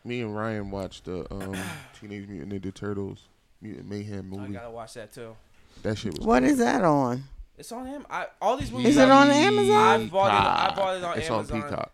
Me 0.05 0.21
and 0.21 0.35
Ryan 0.35 0.71
watched 0.71 1.05
the 1.05 1.31
um, 1.31 1.55
Teenage 1.99 2.27
Mutant 2.27 2.53
Ninja 2.63 2.73
Turtles 2.73 3.27
Mutant 3.61 3.89
Mayhem 3.89 4.29
movie. 4.29 4.55
I 4.55 4.59
gotta 4.61 4.71
watch 4.71 4.93
that 4.93 5.13
too. 5.13 5.35
That 5.83 5.97
shit 5.97 6.17
was. 6.17 6.25
What 6.25 6.39
good. 6.41 6.51
is 6.51 6.57
that 6.59 6.83
on? 6.83 7.23
It's 7.57 7.71
on 7.71 7.85
him. 7.87 8.05
I 8.09 8.27
all 8.41 8.55
these 8.57 8.71
movies. 8.71 8.89
Is 8.89 8.97
it 8.97 9.09
on 9.11 9.29
Amazon? 9.29 10.01
I 10.01 10.05
bought 10.05 10.27
it. 10.27 10.71
I 10.71 10.75
bought 10.75 10.97
it 10.97 11.03
on 11.03 11.17
it's 11.17 11.29
Amazon. 11.29 11.61
on 11.61 11.69
Peacock. 11.69 11.91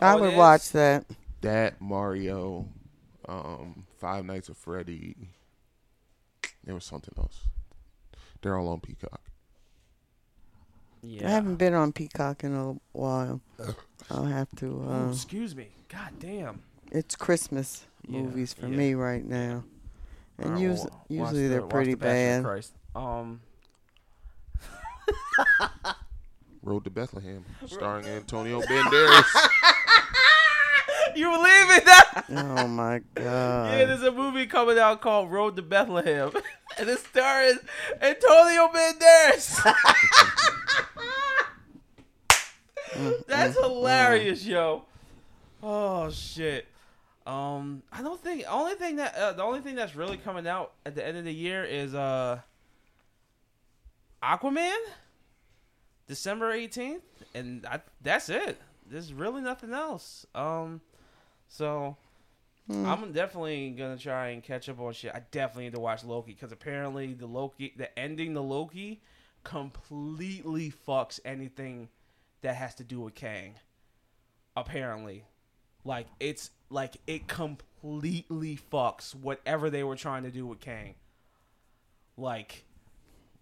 I 0.00 0.12
Oh, 0.12 0.18
it 0.18 0.20
would 0.20 0.36
watch 0.36 0.70
that. 0.72 1.04
That 1.44 1.80
Mario, 1.80 2.66
um, 3.28 3.86
Five 3.98 4.24
Nights 4.24 4.48
at 4.50 4.56
Freddy. 4.56 5.14
There 6.64 6.74
was 6.74 6.84
something 6.84 7.14
else. 7.18 7.40
They're 8.42 8.56
all 8.58 8.68
on 8.68 8.80
Peacock. 8.80 9.20
Yeah. 11.02 11.26
I 11.28 11.30
haven't 11.32 11.56
been 11.56 11.74
on 11.74 11.92
Peacock 11.92 12.44
in 12.44 12.54
a 12.54 12.74
while. 12.96 13.40
I'll 14.10 14.24
have 14.24 14.48
to. 14.56 14.84
Oh, 14.88 15.06
Uh, 15.06 15.10
excuse 15.10 15.54
me. 15.54 15.68
God 15.88 16.12
damn. 16.18 16.62
it's 16.90 17.14
Christmas 17.16 17.84
Yeah, 18.08 18.22
movies 18.22 18.52
for 18.54 18.66
yeah. 18.68 18.76
me 18.76 18.94
right 18.94 19.24
now, 19.24 19.64
and 20.38 20.54
Alright, 20.54 20.70
us- 20.70 20.84
well, 20.84 21.04
usually 21.08 21.48
they're 21.48 21.60
watch 21.62 21.70
pretty 21.70 21.90
The 21.92 21.96
bad. 21.98 22.42
Christ. 22.44 22.72
Um. 22.94 23.40
Road 26.62 26.84
to 26.84 26.90
Bethlehem, 26.90 27.44
starring 27.66 28.06
Antonio 28.06 28.60
Banderas. 28.62 29.48
You 31.16 31.30
believe 31.30 31.70
in 31.78 31.84
that? 31.86 32.24
Oh 32.30 32.66
my 32.66 33.00
god! 33.14 33.78
Yeah, 33.78 33.84
there's 33.84 34.02
a 34.02 34.10
movie 34.10 34.46
coming 34.46 34.78
out 34.78 35.00
called 35.00 35.30
Road 35.30 35.54
to 35.56 35.62
Bethlehem, 35.62 36.30
and 36.78 36.88
it 36.88 36.98
stars 36.98 37.58
Antonio 38.00 38.68
Banderas. 38.68 39.60
That's 43.26 43.58
hilarious, 43.58 44.44
yo. 44.44 44.84
Oh 45.62 46.10
shit. 46.10 46.66
Um, 47.26 47.82
I 47.90 48.02
don't 48.02 48.20
think 48.20 48.44
only 48.48 48.74
thing 48.74 48.96
that 48.96 49.14
uh, 49.14 49.32
the 49.32 49.42
only 49.42 49.60
thing 49.60 49.76
that's 49.76 49.94
really 49.96 50.16
coming 50.16 50.46
out 50.46 50.72
at 50.84 50.94
the 50.94 51.06
end 51.06 51.16
of 51.16 51.24
the 51.24 51.32
year 51.32 51.64
is 51.64 51.94
uh 51.94 52.40
Aquaman, 54.22 54.76
December 56.06 56.50
eighteenth, 56.52 57.02
and 57.34 57.64
I, 57.66 57.80
that's 58.02 58.28
it. 58.28 58.60
There's 58.86 59.12
really 59.12 59.40
nothing 59.40 59.72
else. 59.72 60.26
Um, 60.34 60.82
so 61.48 61.96
I'm 62.70 63.12
definitely 63.12 63.70
gonna 63.70 63.98
try 63.98 64.28
and 64.28 64.42
catch 64.42 64.68
up 64.68 64.80
on 64.80 64.92
shit. 64.94 65.12
I 65.14 65.22
definitely 65.30 65.64
need 65.64 65.74
to 65.74 65.80
watch 65.80 66.04
Loki 66.04 66.32
because 66.32 66.52
apparently 66.52 67.12
the 67.12 67.26
Loki, 67.26 67.74
the 67.76 67.96
ending, 67.98 68.32
the 68.32 68.42
Loki, 68.42 69.02
completely 69.42 70.72
fucks 70.86 71.20
anything 71.24 71.88
that 72.40 72.56
has 72.56 72.74
to 72.76 72.84
do 72.84 73.00
with 73.00 73.14
Kang. 73.14 73.56
Apparently, 74.56 75.24
like 75.84 76.06
it's 76.18 76.50
like 76.70 76.96
it 77.06 77.28
completely 77.28 78.58
fucks 78.72 79.14
whatever 79.14 79.68
they 79.68 79.84
were 79.84 79.96
trying 79.96 80.22
to 80.22 80.30
do 80.30 80.46
with 80.46 80.60
Kang. 80.60 80.94
Like, 82.16 82.64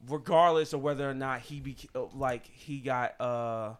regardless 0.09 0.73
of 0.73 0.83
whether 0.83 1.09
or 1.09 1.15
not 1.15 1.43
he 1.43 1.61
be 1.61 1.77
like 2.15 2.47
he 2.47 2.81
got 2.81 3.21
uh 3.21 3.75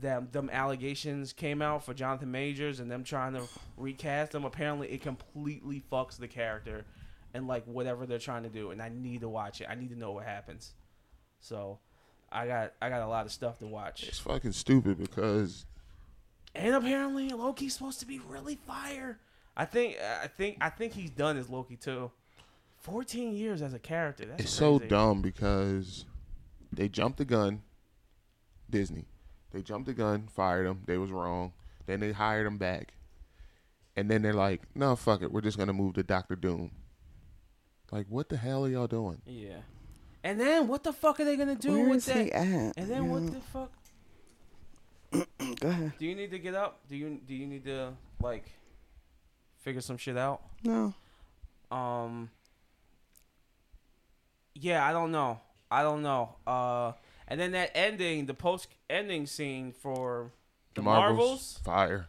them 0.00 0.28
them 0.32 0.50
allegations 0.52 1.32
came 1.32 1.62
out 1.62 1.84
for 1.84 1.94
Jonathan 1.94 2.30
Majors 2.30 2.80
and 2.80 2.90
them 2.90 3.04
trying 3.04 3.34
to 3.34 3.42
recast 3.76 4.34
him. 4.34 4.44
Apparently, 4.44 4.88
it 4.90 5.02
completely 5.02 5.82
fucks 5.92 6.16
the 6.16 6.28
character 6.28 6.84
and 7.32 7.46
like 7.46 7.64
whatever 7.64 8.06
they're 8.06 8.18
trying 8.18 8.42
to 8.42 8.48
do. 8.48 8.70
And 8.70 8.82
I 8.82 8.88
need 8.88 9.20
to 9.20 9.28
watch 9.28 9.60
it. 9.60 9.68
I 9.70 9.74
need 9.74 9.90
to 9.90 9.98
know 9.98 10.12
what 10.12 10.24
happens. 10.24 10.74
So, 11.40 11.78
I 12.32 12.46
got 12.46 12.72
I 12.82 12.88
got 12.88 13.02
a 13.02 13.06
lot 13.06 13.26
of 13.26 13.32
stuff 13.32 13.58
to 13.58 13.66
watch. 13.66 14.04
It's 14.04 14.18
fucking 14.18 14.52
stupid 14.52 14.98
because 14.98 15.66
And 16.54 16.74
apparently, 16.74 17.28
Loki's 17.30 17.74
supposed 17.74 18.00
to 18.00 18.06
be 18.06 18.20
really 18.28 18.56
fire. 18.66 19.18
I 19.56 19.64
think 19.64 19.96
I 20.22 20.26
think 20.26 20.58
I 20.60 20.70
think 20.70 20.92
he's 20.92 21.10
done 21.10 21.36
as 21.36 21.48
Loki 21.48 21.76
too. 21.76 22.10
Fourteen 22.78 23.34
years 23.34 23.62
as 23.62 23.72
a 23.72 23.78
character. 23.78 24.26
That's 24.26 24.42
it's 24.44 24.52
so 24.52 24.78
dumb 24.78 25.22
because 25.22 26.04
they 26.72 26.88
jumped 26.88 27.18
the 27.18 27.24
gun. 27.24 27.62
Disney, 28.68 29.04
they 29.54 29.62
jumped 29.62 29.86
the 29.86 29.94
gun, 29.94 30.28
fired 30.28 30.66
him. 30.66 30.82
They 30.84 30.98
was 30.98 31.10
wrong. 31.10 31.52
Then 31.86 32.00
they 32.00 32.12
hired 32.12 32.46
him 32.46 32.58
back, 32.58 32.94
and 33.96 34.10
then 34.10 34.20
they're 34.22 34.34
like, 34.34 34.62
"No, 34.74 34.96
fuck 34.96 35.22
it. 35.22 35.32
We're 35.32 35.40
just 35.40 35.56
gonna 35.56 35.72
move 35.72 35.94
to 35.94 36.02
Doctor 36.02 36.36
Doom." 36.36 36.72
Like, 37.92 38.06
what 38.08 38.28
the 38.28 38.36
hell 38.36 38.64
are 38.64 38.68
y'all 38.68 38.86
doing? 38.88 39.22
Yeah. 39.24 39.60
And 40.24 40.40
then 40.40 40.66
what 40.68 40.82
the 40.82 40.92
fuck 40.92 41.20
are 41.20 41.24
they 41.24 41.36
gonna 41.36 41.54
do 41.54 41.72
Where 41.72 41.88
with 41.90 41.96
is 41.98 42.06
that? 42.06 42.16
he 42.16 42.32
at? 42.32 42.72
And 42.76 42.90
then 42.90 43.04
You 43.04 43.10
what 43.10 43.26
the 43.32 43.40
fuck? 43.40 43.70
Go 45.60 45.68
ahead. 45.68 45.92
Do 45.98 46.06
you 46.06 46.14
need 46.14 46.30
to 46.32 46.38
get 46.38 46.54
up? 46.54 46.80
Do 46.88 46.96
you 46.96 47.20
do 47.26 47.34
you 47.34 47.46
need 47.46 47.64
to 47.66 47.92
like 48.20 48.50
figure 49.60 49.82
some 49.82 49.98
shit 49.98 50.16
out? 50.16 50.42
No. 50.64 50.94
Um 51.70 52.30
Yeah, 54.54 54.84
I 54.84 54.92
don't 54.92 55.12
know. 55.12 55.40
I 55.70 55.82
don't 55.82 56.02
know. 56.02 56.34
Uh 56.46 56.92
and 57.28 57.40
then 57.40 57.52
that 57.52 57.70
ending, 57.74 58.26
the 58.26 58.34
post 58.34 58.68
ending 58.88 59.26
scene 59.26 59.72
for 59.72 60.30
the, 60.74 60.82
Marvels. 60.82 61.60
fire. 61.64 62.08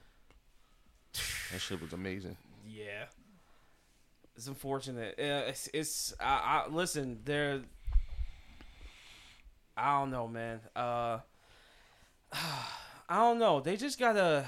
That 1.51 1.61
shit 1.61 1.81
was 1.81 1.93
amazing. 1.93 2.37
Yeah. 2.67 3.05
It's 4.35 4.47
unfortunate. 4.47 5.15
Uh, 5.17 5.47
it's 5.47 5.69
it's 5.73 6.13
I, 6.19 6.65
I 6.65 6.69
listen, 6.69 7.19
there 7.23 7.61
I 9.77 9.99
don't 9.99 10.11
know, 10.11 10.27
man. 10.27 10.59
Uh 10.75 11.19
I 12.33 13.17
don't 13.17 13.39
know. 13.39 13.61
They 13.61 13.77
just 13.77 13.99
got 13.99 14.13
to 14.13 14.45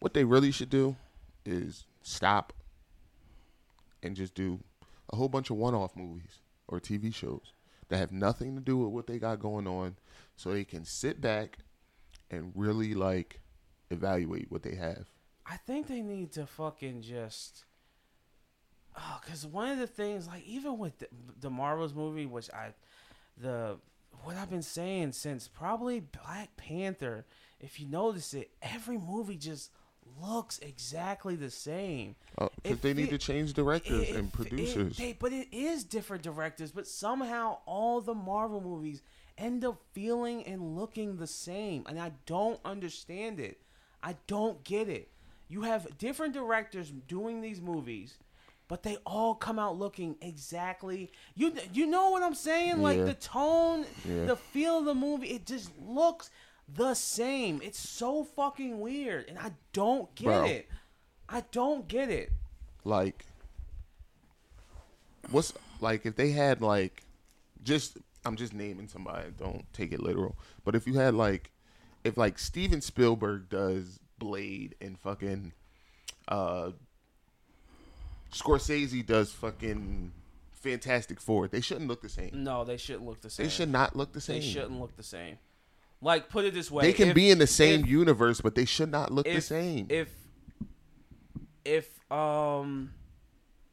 What 0.00 0.12
they 0.12 0.24
really 0.24 0.50
should 0.50 0.68
do 0.70 0.96
is 1.46 1.86
stop 2.02 2.52
and 4.02 4.16
just 4.16 4.34
do 4.34 4.58
a 5.12 5.16
whole 5.16 5.28
bunch 5.28 5.48
of 5.50 5.56
one-off 5.56 5.96
movies 5.96 6.40
or 6.68 6.80
TV 6.80 7.14
shows 7.14 7.51
that 7.92 7.98
have 7.98 8.10
nothing 8.10 8.54
to 8.54 8.60
do 8.62 8.78
with 8.78 8.88
what 8.88 9.06
they 9.06 9.18
got 9.18 9.38
going 9.38 9.66
on, 9.66 9.96
so 10.34 10.50
they 10.50 10.64
can 10.64 10.82
sit 10.82 11.20
back 11.20 11.58
and 12.30 12.50
really 12.54 12.94
like 12.94 13.40
evaluate 13.90 14.50
what 14.50 14.62
they 14.62 14.74
have. 14.74 15.06
I 15.44 15.58
think 15.58 15.88
they 15.88 16.00
need 16.00 16.32
to 16.32 16.46
fucking 16.46 17.02
just. 17.02 17.64
Oh, 18.96 19.20
because 19.22 19.46
one 19.46 19.68
of 19.68 19.78
the 19.78 19.86
things, 19.86 20.26
like 20.26 20.42
even 20.46 20.78
with 20.78 20.98
the, 21.00 21.08
the 21.38 21.50
Marvels 21.50 21.92
movie, 21.92 22.24
which 22.24 22.48
I, 22.50 22.72
the 23.36 23.76
what 24.24 24.36
I've 24.36 24.50
been 24.50 24.62
saying 24.62 25.12
since 25.12 25.46
probably 25.46 26.00
Black 26.00 26.56
Panther, 26.56 27.26
if 27.60 27.78
you 27.78 27.86
notice 27.86 28.32
it, 28.32 28.52
every 28.62 28.96
movie 28.96 29.36
just 29.36 29.70
looks 30.20 30.58
exactly 30.60 31.36
the 31.36 31.50
same. 31.50 32.16
Because 32.38 32.78
Uh, 32.78 32.80
they 32.82 32.94
need 32.94 33.04
fe- 33.06 33.10
to 33.12 33.18
change 33.18 33.52
directors 33.54 34.08
It- 34.08 34.16
and 34.16 34.28
it- 34.28 34.32
producers. 34.32 34.96
they- 34.96 35.12
but 35.12 35.32
it 35.32 35.48
is 35.52 35.84
different 35.84 36.22
directors. 36.22 36.72
But 36.72 36.86
somehow 36.86 37.58
all 37.66 38.00
the 38.00 38.14
Marvel 38.14 38.60
movies 38.60 39.02
end 39.38 39.64
up 39.64 39.80
feeling 39.92 40.44
and 40.46 40.76
looking 40.76 41.16
the 41.16 41.26
same, 41.26 41.84
and 41.88 41.98
I 42.00 42.12
don't 42.26 42.60
understand 42.64 43.40
it. 43.40 43.60
I 44.02 44.16
don't 44.26 44.62
get 44.64 44.88
it. 44.88 45.08
You 45.48 45.62
have 45.62 45.96
different 45.98 46.34
directors 46.34 46.90
doing 46.90 47.40
these 47.40 47.60
movies, 47.60 48.18
but 48.68 48.82
they 48.82 48.96
all 49.04 49.34
come 49.34 49.58
out 49.58 49.78
looking 49.78 50.16
exactly. 50.20 51.10
You 51.34 51.54
you 51.72 51.86
know 51.86 52.10
what 52.10 52.22
I'm 52.22 52.34
saying? 52.34 52.80
Like 52.82 53.04
the 53.04 53.14
tone, 53.14 53.86
Yeah. 54.04 54.24
the 54.26 54.36
feel 54.36 54.78
of 54.78 54.84
the 54.86 54.94
movie, 54.94 55.28
it 55.28 55.46
just 55.46 55.70
looks 55.78 56.30
the 56.68 56.94
same. 56.94 57.60
It's 57.62 57.78
so 57.78 58.24
fucking 58.24 58.80
weird, 58.80 59.28
and 59.28 59.38
I 59.38 59.52
don't 59.72 60.14
get 60.14 60.24
Bro. 60.24 60.44
it. 60.44 60.68
I 61.28 61.42
don't 61.52 61.88
get 61.88 62.10
it. 62.10 62.30
like 62.84 63.24
what's 65.30 65.52
like 65.80 66.04
if 66.04 66.16
they 66.16 66.30
had 66.30 66.60
like 66.60 67.04
just 67.62 67.96
I'm 68.24 68.36
just 68.36 68.52
naming 68.52 68.88
somebody, 68.88 69.28
don't 69.38 69.64
take 69.72 69.92
it 69.92 70.00
literal. 70.00 70.36
But 70.64 70.74
if 70.74 70.86
you 70.86 70.94
had 70.94 71.14
like 71.14 71.50
if 72.04 72.16
like 72.16 72.38
Steven 72.38 72.80
Spielberg 72.80 73.48
does 73.48 73.98
Blade 74.18 74.74
and 74.80 74.98
fucking 74.98 75.52
uh 76.28 76.70
Scorsese 78.32 79.04
does 79.04 79.32
fucking 79.32 80.12
Fantastic 80.52 81.20
Four, 81.20 81.48
they 81.48 81.60
shouldn't 81.60 81.88
look 81.88 82.02
the 82.02 82.08
same. 82.08 82.30
No, 82.32 82.64
they 82.64 82.76
shouldn't 82.76 83.04
look 83.04 83.20
the 83.20 83.30
same. 83.30 83.46
They 83.46 83.50
should 83.50 83.70
not 83.70 83.96
look 83.96 84.12
the 84.12 84.20
same. 84.20 84.40
They 84.40 84.46
shouldn't 84.46 84.80
look 84.80 84.96
the 84.96 85.02
same. 85.02 85.38
Like, 86.04 86.28
put 86.28 86.44
it 86.44 86.52
this 86.52 86.70
way: 86.70 86.82
They 86.82 86.92
can 86.92 87.10
if- 87.10 87.14
be 87.14 87.30
in 87.30 87.38
the 87.38 87.46
same 87.46 87.82
if- 87.84 87.86
universe, 87.86 88.40
but 88.40 88.54
they 88.56 88.64
should 88.64 88.90
not 88.90 89.12
look 89.12 89.24
the 89.24 89.40
same. 89.40 89.86
If 89.88 90.10
if 91.64 92.10
um 92.10 92.92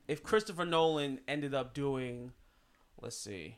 if 0.08 0.24
Christopher 0.24 0.66
Nolan 0.66 1.20
ended 1.28 1.54
up 1.54 1.74
doing, 1.74 2.32
let's 3.02 3.18
see, 3.18 3.58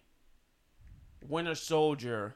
Winter 1.27 1.55
Soldier, 1.55 2.35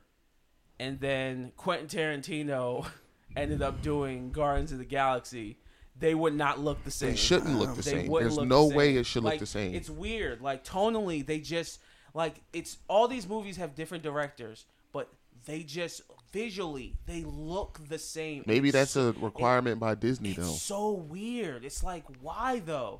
and 0.79 0.99
then 0.99 1.51
Quentin 1.57 1.87
Tarantino 1.87 2.87
ended 3.35 3.61
up 3.61 3.81
doing 3.81 4.31
Guardians 4.31 4.71
of 4.71 4.77
the 4.77 4.85
Galaxy, 4.85 5.57
they 5.97 6.13
would 6.15 6.33
not 6.35 6.59
look 6.59 6.83
the 6.83 6.91
same. 6.91 7.11
they 7.11 7.15
shouldn't 7.15 7.57
look 7.57 7.75
the 7.75 7.81
They 7.81 7.91
same. 8.07 8.11
There's 8.11 8.37
no 8.37 8.69
the 8.69 8.75
way 8.75 8.91
same. 8.91 8.97
it 8.99 9.05
should 9.05 9.23
Like, 9.23 9.33
look 9.35 9.39
the 9.41 9.45
same. 9.45 9.73
It's 9.73 9.89
weird. 9.89 10.41
Like 10.41 10.63
tonally, 10.65 11.25
they 11.25 11.39
just 11.39 11.79
like 12.13 12.35
it's 12.53 12.77
all 12.89 13.07
these 13.07 13.27
movies 13.27 13.57
have 13.57 13.73
different 13.75 14.03
directors, 14.03 14.65
but 14.91 15.09
they 15.45 15.63
just 15.63 16.01
visually 16.35 16.93
they 17.05 17.23
look 17.23 17.79
the 17.87 17.97
same. 17.97 18.43
Maybe 18.45 18.67
It's 18.69 18.73
that's 18.73 18.95
a 18.97 19.13
requirement 19.21 19.79
by 19.79 19.95
Disney 19.95 20.31
It's 20.31 20.37
though. 20.39 20.43
so 20.75 20.91
weird. 20.91 21.63
It's 21.63 21.81
like 21.83 22.03
why 22.21 22.59
though? 22.59 22.99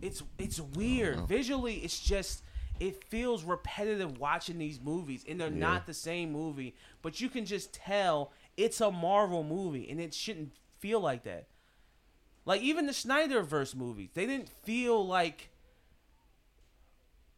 It's 0.00 0.22
it's 0.38 0.58
weird. 0.60 1.16
Uh-huh. 1.18 1.26
Visually, 1.26 1.74
it's 1.76 2.00
just 2.00 2.42
it 2.80 3.04
feels 3.04 3.44
repetitive 3.44 4.18
watching 4.18 4.58
these 4.58 4.80
movies, 4.80 5.24
and 5.28 5.40
they're 5.40 5.48
Yeah. 5.50 5.58
not 5.70 5.86
the 5.86 5.94
same 5.94 6.32
movie. 6.32 6.74
But 7.02 7.20
you 7.20 7.28
can 7.28 7.44
just 7.44 7.72
tell 7.74 8.32
it's 8.56 8.80
a 8.80 8.90
Marvel 8.90 9.44
movie, 9.44 9.88
and 9.90 10.00
it 10.00 10.14
shouldn't 10.14 10.52
feel 10.78 11.00
like 11.00 11.22
that. 11.24 11.46
Like 12.46 12.62
even 12.62 12.86
the 12.86 12.92
Snyderverse 12.92 13.74
movies, 13.74 14.10
they 14.14 14.26
didn't 14.26 14.48
feel 14.48 15.06
like 15.06 15.50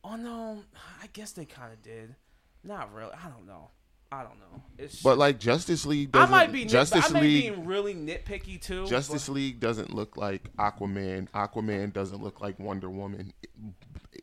Oh 0.05 0.15
no, 0.17 0.63
I 1.03 1.09
guess 1.13 1.33
they 1.33 1.45
kind 1.45 1.73
of 1.73 1.83
did. 1.83 2.15
Not 2.63 2.93
really. 2.95 3.13
I 3.13 3.29
don't 3.29 3.47
know. 3.47 3.71
I 4.13 4.23
don't 4.23 4.39
know. 4.39 4.63
It's 4.79 5.03
But 5.03 5.19
like 5.19 5.39
Justice 5.39 5.85
League 5.85 6.11
I 6.15 6.21
doesn't. 6.21 6.31
might 6.31 6.53
be 6.53 6.61
nit- 6.61 6.69
Justice 6.69 7.11
I 7.11 7.13
might 7.15 7.23
League. 7.23 7.55
be 7.55 7.61
really 7.63 7.95
nitpicky 7.95 8.61
too. 8.61 8.87
Justice 8.87 9.27
but- 9.27 9.35
League 9.35 9.59
doesn't 9.61 9.93
look 9.93 10.17
like 10.17 10.55
Aquaman. 10.57 11.29
Aquaman 11.31 11.93
doesn't 11.93 12.23
look 12.23 12.41
like 12.41 12.59
Wonder 12.59 12.89
Woman. 12.89 13.33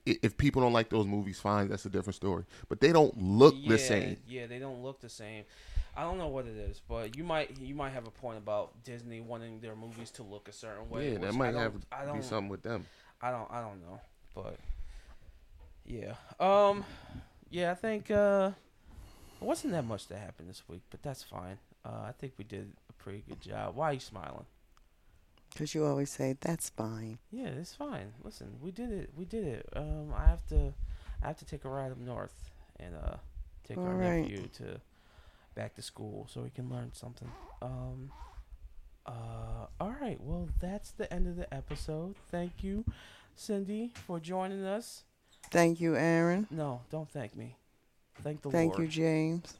If 0.05 0.37
people 0.37 0.61
don't 0.61 0.73
like 0.73 0.89
those 0.89 1.05
movies, 1.05 1.39
fine, 1.39 1.67
that's 1.69 1.85
a 1.85 1.89
different 1.89 2.15
story. 2.15 2.43
But 2.69 2.81
they 2.81 2.91
don't 2.91 3.17
look 3.21 3.55
yeah, 3.57 3.69
the 3.69 3.77
same. 3.77 4.17
Yeah, 4.27 4.47
they 4.47 4.59
don't 4.59 4.81
look 4.83 4.99
the 5.01 5.09
same. 5.09 5.43
I 5.95 6.01
don't 6.03 6.17
know 6.17 6.27
what 6.27 6.45
it 6.47 6.57
is, 6.57 6.81
but 6.87 7.15
you 7.15 7.23
might 7.23 7.59
you 7.59 7.75
might 7.75 7.91
have 7.91 8.07
a 8.07 8.11
point 8.11 8.37
about 8.37 8.83
Disney 8.83 9.21
wanting 9.21 9.59
their 9.59 9.75
movies 9.75 10.09
to 10.11 10.23
look 10.23 10.47
a 10.47 10.51
certain 10.51 10.89
way. 10.89 11.11
Yeah, 11.13 11.19
that 11.19 11.27
I 11.27 11.31
might 11.31 11.53
have 11.55 11.73
I 11.91 12.05
don't, 12.05 12.17
be 12.17 12.23
something 12.23 12.49
with 12.49 12.63
them. 12.63 12.85
I 13.21 13.31
don't 13.31 13.49
I 13.51 13.61
don't 13.61 13.79
know, 13.81 13.99
but 14.33 14.57
yeah. 15.85 16.15
Um, 16.39 16.83
yeah, 17.49 17.71
I 17.71 17.75
think 17.75 18.09
uh, 18.09 18.51
it 19.43 19.47
wasn't 19.47 19.73
that 19.73 19.85
much 19.85 20.07
that 20.07 20.19
happened 20.19 20.49
this 20.49 20.63
week, 20.69 20.83
but 20.89 21.03
that's 21.03 21.21
fine. 21.21 21.57
Uh, 21.85 22.05
I 22.07 22.13
think 22.17 22.33
we 22.37 22.45
did 22.45 22.71
a 22.89 22.93
pretty 22.93 23.23
good 23.27 23.41
job. 23.41 23.75
Why 23.75 23.89
are 23.89 23.93
you 23.93 23.99
smiling? 23.99 24.45
Because 25.51 25.75
you 25.75 25.85
always 25.85 26.09
say, 26.09 26.35
that's 26.39 26.69
fine. 26.69 27.19
Yeah, 27.29 27.47
it's 27.47 27.75
fine. 27.75 28.13
Listen, 28.23 28.55
we 28.61 28.71
did 28.71 28.89
it. 28.91 29.11
We 29.15 29.25
did 29.25 29.45
it. 29.45 29.69
Um, 29.75 30.13
I 30.15 30.25
have 30.27 30.45
to, 30.47 30.73
I 31.21 31.27
have 31.27 31.37
to 31.39 31.45
take 31.45 31.65
a 31.65 31.69
ride 31.69 31.91
up 31.91 31.97
north 31.97 32.51
and 32.79 32.95
uh, 32.95 33.17
take 33.67 33.77
our 33.77 33.89
All 33.89 33.93
right. 33.93 34.21
nephew 34.21 34.47
to 34.59 34.79
back 35.55 35.75
to 35.75 35.81
school 35.81 36.27
so 36.31 36.43
he 36.43 36.49
can 36.49 36.69
learn 36.69 36.91
something. 36.93 37.29
Um, 37.61 38.11
uh, 39.05 39.67
all 39.79 39.95
right. 40.01 40.17
Well, 40.21 40.47
that's 40.59 40.91
the 40.91 41.13
end 41.13 41.27
of 41.27 41.35
the 41.35 41.53
episode. 41.53 42.15
Thank 42.31 42.63
you, 42.63 42.85
Cindy, 43.35 43.91
for 44.07 44.19
joining 44.19 44.63
us. 44.63 45.03
Thank 45.51 45.81
you, 45.81 45.95
Aaron. 45.95 46.47
No, 46.49 46.81
don't 46.89 47.11
thank 47.11 47.35
me. 47.35 47.57
Thank 48.21 48.41
the 48.41 48.49
Lord. 48.49 48.53
Thank 48.53 48.73
Lord. 48.73 48.83
you, 48.83 48.87
James. 48.89 49.53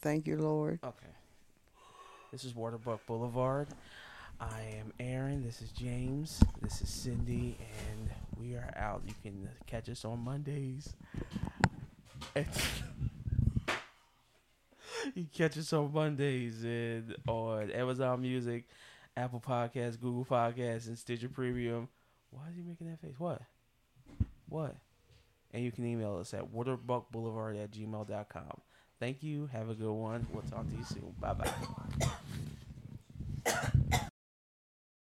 Thank 0.00 0.26
you, 0.26 0.36
Lord. 0.36 0.80
Okay. 0.82 1.06
This 2.32 2.44
is 2.44 2.54
Waterbuck 2.54 3.04
Boulevard. 3.06 3.68
I 4.40 4.62
am 4.78 4.92
Aaron. 4.98 5.44
This 5.44 5.60
is 5.60 5.70
James. 5.72 6.42
This 6.62 6.80
is 6.80 6.88
Cindy, 6.88 7.58
and 7.88 8.10
we 8.38 8.54
are 8.54 8.72
out. 8.76 9.02
You 9.06 9.14
can 9.22 9.48
catch 9.66 9.88
us 9.88 10.04
on 10.04 10.20
Mondays. 10.20 10.94
You 15.14 15.26
catch 15.32 15.56
us 15.56 15.72
on 15.72 15.92
Mondays 15.92 16.62
and 16.62 17.16
on 17.26 17.70
Amazon 17.70 18.20
Music, 18.20 18.68
Apple 19.16 19.40
Podcasts, 19.40 19.98
Google 20.00 20.24
Podcasts, 20.24 20.88
and 20.88 20.98
Stitcher 20.98 21.28
Premium. 21.28 21.88
Why 22.30 22.42
is 22.50 22.56
he 22.56 22.62
making 22.62 22.88
that 22.88 23.00
face? 23.00 23.18
What? 23.18 23.42
What? 24.48 24.76
And 25.52 25.64
you 25.64 25.72
can 25.72 25.84
email 25.84 26.16
us 26.16 26.32
at 26.34 26.52
waterbuckboulevard 26.52 27.62
at 27.62 27.72
gmail.com. 27.72 28.60
Thank 28.98 29.22
you. 29.22 29.48
Have 29.52 29.70
a 29.70 29.74
good 29.74 29.92
one. 29.92 30.26
We'll 30.32 30.42
talk 30.42 30.68
to 30.68 30.76
you 30.76 30.84
soon. 30.84 31.14
Bye 31.18 31.34
bye. 33.44 33.66